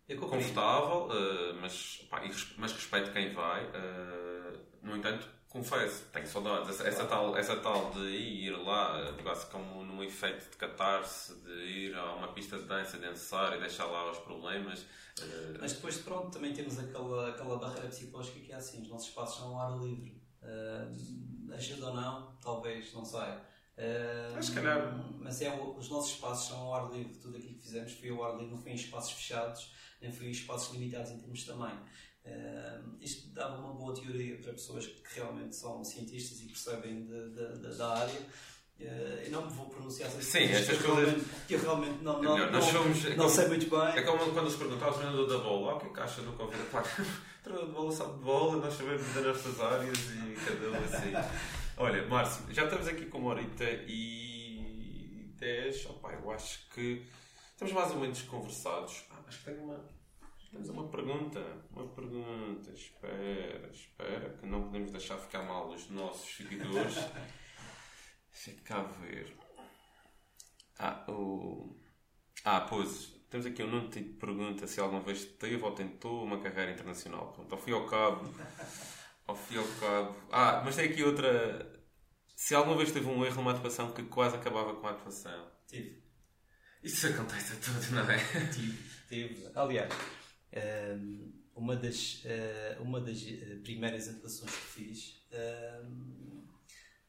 [0.09, 2.23] Eu confortável, eh, mas, pá,
[2.59, 3.65] mas respeito quem vai.
[3.75, 6.69] eh, no entanto, confesso, tenho saudades.
[6.71, 11.35] Essa, essa tal, essa tal de ir lá, eh, quase como num efeito de catarse,
[11.43, 14.85] de ir a uma pista de dança, dançar e deixar lá os problemas.
[15.21, 19.09] eh, Mas depois, pronto, também temos aquela, aquela barreira psicológica que é assim: os nossos
[19.09, 20.21] espaços são ao ar livre.
[20.43, 23.21] Uh, ajuda ou não, talvez, não sei.
[23.21, 27.15] Uh, Mas se calhar- Mas é, os nossos espaços são ao ar livre.
[27.15, 30.27] Tudo aquilo que fizemos foi ao ar livre, não foi em espaços fechados, nem foi
[30.27, 31.81] em espaços limitados em termos de tamanho.
[32.25, 37.31] Uh, isto dava uma boa teoria para pessoas que realmente são cientistas e percebem de-
[37.31, 38.21] de- de- da área.
[38.81, 38.85] Uh,
[39.25, 42.19] eu não me vou pronunciar sobre Sim, estas que coisas- realmente- que eu realmente não,
[42.19, 43.89] É não, melhor, não, somos- é não como- sei muito bem.
[43.97, 46.23] É como quando se pergunta ao treinador da bola, "Ah, o que é que acha
[46.23, 46.63] do Covid?
[46.71, 46.87] Claro,
[47.41, 51.13] o treinador bola sabe de bola, nós sabemos das nossas áreas e cada um assim.
[51.77, 55.87] Olha, Márcio, já estamos aqui com uma horita e 10.
[55.87, 57.05] Opa, eu acho que
[57.53, 59.05] estamos mais ou menos conversados.
[59.11, 60.02] Ah, acho que tenho uma.
[60.53, 61.41] Temos uma pergunta.
[61.71, 62.71] Uma pergunta.
[62.71, 66.95] Espera, espera, que não podemos deixar ficar mal os nossos seguidores.
[68.31, 69.35] Deixa cá ver.
[70.79, 71.75] Ah, o.
[72.45, 73.21] Ah, pois.
[73.31, 77.33] Temos aqui um Nuno que pergunta se alguma vez teve ou tentou uma carreira internacional.
[77.33, 78.31] Pronto, ao fim e ao cabo.
[79.27, 80.15] Ao fim e ao cabo.
[80.31, 81.81] Ah, mas tem aqui outra.
[82.37, 85.51] Se alguma vez teve um erro numa atuação que quase acabava com a atuação.
[85.67, 86.03] Tive.
[86.83, 88.19] Isso acontece a tudo, não é?
[88.53, 89.51] Tive, tive.
[89.55, 89.95] Aliás,
[91.55, 95.23] uma das, eh, uma das eh, primeiras atuações que fiz,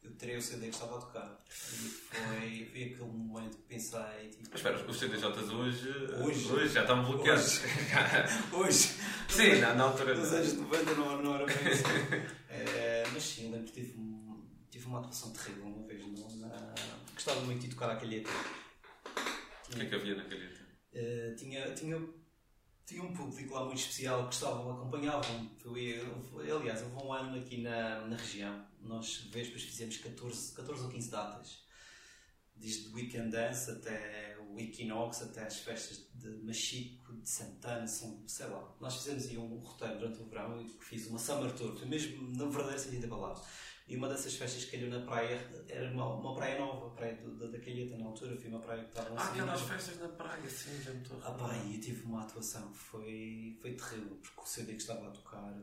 [0.03, 1.44] eu tirei o CD que estava a tocar.
[1.49, 5.90] E foi, foi aquele momento que pensei, tipo, Mas espera, os CDJs hoje.
[6.22, 6.68] Hoje?
[6.70, 7.61] já estão bloqueados.
[8.52, 8.90] hoje,
[9.30, 10.14] Sim, na, na altura.
[10.15, 11.84] nos anos 90 não, não era bem assim.
[12.56, 16.06] Eh, mas sim, eu lembro que tive, um- tive uma atuação terrível uma vez.
[16.06, 16.76] Não, na...
[17.15, 18.30] Gostava muito de tocar a calheta.
[19.72, 20.61] O que é que havia na calheta?
[20.94, 21.99] Uh, tinha, tinha,
[22.85, 25.49] tinha um público lá muito especial que gostavam, acompanhavam.
[25.65, 28.65] Eu aliás, houve um ano aqui na, na região.
[28.81, 31.64] Nós, Vespas, fizemos 14, 14 ou 15 datas.
[32.55, 38.23] Desde o Weekend Dance até o Equinox, até as festas de Machico, de Santana, são,
[38.27, 38.76] sei lá.
[38.80, 42.45] Nós fizemos aí um roteiro durante o verão e fiz uma Summer Tour, mesmo na
[42.45, 43.43] verdadeira sentido da palavra.
[43.88, 47.15] E uma dessas festas que calhou na praia era uma, uma praia nova, a praia
[47.18, 49.73] do, da, da Calheta na altura, foi uma praia que estava Ah, assim, aquelas nova.
[49.73, 52.72] festas na praia, sim, já me estou a Ah, pá, e eu tive uma atuação
[52.72, 55.53] que foi, foi terrível, porque o CD que estava a tocar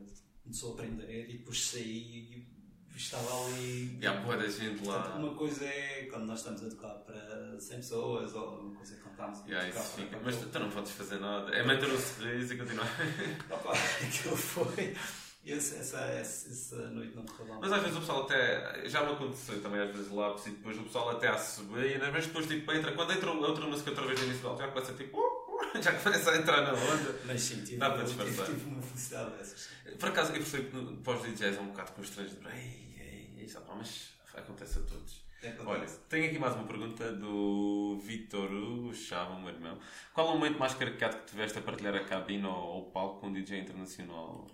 [0.43, 2.45] começou a aprender e depois saí
[2.93, 3.97] e estava ali.
[3.99, 5.15] E há boa da gente lá.
[5.15, 8.97] Uma coisa é quando nós estamos a tocar para 100 pessoas, ou uma coisa é
[8.97, 8.99] a
[9.47, 10.03] Yeah, tocar isso para.
[10.05, 10.19] fica.
[10.23, 11.51] Mas tu, tu não podes fazer nada.
[11.55, 12.87] É manter o sorriso e continuar.
[13.49, 14.95] Ah, pá, aquilo foi.
[15.43, 17.59] Esse, essa, essa, noite não correu lá.
[17.61, 18.87] Mas às vezes o pessoal até.
[18.87, 22.27] Já me aconteceu também às vezes lá, e depois o pessoal até a subir, mas
[22.27, 22.91] depois tipo entra.
[22.91, 25.17] Quando entra outra música outra vez no início do álbum, já começa tipo.
[25.17, 25.51] uh, uh,
[25.81, 27.19] Já começa a entrar na onda.
[27.25, 28.45] Mas sim, tive, Dá para disfarçar.
[28.45, 29.69] tive uma felicidade dessas.
[29.97, 32.51] Por acaso eu percebo que para os DJs é um bocado constrangedor.
[32.53, 35.21] Ei, ei, ei, pá, mas acontece a todos.
[35.43, 39.79] É Olha, tenho aqui mais uma pergunta do Vitor Chava, meu irmão.
[40.13, 42.91] Qual é o momento mais caricato que tiveste a partilhar a cabine ou, ou o
[42.91, 44.47] palco com um DJ internacional?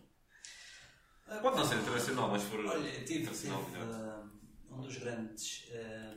[1.42, 3.88] Pode não ser internacional, mas for Olha, tive, tive internacional, melhor.
[3.94, 4.30] ah,
[4.72, 6.16] um dos grandes ah,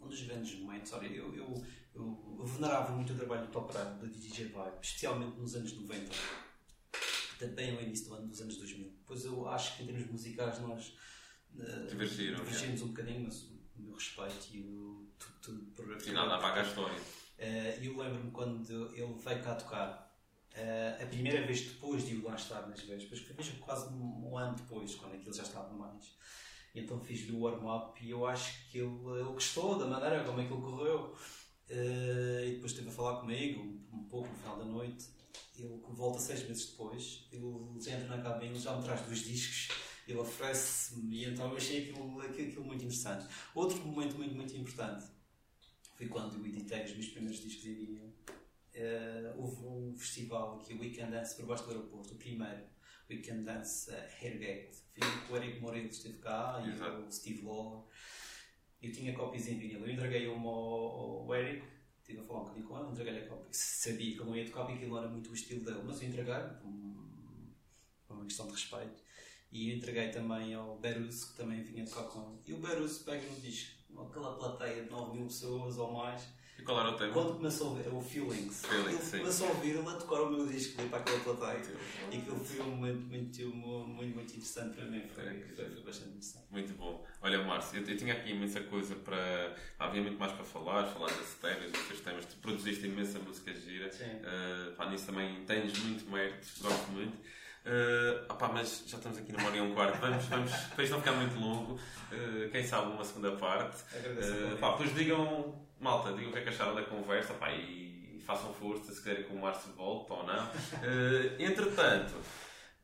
[0.00, 0.92] um dos grandes momentos.
[0.92, 1.54] Olha, eu, eu,
[1.94, 5.72] eu, eu venerava muito o trabalho do Top Rap, da DJ Vibe, especialmente nos anos
[5.72, 6.12] 90,
[7.38, 8.92] também no início do ano dos anos 2000.
[9.06, 10.94] Pois eu acho que em termos musicais nós
[11.58, 13.42] ah, Divergiram, divergimos um bocadinho, mas
[13.76, 16.98] o meu respeito e o tudo, tudo por E nada apaga a história.
[17.38, 20.03] E eu lembro-me quando ele veio cá tocar,
[20.54, 24.30] eh, a primeira vez depois de eu lá estar nas Vespas, que mesmo quase um,
[24.30, 26.16] um ano depois, quando aquilo já estava mais.
[26.74, 30.40] E então fiz-lhe o warm-up e eu acho que ele, ele gostou da maneira como
[30.40, 31.14] aquilo correu.
[31.68, 33.60] Eh, e depois esteve a falar comigo
[33.92, 35.06] um pouco no final da noite.
[35.58, 39.20] Ele volta seis meses depois, ele já entra na cabine, ele já me traz dois
[39.20, 39.68] discos,
[40.06, 43.26] ele oferece-me e então eu achei aquilo, aquilo, aquilo muito interessante.
[43.54, 45.06] Outro momento muito, muito importante
[45.94, 48.12] foi quando eu editei os meus primeiros discos em vinil.
[48.74, 52.64] Eh, houve um festival aqui, o Weekend Dance, por baixo do aeroporto, o primeiro
[53.08, 54.78] Weekend Dance uh, Hairgate.
[55.28, 56.70] Foi o Eric Moreira que esteve cá e
[57.06, 57.84] o Steve Lawler.
[58.82, 59.80] Eu tinha cópias em vinil.
[59.86, 61.64] Eu entreguei uma ao, ao Eric,
[61.98, 63.48] estive a falar um bocadinho com ele, entreguei-lhe a cópia.
[63.52, 66.08] Sabia que ele não ia tocar porque aquilo era muito o estilo dele, mas eu
[66.08, 67.52] entreguei por, um-
[68.10, 69.02] uma questão de respeito.
[69.52, 72.40] E entreguei também ao Berus, que também vinha tocar com ele.
[72.48, 76.26] E o Berus pega no disco, aquela plateia de 9 mil pessoas ou mais.
[76.58, 77.12] E qual era o tema?
[77.12, 79.18] Quando começou a ouvir, o Feelings, Feelings, sim.
[79.18, 81.62] começou a ouvir, ele a tocar o meu disco ali para aquela plateia.
[82.10, 85.02] E aquilo foi um momento muito, muito, muito interessante para mim.
[85.14, 86.44] Foi, foi, foi bastante interessante.
[86.50, 87.04] Muito bom.
[87.20, 89.56] Olha, Márcio, eu, eu tinha aqui imensa coisa para.
[89.78, 92.24] Havia muito mais para falar, falar das temas, dos teus temas.
[92.24, 93.90] Tu produziste imensa música gira.
[93.90, 94.04] Sim.
[94.04, 97.16] Uh, pá, nisso também tens muito mérito, gosto muito.
[97.64, 99.98] Uh, opá, mas já estamos aqui na hora e um quarto.
[99.98, 103.82] Vamos, vamos, isto não ficar muito longo, uh, quem sabe uma segunda parte.
[103.96, 107.52] Agradeço Uh, pá, depois digam, malta, digam o que é que acharam da conversa pá,
[107.52, 110.44] e façam força se quiserem que o Márcio volte ou não.
[110.46, 112.14] Uh, entretanto,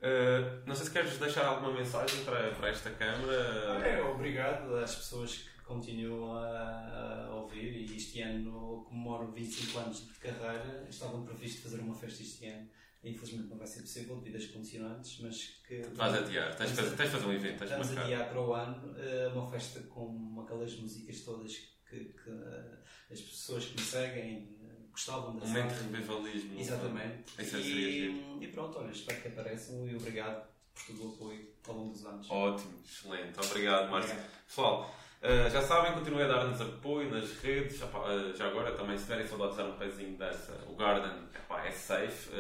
[0.01, 3.87] Uh, não sei se queres deixar alguma mensagem para, para esta Câmara.
[3.87, 10.07] É, obrigado às pessoas que continuam a, a, ouvir e este ano comemoro 25 anos
[10.07, 10.87] de carreira.
[10.89, 12.67] Estavam previsto fazer uma festa este ano.
[13.05, 15.83] Infelizmente não vai ser possível devido às condicionantes, mas que.
[15.93, 19.39] Vais adiar, tens de fazer, fazer um evento, tens Vamos adiar para o ano uh,
[19.39, 21.53] uma festa com aquelas músicas todas
[21.91, 24.61] que, que as pessoas que me seguem
[24.93, 26.61] gostavam da Um momento de revivalismo.
[26.61, 27.35] Exatamente.
[27.57, 31.93] E, e, pronto, olha, espero que apareçam e obrigado por todo o apoio ao longo
[31.93, 32.31] dos anos.
[32.31, 33.39] Ótimo, excelente.
[33.45, 34.17] Obrigado, Márcio.
[34.47, 37.79] Pessoal, uh, já sabem, continuem a dar-nos apoio nas redes.
[37.79, 41.29] Já, uh, já, agora, também, se tiverem saudades de dar um pezinho dessa, o Garden
[41.35, 42.31] epá, é safe.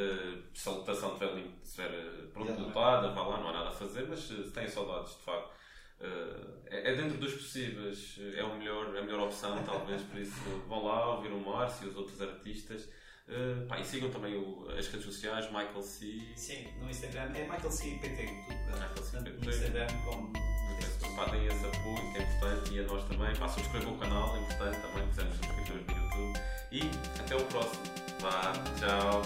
[0.55, 1.19] Se a lotação
[1.63, 1.91] estiver
[2.33, 5.60] pronto lotada, vá lá, não há nada a fazer, mas se têm saudades, de facto
[6.01, 10.01] Uh, é, é, dentro dos possíveis, eh, é o melhor, é a melhor opção, talvez.
[10.03, 10.35] Por isso,
[10.69, 12.89] vão lá ouvir o Márcio e os outros artistas.
[13.29, 16.21] Uh, pá, e sigam também o, as redes sociais, Michael C.
[16.35, 17.99] Sim, no Instagram é Michael C.
[18.01, 18.73] PT, tudo.
[18.73, 19.19] Michael C.
[19.19, 19.45] PT.
[19.45, 20.33] No Instagram, como.
[20.33, 23.37] Então, esse apoio que é importante e a nós também.
[23.37, 25.05] Pá, subscrevam o canal, é importante também.
[25.07, 26.41] Precisamos de subscritores no YouTube.
[26.73, 26.81] E
[27.21, 27.83] até o próximo.
[28.21, 29.23] Vá, tchau.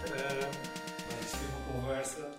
[0.00, 0.24] vamos
[1.08, 2.33] Mas uma conversa.